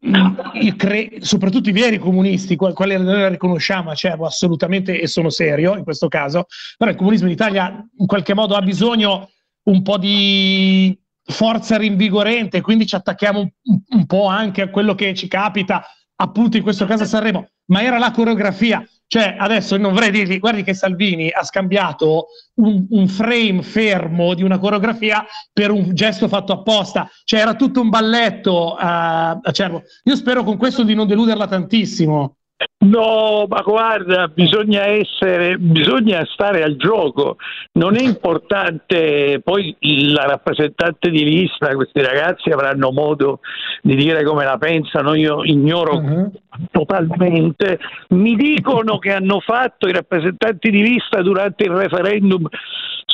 i 0.00 0.76
cre- 0.76 1.16
soprattutto 1.20 1.70
i 1.70 1.72
veri 1.72 1.98
comunisti, 1.98 2.56
qual- 2.56 2.74
quali 2.74 2.96
noi 2.96 3.20
la 3.20 3.28
riconosciamo, 3.28 3.94
cioè, 3.94 4.16
assolutamente, 4.20 5.00
e 5.00 5.06
sono 5.06 5.30
serio 5.30 5.76
in 5.76 5.84
questo 5.84 6.08
caso, 6.08 6.46
però 6.76 6.90
il 6.90 6.96
comunismo 6.96 7.26
in 7.26 7.32
Italia 7.32 7.88
in 7.96 8.06
qualche 8.06 8.34
modo 8.34 8.54
ha 8.54 8.62
bisogno 8.62 9.30
un 9.64 9.82
po' 9.82 9.96
di 9.96 10.98
forza 11.30 11.76
rinvigorente, 11.76 12.60
quindi 12.60 12.86
ci 12.86 12.96
attacchiamo 12.96 13.40
un, 13.40 13.80
un 13.88 14.06
po' 14.06 14.26
anche 14.26 14.62
a 14.62 14.70
quello 14.70 14.94
che 14.94 15.14
ci 15.14 15.28
capita, 15.28 15.84
appunto 16.16 16.56
in 16.56 16.62
questo 16.62 16.86
caso 16.86 17.02
a 17.02 17.06
Sanremo, 17.06 17.48
ma 17.66 17.82
era 17.82 17.98
la 17.98 18.10
coreografia. 18.10 18.84
Cioè, 19.10 19.36
adesso 19.38 19.78
non 19.78 19.94
vorrei 19.94 20.10
dirgli, 20.10 20.38
guardi 20.38 20.62
che 20.62 20.74
Salvini 20.74 21.30
ha 21.30 21.42
scambiato 21.42 22.26
un, 22.56 22.86
un 22.90 23.08
frame 23.08 23.62
fermo 23.62 24.34
di 24.34 24.42
una 24.42 24.58
coreografia 24.58 25.24
per 25.50 25.70
un 25.70 25.94
gesto 25.94 26.28
fatto 26.28 26.52
apposta. 26.52 27.08
Cioè, 27.24 27.40
era 27.40 27.54
tutto 27.54 27.80
un 27.80 27.88
balletto 27.88 28.74
a, 28.74 29.30
a 29.30 29.50
Cervo. 29.52 29.82
Io 30.04 30.14
spero 30.14 30.44
con 30.44 30.58
questo 30.58 30.82
di 30.82 30.94
non 30.94 31.06
deluderla 31.06 31.46
tantissimo. 31.46 32.37
No, 32.80 33.46
ma 33.48 33.60
guarda, 33.62 34.28
bisogna 34.28 34.86
essere, 34.86 35.58
bisogna 35.58 36.24
stare 36.26 36.62
al 36.62 36.76
gioco. 36.76 37.36
Non 37.72 37.96
è 37.96 38.02
importante, 38.02 39.40
poi 39.42 39.76
la 39.80 40.26
rappresentante 40.26 41.10
di 41.10 41.24
lista, 41.24 41.74
questi 41.74 42.00
ragazzi 42.00 42.50
avranno 42.50 42.92
modo 42.92 43.40
di 43.82 43.96
dire 43.96 44.22
come 44.22 44.44
la 44.44 44.58
pensano, 44.58 45.14
io 45.14 45.42
ignoro 45.42 46.30
totalmente. 46.70 47.80
Mi 48.10 48.36
dicono 48.36 48.98
che 48.98 49.12
hanno 49.12 49.40
fatto 49.40 49.88
i 49.88 49.92
rappresentanti 49.92 50.70
di 50.70 50.82
lista 50.82 51.20
durante 51.20 51.64
il 51.64 51.70
referendum 51.70 52.46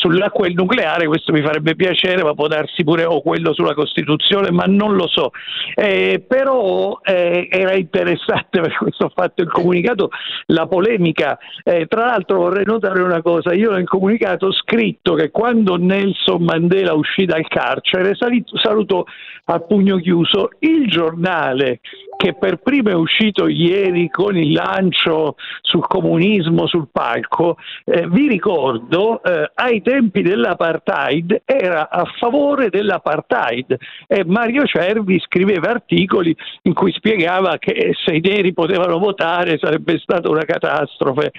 sull'acqua 0.05 0.45
e 0.45 0.51
il 0.51 0.55
nucleare, 0.55 1.07
questo 1.07 1.33
mi 1.33 1.41
farebbe 1.41 1.75
piacere, 1.75 2.23
ma 2.23 2.35
può 2.35 2.47
darsi 2.47 2.85
pure 2.85 3.07
o 3.07 3.23
quello 3.23 3.55
sulla 3.55 3.73
Costituzione, 3.73 4.51
ma 4.51 4.65
non 4.67 4.95
lo 4.95 5.09
so. 5.09 5.31
Eh, 5.75 6.23
però 6.27 7.01
eh, 7.03 7.49
era 7.51 7.75
interessante 7.75 8.61
per 8.61 8.77
questo 8.77 9.11
fatto 9.15 9.41
il 9.41 9.51
comunicato, 9.51 10.11
la 10.47 10.67
polemica. 10.67 11.39
Eh, 11.63 11.87
tra 11.87 12.05
l'altro 12.05 12.39
vorrei 12.39 12.65
notare 12.67 13.01
una 13.01 13.23
cosa, 13.23 13.55
io 13.55 13.71
nel 13.71 13.89
comunicato 13.89 14.49
ho 14.49 14.53
scritto 14.53 15.15
che 15.15 15.31
quando 15.31 15.77
Nelson 15.77 16.43
Mandela 16.43 16.93
uscì 16.93 17.25
dal 17.25 17.47
carcere 17.49 18.15
salito, 18.15 18.59
salutò 18.59 19.03
a 19.47 19.61
pugno 19.61 19.97
chiuso 19.97 20.51
il 20.61 20.87
giornale 20.89 21.81
che 22.17 22.35
per 22.35 22.57
primo 22.57 22.91
è 22.91 22.95
uscito 22.95 23.49
ieri 23.49 24.09
con 24.09 24.37
il 24.37 24.53
lancio 24.53 25.37
sul 25.61 25.87
comunismo 25.87 26.67
sul 26.67 26.89
palco, 26.91 27.57
eh, 27.85 28.07
vi 28.09 28.29
ricordo, 28.29 29.23
eh, 29.23 29.51
ai 29.55 29.83
tempi 29.83 29.94
dell'apartheid 30.01 31.43
era 31.45 31.89
a 31.91 32.05
favore 32.19 32.69
dell'apartheid 32.71 33.77
e 34.07 34.25
Mario 34.25 34.65
Cervi 34.65 35.21
scriveva 35.21 35.71
articoli 35.71 36.35
in 36.63 36.75
cui 36.75 36.93
spiegava 36.93 37.59
che 37.59 37.93
se 38.05 38.15
i 38.15 38.21
neri 38.21 38.53
potevano 38.53 38.99
votare 38.99 39.59
sarebbe 39.59 39.99
stata 39.99 40.29
una 40.29 40.45
catastrofe 40.45 41.33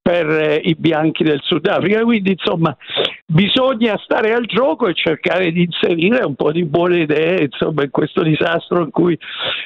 per 0.00 0.26
eh, 0.30 0.60
i 0.64 0.74
bianchi 0.74 1.22
del 1.22 1.40
Sudafrica. 1.42 2.02
Quindi 2.02 2.30
insomma 2.32 2.74
bisogna 3.30 4.00
stare 4.02 4.32
al 4.32 4.46
gioco 4.46 4.88
e 4.88 4.94
cercare 4.94 5.52
di 5.52 5.64
inserire 5.64 6.24
un 6.24 6.34
po' 6.34 6.50
di 6.50 6.64
buone 6.64 7.00
idee 7.00 7.42
insomma, 7.42 7.82
in 7.82 7.90
questo 7.90 8.22
disastro 8.22 8.82
in 8.82 8.90
cui 8.90 9.18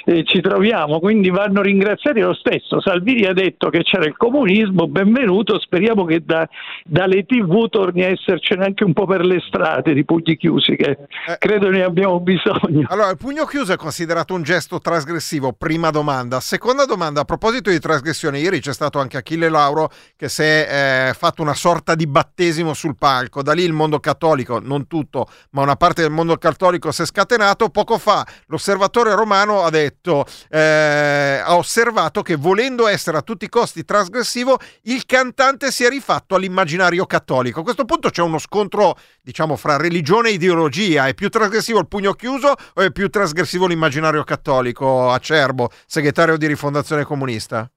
eh, 0.05 0.25
ci 0.25 0.41
troviamo. 0.41 0.99
Quindi 0.99 1.31
vanno 1.31 1.63
ringraziati 1.63 2.21
lo 2.21 2.35
stesso. 2.35 2.81
Salvini 2.81 3.25
ha 3.25 3.33
detto 3.33 3.71
che 3.71 3.85
c'era 3.85 4.05
il 4.05 4.17
comunismo, 4.17 4.89
benvenuto, 4.89 5.61
speriamo 5.61 6.05
che 6.05 6.25
da- 6.25 6.49
dalle 6.85 7.25
tv 7.25 7.69
torni 7.69 8.03
a 8.03 8.09
essercene 8.09 8.65
anche 8.65 8.83
un 8.83 8.93
po' 8.93 9.07
per 9.07 9.25
le 9.25 9.41
strade 9.47 9.95
di 9.95 10.05
pugni 10.05 10.37
chiusi, 10.37 10.75
che 10.75 10.99
credo 11.39 11.71
ne 11.71 11.85
abbiamo 11.85 12.19
bisogno. 12.19 12.87
Allora, 12.89 13.11
il 13.11 13.17
pugno 13.17 13.45
chiuso 13.45 13.73
è 13.73 13.77
considerato 13.77 14.35
un 14.35 14.43
gesto 14.43 14.81
trasgressivo, 14.81 15.53
prima 15.53 15.91
domanda. 15.91 16.41
Seconda 16.41 16.85
domanda, 16.85 17.21
a 17.21 17.25
proposito 17.25 17.71
di 17.71 17.79
trasgressione, 17.79 18.41
ieri 18.41 18.59
c'è 18.59 18.73
stato 18.73 18.99
anche 18.99 19.19
Achille 19.19 19.49
Lauro 19.49 19.89
che 20.17 20.29
si 20.29 20.43
è 20.43 21.11
eh, 21.11 21.15
fatto 21.15 21.43
una 21.43 21.55
sorta 21.55 21.95
di 21.95 22.09
battesimo 22.09 22.75
sul 22.75 22.97
palco. 22.99 23.43
Da 23.43 23.51
lì 23.53 23.62
il 23.62 23.72
mondo 23.72 24.00
cattolico, 24.00 24.59
non 24.59 24.86
tutto, 24.86 25.28
ma 25.50 25.62
una 25.62 25.76
parte 25.76 26.03
del 26.03 26.11
mondo 26.11 26.36
cattolico 26.36 26.90
si 26.92 27.03
è 27.03 27.07
scatenato. 27.07 27.68
Poco 27.68 27.98
fa 27.98 28.26
l'osservatore 28.46 29.14
romano 29.14 29.62
ha 29.62 29.70
detto, 29.70 30.24
eh, 30.48 31.40
ha 31.44 31.57
osservato 31.57 32.22
che 32.22 32.36
volendo 32.36 32.86
essere 32.86 33.18
a 33.18 33.22
tutti 33.22 33.44
i 33.44 33.48
costi 33.48 33.84
trasgressivo, 33.84 34.59
il 34.82 35.07
cantante 35.07 35.70
si 35.70 35.84
è 35.84 35.88
rifatto 35.88 36.34
all'immaginario 36.34 37.07
cattolico. 37.07 37.61
A 37.61 37.62
questo 37.62 37.84
punto 37.84 38.11
c'è 38.11 38.22
uno 38.22 38.38
scontro, 38.38 38.96
diciamo, 39.20 39.57
fra 39.57 39.76
religione 39.76 40.28
e 40.28 40.32
ideologia. 40.32 41.07
È 41.07 41.14
più 41.14 41.28
trasgressivo 41.28 41.78
il 41.78 41.88
pugno 41.88 42.12
chiuso 42.14 42.55
o 42.74 42.80
è 42.80 42.90
più 42.90 43.09
trasgressivo 43.09 43.66
l'immaginario 43.66 44.24
cattolico? 44.24 45.11
Acerbo, 45.11 45.70
segretario 45.86 46.36
di 46.36 46.46
Rifondazione 46.46 47.05
Comunista. 47.05 47.70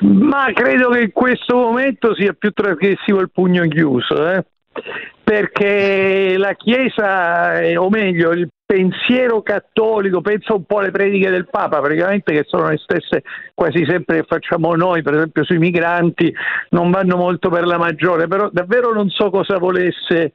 Ma 0.00 0.50
credo 0.54 0.88
che 0.90 1.02
in 1.02 1.12
questo 1.12 1.56
momento 1.56 2.14
sia 2.14 2.32
più 2.32 2.50
trasgressivo 2.52 3.20
il 3.20 3.30
pugno 3.30 3.66
chiuso, 3.68 4.30
eh? 4.30 4.44
Perché 5.30 6.34
la 6.36 6.54
Chiesa, 6.54 7.60
eh, 7.60 7.76
o 7.76 7.88
meglio, 7.88 8.32
il 8.32 8.48
pensiero 8.66 9.42
cattolico, 9.42 10.20
pensa 10.20 10.54
un 10.54 10.64
po' 10.64 10.78
alle 10.78 10.90
prediche 10.90 11.30
del 11.30 11.48
Papa, 11.48 11.80
praticamente 11.80 12.32
che 12.32 12.44
sono 12.48 12.68
le 12.68 12.78
stesse 12.78 13.22
quasi 13.54 13.84
sempre 13.84 14.16
che 14.16 14.24
facciamo 14.26 14.74
noi, 14.74 15.02
per 15.02 15.14
esempio 15.14 15.44
sui 15.44 15.58
migranti, 15.58 16.34
non 16.70 16.90
vanno 16.90 17.16
molto 17.16 17.48
per 17.48 17.64
la 17.64 17.78
maggiore, 17.78 18.26
però 18.26 18.48
davvero 18.50 18.92
non 18.92 19.08
so 19.08 19.30
cosa 19.30 19.58
volesse 19.58 20.34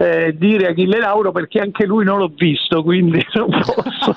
eh, 0.00 0.34
dire 0.36 0.68
Achille 0.68 0.98
Lauro 0.98 1.32
perché 1.32 1.58
anche 1.58 1.84
lui 1.84 2.04
non 2.04 2.18
l'ho 2.18 2.32
visto, 2.34 2.82
quindi 2.84 3.24
non 3.34 3.48
posso, 3.48 4.16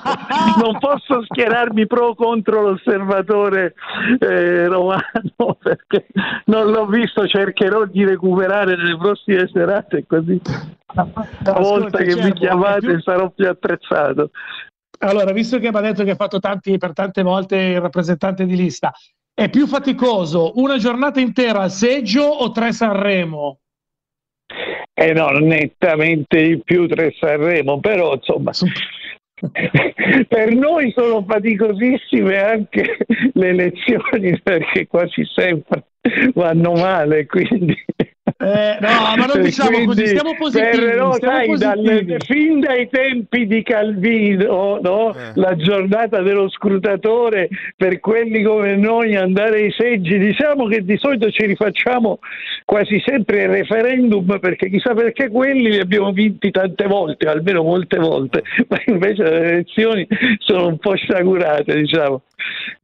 non 0.60 0.78
posso 0.78 1.24
schierarmi 1.24 1.86
pro 1.86 2.06
o 2.06 2.14
contro 2.14 2.62
l'osservatore 2.62 3.74
eh, 4.20 4.68
romano 4.68 5.56
perché 5.60 6.06
non 6.46 6.70
l'ho 6.70 6.86
visto, 6.86 7.26
cercherò 7.26 7.84
di 7.84 8.04
recuperare 8.04 8.76
nelle 8.76 8.96
prossime 8.96 9.48
serate 9.52 10.04
così. 10.12 10.40
La 10.94 11.58
volta 11.58 11.98
che 11.98 12.14
mi 12.22 12.32
chiamate 12.34 12.86
più- 12.86 13.00
sarò 13.00 13.30
più 13.30 13.48
attrezzato. 13.48 14.30
Allora, 14.98 15.32
visto 15.32 15.58
che 15.58 15.70
mi 15.70 15.78
ha 15.78 15.80
detto 15.80 16.04
che 16.04 16.10
ha 16.10 16.16
fatto 16.16 16.38
tanti, 16.38 16.76
per 16.76 16.92
tante 16.92 17.22
volte 17.22 17.56
il 17.56 17.80
rappresentante 17.80 18.44
di 18.44 18.56
lista, 18.56 18.92
è 19.34 19.48
più 19.48 19.66
faticoso 19.66 20.52
una 20.56 20.76
giornata 20.76 21.18
intera 21.18 21.60
al 21.60 21.70
seggio 21.70 22.22
o 22.22 22.50
tre 22.52 22.72
Sanremo? 22.72 23.58
Eh 24.92 25.12
no, 25.14 25.30
nettamente 25.30 26.42
di 26.42 26.62
più 26.62 26.86
tre 26.86 27.14
Sanremo, 27.18 27.80
però 27.80 28.14
insomma 28.14 28.52
per 30.28 30.54
noi 30.54 30.92
sono 30.94 31.24
faticosissime 31.26 32.38
anche 32.38 32.98
le 33.32 33.48
elezioni 33.48 34.38
perché 34.40 34.86
quasi 34.86 35.24
sempre 35.24 35.84
vanno 36.34 36.72
male, 36.72 37.26
quindi 37.26 37.74
Eh, 38.42 38.78
no, 38.80 38.88
ma 39.16 39.26
non 39.26 39.40
diciamo 39.42 39.70
così, 39.70 39.84
Quindi, 39.84 40.06
stiamo 40.08 40.34
positivi, 40.36 40.84
per- 40.84 40.96
no, 40.96 41.12
stiamo 41.12 41.36
sai, 41.36 41.46
positivi. 41.46 42.04
dalle- 42.04 42.16
fin 42.26 42.60
dai 42.60 42.88
tempi 42.90 43.46
di 43.46 43.62
Calvino, 43.62 44.78
no? 44.82 45.14
Eh. 45.14 45.30
la 45.34 45.54
giornata 45.56 46.20
dello 46.22 46.48
scrutatore 46.50 47.48
per 47.76 48.00
quelli 48.00 48.42
come 48.42 48.74
noi 48.76 49.14
andare 49.14 49.56
ai 49.60 49.72
seggi, 49.76 50.18
diciamo 50.18 50.66
che 50.66 50.84
di 50.84 50.96
solito 50.98 51.30
ci 51.30 51.46
rifacciamo 51.46 52.18
quasi 52.64 53.00
sempre 53.06 53.42
ai 53.42 53.46
referendum 53.48 54.38
perché 54.40 54.68
chissà 54.68 54.92
perché 54.94 55.28
quelli 55.28 55.70
li 55.70 55.78
abbiamo 55.78 56.10
vinti 56.12 56.50
tante 56.50 56.86
volte, 56.86 57.28
almeno 57.28 57.62
molte 57.62 57.98
volte, 57.98 58.42
ma 58.68 58.80
invece 58.86 59.22
le 59.22 59.38
elezioni 59.50 60.06
sono 60.38 60.66
un 60.66 60.78
po' 60.78 60.94
sciagurate, 60.96 61.76
diciamo. 61.76 62.22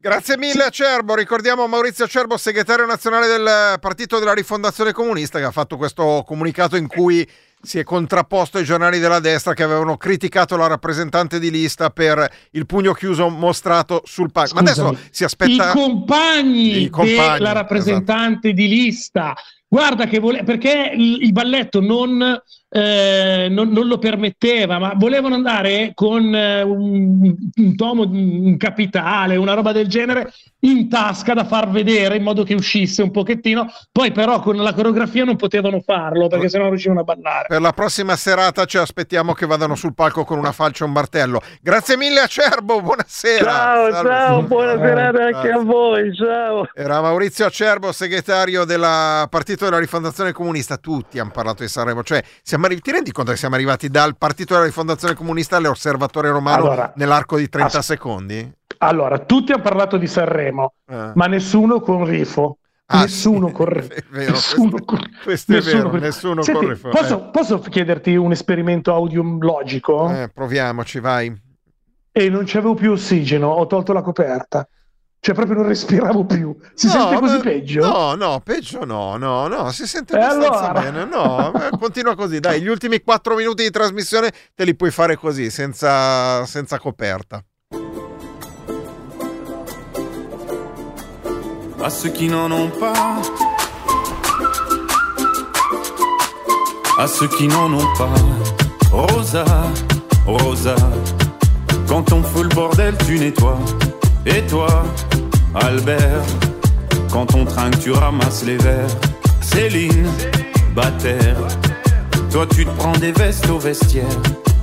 Grazie 0.00 0.38
mille 0.38 0.62
Acerbo, 0.62 1.16
ricordiamo 1.16 1.66
Maurizio 1.66 2.04
Acerbo, 2.04 2.36
segretario 2.36 2.86
nazionale 2.86 3.26
del 3.26 3.76
Partito 3.80 4.20
della 4.20 4.32
Rifondazione 4.32 4.92
Comunista, 4.92 5.40
ha 5.48 5.52
fatto 5.52 5.76
questo 5.76 6.22
comunicato 6.26 6.76
in 6.76 6.86
cui 6.86 7.26
si 7.60 7.78
è 7.78 7.84
contrapposto 7.84 8.58
ai 8.58 8.64
giornali 8.64 8.98
della 8.98 9.18
destra 9.18 9.52
che 9.52 9.62
avevano 9.62 9.96
criticato 9.96 10.56
la 10.56 10.68
rappresentante 10.68 11.38
di 11.38 11.50
lista 11.50 11.90
per 11.90 12.30
il 12.52 12.66
pugno 12.66 12.92
chiuso 12.92 13.28
mostrato 13.28 14.02
sul 14.04 14.30
palco. 14.30 14.54
Ma 14.54 14.60
adesso 14.60 14.96
si 15.10 15.24
aspetta 15.24 15.70
I 15.70 15.72
compagni, 15.72 16.82
I 16.82 16.88
compagni, 16.88 17.18
esatto. 17.18 17.38
della 17.38 17.52
rappresentante 17.52 18.52
di 18.52 18.68
lista. 18.68 19.34
Guarda 19.66 20.06
che 20.06 20.18
vole- 20.18 20.44
perché 20.44 20.92
il 20.94 21.32
balletto 21.32 21.80
non, 21.80 22.40
eh, 22.70 23.48
non- 23.50 23.70
non 23.70 23.86
lo 23.86 23.98
permetteva, 23.98 24.78
ma 24.78 24.92
volevano 24.96 25.34
andare 25.34 25.92
con 25.94 26.34
eh, 26.34 26.62
un, 26.62 27.34
un 27.54 27.76
tomo, 27.76 28.02
un 28.02 28.56
capitale, 28.56 29.36
una 29.36 29.54
roba 29.54 29.72
del 29.72 29.88
genere 29.88 30.32
in 30.60 30.88
tasca 30.88 31.34
da 31.34 31.44
far 31.44 31.70
vedere 31.70 32.16
in 32.16 32.22
modo 32.24 32.42
che 32.42 32.54
uscisse 32.54 33.00
un 33.02 33.10
pochettino. 33.10 33.66
Poi, 33.92 34.10
però, 34.12 34.40
con 34.40 34.56
la 34.56 34.74
coreografia 34.74 35.24
non 35.24 35.36
potevano 35.36 35.80
farlo 35.80 36.26
perché 36.26 36.48
sennò 36.48 36.62
non 36.64 36.72
riuscivano 36.72 37.00
a 37.00 37.04
ballare. 37.04 37.46
Per 37.48 37.60
la 37.60 37.72
prossima 37.72 38.16
serata 38.16 38.64
ci 38.64 38.76
aspettiamo 38.76 39.32
che 39.32 39.46
vadano 39.46 39.74
sul 39.74 39.94
palco 39.94 40.24
con 40.24 40.38
una 40.38 40.52
falce 40.52 40.82
e 40.82 40.86
un 40.86 40.92
martello. 40.92 41.40
Grazie 41.62 41.96
mille 41.96 42.20
Acerbo, 42.20 42.82
buonasera. 42.82 43.44
Ciao, 43.50 43.90
Salve. 43.92 44.08
ciao, 44.10 44.42
buona 44.42 44.72
Eh, 44.72 44.78
serata 44.78 45.24
anche 45.24 45.50
a 45.50 45.58
voi, 45.58 46.14
ciao. 46.14 46.68
Era 46.74 47.00
Maurizio 47.00 47.46
Acerbo, 47.46 47.92
segretario 47.92 48.64
del 48.64 48.80
Partito 49.30 49.64
della 49.64 49.78
Rifondazione 49.78 50.32
Comunista. 50.32 50.76
Tutti 50.76 51.18
hanno 51.18 51.30
parlato 51.30 51.62
di 51.62 51.68
Sanremo. 51.68 52.02
Cioè, 52.02 52.22
siamo 52.42 52.57
arri- 52.66 52.80
ti 52.80 52.90
rendi 52.90 53.12
conto 53.12 53.30
che 53.32 53.36
siamo 53.36 53.54
arrivati 53.54 53.88
dal 53.88 54.16
Partito 54.16 54.54
della 54.54 54.66
Rifondazione 54.66 55.14
Comunista 55.14 55.56
all'Osservatore 55.56 56.30
Romano 56.30 56.62
Allora, 56.64 56.92
nell'arco 56.96 57.36
di 57.36 57.48
30 57.48 57.78
as- 57.78 57.84
secondi? 57.86 58.52
Allora, 58.78 59.18
tutti 59.18 59.52
hanno 59.52 59.62
parlato 59.62 59.96
di 59.96 60.06
Sanremo, 60.06 60.74
Eh. 60.86 61.12
ma 61.14 61.26
nessuno 61.26 61.80
con 61.80 62.04
Rifo. 62.04 62.58
Ah, 62.90 63.00
nessuno 63.02 63.48
sì, 63.48 63.52
con 63.52 63.68
è 63.68 63.72
Rifo. 63.72 63.88
vero, 64.10 64.30
Nessuno 64.32 64.70
questo- 64.70 64.84
con- 64.86 65.10
questo 65.24 65.56
è 65.56 65.60
vero, 65.60 65.90
nessuno 65.98 66.42
Senti, 66.42 66.66
Rifo, 66.66 66.88
Posso, 66.88 67.18
eh. 67.26 67.30
posso 67.30 67.58
chiederti 67.58 68.14
un 68.16 68.30
esperimento 68.32 68.94
audiologico? 68.94 70.08
Eh, 70.10 70.30
proviamoci, 70.32 71.00
vai. 71.00 71.46
E 72.10 72.28
non 72.30 72.44
c'avevo 72.46 72.74
più 72.74 72.92
ossigeno, 72.92 73.48
ho 73.48 73.66
tolto 73.66 73.92
la 73.92 74.00
coperta. 74.02 74.66
Cioè, 75.20 75.34
proprio 75.34 75.56
non 75.58 75.66
respiravo 75.66 76.24
più. 76.24 76.56
Si 76.74 76.86
No, 76.86 76.92
sente 76.92 77.18
così 77.18 77.36
ma- 77.36 77.42
peggio? 77.42 77.84
No, 77.84 78.14
no, 78.14 78.40
peggio 78.42 78.84
no, 78.84 79.16
no, 79.16 79.48
no, 79.48 79.70
si 79.72 79.86
sente 79.86 80.16
E 80.16 80.20
abbastanza 80.22 80.70
allora? 80.70 80.80
bene. 80.90 81.04
No, 81.04 81.52
eh, 81.54 81.70
continua 81.78 82.14
così, 82.14 82.38
dai, 82.38 82.60
gli 82.62 82.68
ultimi 82.68 83.02
4 83.02 83.34
minuti 83.34 83.64
di 83.64 83.70
trasmissione 83.70 84.30
te 84.54 84.64
li 84.64 84.74
puoi 84.76 84.90
fare 84.92 85.16
così, 85.16 85.50
senza, 85.50 86.44
senza 86.46 86.78
coperta. 86.78 87.42
à 91.80 91.90
ceux 91.90 92.10
qui 92.10 92.28
n'en 92.28 92.50
ont 92.50 92.70
pas, 92.78 93.20
à 96.98 97.06
ceux 97.06 97.28
qui 97.28 97.46
n'en 97.46 97.72
ont 97.72 97.92
pas. 97.96 98.12
Rosa, 98.90 99.44
Rosa, 100.26 100.74
quand 101.86 102.12
on 102.12 102.22
fout 102.22 102.42
le 102.44 102.54
bordel, 102.54 102.96
tu 103.06 103.18
nettoies. 103.18 103.58
Et 104.28 104.42
toi, 104.42 104.84
Albert, 105.54 106.22
quand 107.10 107.34
on 107.34 107.46
trinque, 107.46 107.80
tu 107.80 107.92
ramasses 107.92 108.44
les 108.44 108.58
verres. 108.58 108.94
Céline, 109.40 110.06
Bataire, 110.74 111.38
toi 112.30 112.46
tu 112.54 112.66
te 112.66 112.70
prends 112.72 112.92
des 112.92 113.12
vestes 113.12 113.48
au 113.48 113.58
vestiaire. 113.58 114.04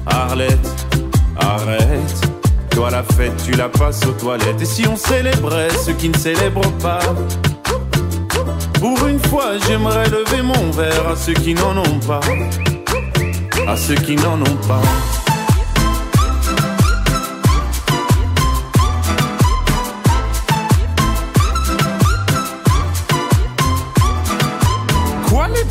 Arlette, 0.06 0.88
arrête. 1.40 2.22
Toi 2.70 2.92
la 2.92 3.04
fête, 3.04 3.34
tu 3.44 3.54
la 3.54 3.70
passes 3.70 4.06
aux 4.06 4.12
toilettes. 4.12 4.62
Et 4.62 4.66
si 4.66 4.88
on 4.88 4.96
célébrait 4.96 5.70
ceux 5.84 5.94
qui 5.94 6.10
ne 6.10 6.18
célèbrent 6.18 6.72
pas? 6.74 7.00
Pour 8.80 9.08
une 9.08 9.20
fois, 9.20 9.58
j'aimerais 9.66 10.10
lever 10.10 10.44
mon 10.44 10.72
verre 10.72 11.08
à 11.12 11.16
ceux 11.16 11.34
qui 11.34 11.56
n'en 11.56 11.76
ont 11.78 12.00
pas. 12.06 12.20
À 13.68 13.76
ceux 13.76 13.96
qui 13.96 14.16
n'en 14.16 14.40
ont 14.40 14.58
pas. 14.68 14.82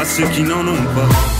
À 0.00 0.04
ceux 0.04 0.28
qui 0.28 0.44
n'en 0.44 0.60
ont 0.60 0.84
pas. 0.94 1.37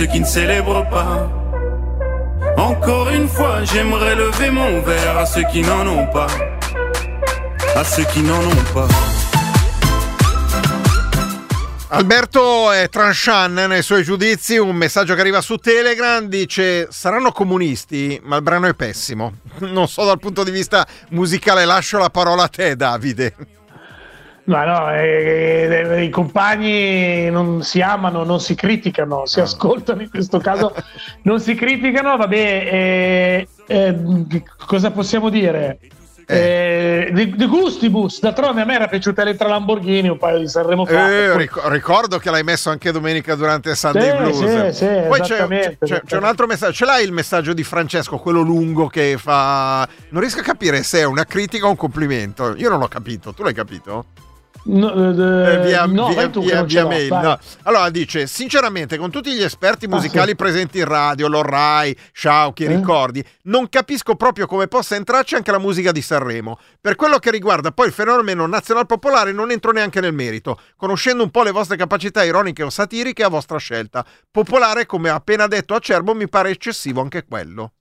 Ceux 0.00 0.06
qui 0.06 0.20
ne 0.20 0.24
célèbrent 0.24 0.88
pas. 0.88 1.28
Encore 2.56 3.10
une 3.10 3.28
fois, 3.28 3.64
j'aimerais 3.64 4.14
lever 4.14 4.50
mon 4.50 4.80
verre 4.80 5.18
à 5.18 5.26
ceux 5.26 5.42
qui 5.52 5.60
n'en 5.60 5.86
ont 5.86 6.06
pas. 6.06 6.32
À 7.76 7.84
ceux 7.84 8.04
qui 8.04 8.22
n'en 8.22 8.40
ont 8.40 8.64
pas. 8.72 8.88
Alberto 11.90 12.70
è 12.70 12.88
tranchant 12.88 13.52
nei 13.66 13.82
suoi 13.82 14.02
giudizi, 14.02 14.56
un 14.56 14.74
messaggio 14.74 15.14
che 15.14 15.20
arriva 15.20 15.42
su 15.42 15.56
Telegram 15.56 16.24
dice 16.24 16.86
saranno 16.90 17.30
comunisti, 17.30 18.18
ma 18.22 18.36
il 18.36 18.42
brano 18.42 18.68
è 18.68 18.74
pessimo. 18.74 19.34
Non 19.70 19.86
so 19.86 20.06
dal 20.06 20.18
punto 20.18 20.44
di 20.44 20.50
vista 20.50 20.86
musicale, 21.10 21.66
lascio 21.66 21.98
la 21.98 22.08
parola 22.08 22.44
a 22.44 22.48
te 22.48 22.74
Davide. 22.74 23.34
Ma 24.50 24.64
no, 24.64 24.92
eh, 24.92 25.84
eh, 25.92 26.02
i 26.02 26.10
compagni 26.10 27.30
non 27.30 27.62
si 27.62 27.80
amano, 27.80 28.24
non 28.24 28.40
si 28.40 28.56
criticano, 28.56 29.24
si 29.24 29.40
ascoltano 29.40 30.02
in 30.02 30.10
questo 30.10 30.38
caso, 30.40 30.74
non 31.22 31.38
si 31.38 31.54
criticano, 31.54 32.16
vabbè, 32.16 32.36
eh, 32.36 33.48
eh, 33.68 34.42
cosa 34.66 34.90
possiamo 34.90 35.28
dire? 35.28 35.78
Eh, 36.26 37.10
de, 37.12 37.30
de 37.30 37.46
gustibus, 37.46 38.20
d'altronde 38.20 38.60
a 38.60 38.64
me 38.64 38.74
era 38.74 38.86
piaciuta 38.88 39.22
Elettra 39.22 39.48
Lamborghini 39.48 40.08
un 40.08 40.18
paio 40.18 40.38
di 40.38 40.48
Sanremo 40.48 40.84
fa. 40.84 41.10
Eh, 41.10 41.36
ric- 41.36 41.60
ricordo 41.68 42.18
che 42.18 42.30
l'hai 42.30 42.42
messo 42.44 42.70
anche 42.70 42.90
domenica 42.92 43.34
durante 43.36 43.74
Sunday 43.76 44.10
Sì, 44.10 44.16
Blues. 44.16 44.70
sì, 44.70 44.84
sì, 44.84 44.86
Poi 45.08 45.20
c'è- 45.20 45.76
c'è- 45.80 46.02
c'è 46.04 46.16
un 46.16 46.24
altro 46.24 46.46
messaggio. 46.46 46.72
Ce 46.72 46.84
l'hai 46.84 47.04
il 47.04 47.10
messaggio 47.12 47.52
di 47.52 47.64
Francesco, 47.64 48.18
quello 48.18 48.40
lungo 48.42 48.86
che 48.86 49.16
fa. 49.18 49.88
Non 50.10 50.20
riesco 50.20 50.38
a 50.40 50.44
capire 50.44 50.82
se 50.84 51.00
è 51.00 51.04
una 51.04 51.24
critica 51.24 51.66
o 51.66 51.70
un 51.70 51.76
complimento. 51.76 52.54
Io 52.56 52.68
non 52.68 52.78
l'ho 52.78 52.88
capito, 52.88 53.32
tu 53.32 53.42
l'hai 53.42 53.54
capito? 53.54 54.04
No, 54.62 54.92
eh, 54.92 55.52
Eh, 55.54 55.60
via, 55.66 55.86
no, 55.86 56.08
via- 56.08 56.28
tu 56.28 56.42
via- 56.42 56.62
via 56.64 56.86
mail, 56.86 57.08
no. 57.12 57.38
Allora 57.62 57.88
dice: 57.90 58.26
Sinceramente, 58.26 58.98
con 58.98 59.10
tutti 59.10 59.32
gli 59.32 59.42
esperti 59.42 59.86
musicali 59.86 60.26
Ah, 60.26 60.28
sì. 60.28 60.36
presenti 60.36 60.78
in 60.78 60.84
radio, 60.84 61.28
Lorrai, 61.28 61.96
Sciauchi, 62.12 62.64
Eh? 62.64 62.68
ricordi, 62.68 63.24
non 63.44 63.68
capisco 63.70 64.16
proprio 64.16 64.46
come 64.46 64.66
possa 64.68 64.96
entrarci 64.96 65.34
anche 65.34 65.50
la 65.50 65.58
musica 65.58 65.92
di 65.92 66.02
Sanremo. 66.02 66.58
Per 66.80 66.94
quello 66.94 67.18
che 67.18 67.30
riguarda 67.30 67.72
poi 67.72 67.86
il 67.86 67.92
fenomeno 67.92 68.46
nazional 68.46 68.86
popolare, 68.86 69.32
non 69.32 69.50
entro 69.50 69.72
neanche 69.72 70.00
nel 70.00 70.12
merito, 70.12 70.60
conoscendo 70.76 71.22
un 71.22 71.30
po' 71.30 71.42
le 71.42 71.52
vostre 71.52 71.76
capacità 71.76 72.22
ironiche 72.22 72.62
o 72.62 72.70
satiriche 72.70 73.24
a 73.24 73.28
vostra 73.28 73.56
scelta. 73.58 74.04
Popolare, 74.30 74.84
come 74.86 75.08
ha 75.08 75.14
appena 75.14 75.46
detto 75.46 75.74
Acerbo, 75.74 76.14
mi 76.14 76.28
pare 76.28 76.50
eccessivo 76.50 77.00
anche 77.00 77.24
quello. 77.24 77.72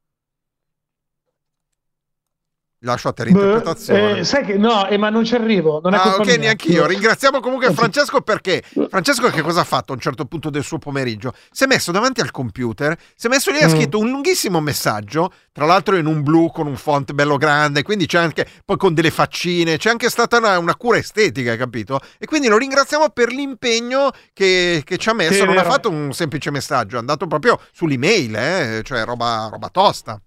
Lascio 2.82 3.10
a 3.10 3.12
te 3.12 3.26
l'interpretazione. 3.26 4.20
eh, 4.20 4.24
sai 4.24 4.46
che 4.46 4.58
no, 4.58 4.88
eh, 4.88 4.98
ma 4.98 5.10
non 5.10 5.26
ci 5.26 5.36
arrivo. 5.36 5.82
Non 5.84 5.94
è 5.94 5.98
Ah, 5.98 6.16
ok, 6.16 6.26
mia. 6.28 6.38
neanch'io. 6.38 6.86
Ringraziamo 6.86 7.42
comunque 7.42 7.74
Francesco 7.74 8.22
perché 8.22 8.64
Francesco 8.90 9.30
che 9.30 9.42
cosa 9.42 9.62
ha 9.62 9.64
fatto 9.66 9.92
a 9.92 9.96
un 9.96 10.02
certo 10.02 10.24
punto 10.24 10.50
del 10.50 10.64
suo 10.64 10.78
pomeriggio? 10.78 11.34
Si 11.52 11.66
è 11.66 11.68
messo 11.68 11.92
davanti 11.92 12.22
al 12.22 12.32
computer, 12.32 12.98
si 13.16 13.28
è 13.28 13.30
messo 13.30 13.52
lì 13.52 13.58
e 13.60 13.64
ha 13.64 13.68
Mm. 13.68 13.72
scritto 13.72 14.00
un 14.00 14.10
lunghissimo 14.10 14.62
messaggio, 14.62 15.30
tra 15.52 15.66
l'altro 15.66 15.98
in 15.98 16.06
un 16.06 16.24
blu 16.24 16.50
con 16.54 16.68
un 16.68 16.78
font 16.78 17.12
bello 17.12 17.36
grande, 17.36 17.84
quindi 17.84 18.06
c'è 18.06 18.18
anche 18.20 18.48
poi 18.64 18.78
con 18.78 18.94
delle 18.94 19.12
faccine, 19.12 19.76
c'è 19.78 19.90
anche 19.90 20.10
stata 20.10 20.38
una, 20.38 20.58
una 20.58 20.76
cura 20.78 20.98
estetica, 20.98 21.52
hai 21.52 21.58
capito? 21.58 22.00
E 22.18 22.28
quindi 22.28 22.48
lo 22.48 22.58
ringraziamo 22.58 23.10
per 23.10 23.28
l'impegno 23.34 24.10
che, 24.32 24.84
che 24.86 24.98
ci 24.98 25.10
ha 25.10 25.14
messo, 25.14 25.34
Sì, 25.34 25.44
non 25.44 25.58
ha 25.58 25.66
fatto 25.66 25.90
un 25.90 26.14
semplice 26.14 26.50
messaggio, 26.50 26.96
è 26.96 27.00
andato 27.00 27.28
proprio 27.28 27.60
sull'email, 27.74 28.36
eh, 28.36 28.82
cioè 28.86 29.04
roba, 29.04 29.50
roba 29.52 29.68
tosta. 29.68 30.18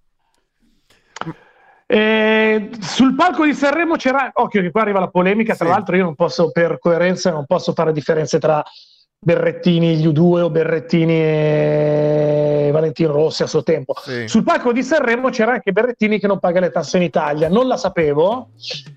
Eh, 1.94 2.70
sul 2.80 3.14
palco 3.14 3.44
di 3.44 3.52
Sanremo 3.52 3.96
c'era, 3.96 4.30
occhio 4.34 4.62
che 4.62 4.70
qua 4.70 4.80
arriva 4.80 4.98
la 4.98 5.08
polemica, 5.08 5.54
tra 5.54 5.66
Sì. 5.66 5.72
l'altro 5.72 5.94
io 5.96 6.04
non 6.04 6.14
posso 6.14 6.50
per 6.50 6.78
coerenza 6.78 7.30
non 7.30 7.44
posso 7.44 7.74
fare 7.74 7.92
differenze 7.92 8.38
tra 8.38 8.62
Berrettini 9.24 9.96
gli 9.96 10.06
U2 10.06 10.40
o 10.40 10.50
Berrettini 10.50 11.12
e 11.12 12.70
Valentino 12.72 13.12
Rossi 13.12 13.42
a 13.42 13.46
suo 13.46 13.62
tempo. 13.62 13.94
Sì. 14.02 14.26
Sul 14.26 14.42
palco 14.42 14.72
di 14.72 14.82
Sanremo 14.82 15.28
c'era 15.28 15.52
anche 15.52 15.70
Berrettini 15.72 16.18
che 16.18 16.26
non 16.26 16.38
paga 16.38 16.60
le 16.60 16.70
tasse 16.70 16.96
in 16.96 17.02
Italia, 17.02 17.48
non 17.50 17.66
la 17.68 17.76
sapevo. 17.76 18.48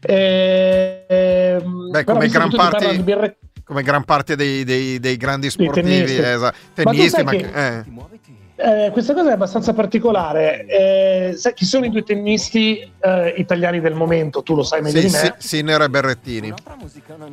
Eh, 0.02 1.62
Beh, 1.91 2.04
come 2.06 2.28
gran 2.30 2.50
parte- 2.50 2.98
Berrettini- 3.00 3.43
Come 3.66 3.82
gran 3.82 4.04
parte 4.06 4.36
dei, 4.36 4.64
dei- 4.64 5.00
dei 5.00 5.18
grandi 5.18 5.50
sportivi, 5.50 5.88
tennisti. 5.89 6.18
eh, 6.22 6.30
esatto. 6.34 6.56
Ma 6.84 6.91
tennisti, 6.91 7.24
ma 7.24 7.32
che- 7.32 7.38
che- 7.38 7.78
eh. 7.78 7.84
Eh, 8.58 8.89
questa 8.93 9.14
cosa 9.14 9.32
è 9.32 9.34
abbastanza 9.34 9.74
particolare. 9.74 10.66
Eh, 10.66 11.34
sai 11.36 11.53
chi 11.53 11.66
sono 11.66 11.86
i 11.86 11.89
due 11.89 12.03
tennisti 12.03 12.80
eh, 13.01 13.34
italiani 13.38 13.82
del 13.82 13.93
momento? 13.95 14.43
Tu 14.43 14.56
lo 14.56 14.64
sai 14.64 14.82
meglio 14.82 14.99
Sì, 15.01 15.06
di 15.08 15.12
me. 15.12 15.36
sì, 15.38 15.47
Sinner 15.47 15.82
e 15.82 15.89
Berrettini. 15.89 16.53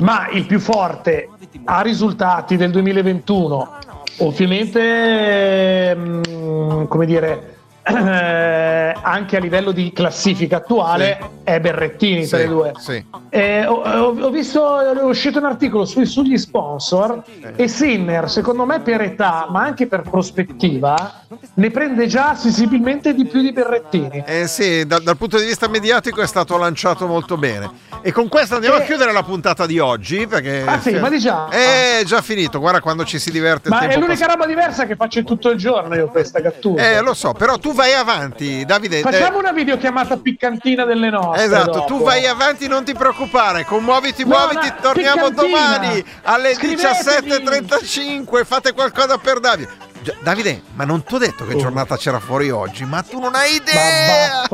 Ma 0.00 0.28
il 0.30 0.46
più 0.46 0.58
forte 0.58 1.28
a 1.64 1.80
risultati 1.80 2.56
del 2.56 2.72
2021, 2.72 3.72
ovviamente, 4.18 5.90
ehm, 5.90 6.88
come 6.88 7.06
dire, 7.06 7.51
eh, 7.84 8.94
anche 9.02 9.36
a 9.36 9.40
livello 9.40 9.72
di 9.72 9.92
classifica 9.92 10.56
attuale, 10.58 11.18
è 11.44 11.58
Berrettini 11.60 12.26
tra 12.26 12.38
Sì, 12.38 12.44
i 12.44 12.48
due. 12.48 12.72
sì. 12.78 13.04
Eh, 13.30 13.66
ho, 13.66 13.82
ho- 13.82 14.16
ho 14.20 14.30
visto, 14.30 14.80
è 14.80 15.02
uscito 15.02 15.38
un 15.38 15.46
articolo 15.46 15.84
sui- 15.84 16.06
sugli 16.06 16.36
sponsor 16.38 17.22
e 17.56 17.66
Sinner, 17.68 18.30
secondo 18.30 18.64
me 18.64 18.80
per 18.80 19.00
età, 19.00 19.46
ma 19.50 19.62
anche 19.62 19.86
per 19.86 20.02
prospettiva, 20.02 21.24
ne 21.54 21.70
prende 21.70 22.06
già 22.06 22.34
sensibilmente 22.34 23.14
di 23.14 23.24
più 23.26 23.40
di 23.40 23.52
Berrettini. 23.52 24.22
Eh 24.26 24.46
sì, 24.46 24.86
da- 24.86 24.98
dal 24.98 25.16
punto 25.16 25.38
di 25.38 25.44
vista 25.46 25.68
mediatico 25.68 26.20
è 26.22 26.26
stato 26.26 26.56
lanciato 26.56 27.06
molto 27.06 27.36
bene. 27.36 27.70
E 28.02 28.12
con 28.12 28.28
questo 28.28 28.54
andiamo 28.56 28.76
a 28.76 28.82
Eh. 28.82 28.84
chiudere 28.86 29.12
la 29.12 29.22
puntata 29.22 29.64
di 29.66 29.78
oggi. 29.78 30.26
Perché 30.26 30.62
Ah, 30.66 30.80
sì, 30.80 30.98
ma 30.98 31.08
di 31.08 31.18
già? 31.18 31.48
Eh, 31.50 32.00
È 32.00 32.04
già 32.04 32.20
finito. 32.20 32.58
Guarda 32.58 32.80
quando 32.80 33.04
ci 33.04 33.18
si 33.18 33.30
diverte. 33.30 33.68
Ma 33.68 33.80
è 33.80 33.96
l'unica 33.96 34.26
roba 34.26 34.44
diversa 34.46 34.86
che 34.86 34.96
faccio 34.96 35.22
tutto 35.24 35.50
il 35.50 35.58
giorno 35.58 35.94
io 35.94 36.08
questa 36.08 36.40
cattura. 36.40 36.82
passa. 36.82 36.98
Eh, 36.98 37.00
lo 37.00 37.14
so, 37.14 37.32
però 37.32 37.58
tu 37.58 37.71
vai 37.72 37.92
avanti, 37.92 38.64
Davide. 38.64 39.00
Facciamo 39.00 39.36
eh, 39.36 39.40
una 39.40 39.52
videochiamata 39.52 40.16
piccantina 40.18 40.84
delle 40.84 41.10
nostre. 41.10 41.44
Esatto, 41.44 41.70
dopo. 41.70 41.84
tu 41.86 42.02
vai 42.02 42.26
avanti, 42.26 42.68
non 42.68 42.84
ti 42.84 42.94
preoccupare. 42.94 43.64
Commuoviti, 43.64 44.22
No, 44.24 44.36
muoviti. 44.36 44.68
no, 44.68 44.74
torniamo 44.80 45.28
piccantina. 45.28 45.58
domani 45.78 46.04
alle 46.22 46.54
Scrivetemi. 46.54 46.90
17.35. 46.92 48.44
Fate 48.44 48.72
qualcosa 48.72 49.18
per 49.18 49.40
Davide. 49.40 49.90
Davide, 50.20 50.62
ma 50.74 50.84
non 50.84 51.04
ti 51.04 51.14
ho 51.14 51.18
detto 51.18 51.44
Oh. 51.44 51.46
che 51.46 51.56
giornata 51.56 51.96
c'era 51.96 52.18
fuori 52.18 52.50
oggi, 52.50 52.84
ma 52.84 53.02
tu 53.02 53.20
non 53.20 53.34
hai 53.36 53.54
idea. 53.54 54.46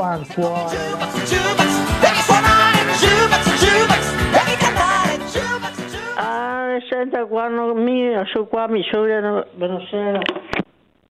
Ah, 6.17 6.79
senta, 6.89 7.25
quando 7.27 7.75
mi, 7.75 8.11
su 8.33 8.47
qua 8.49 8.67
mi 8.69 8.83
suono, 8.91 9.47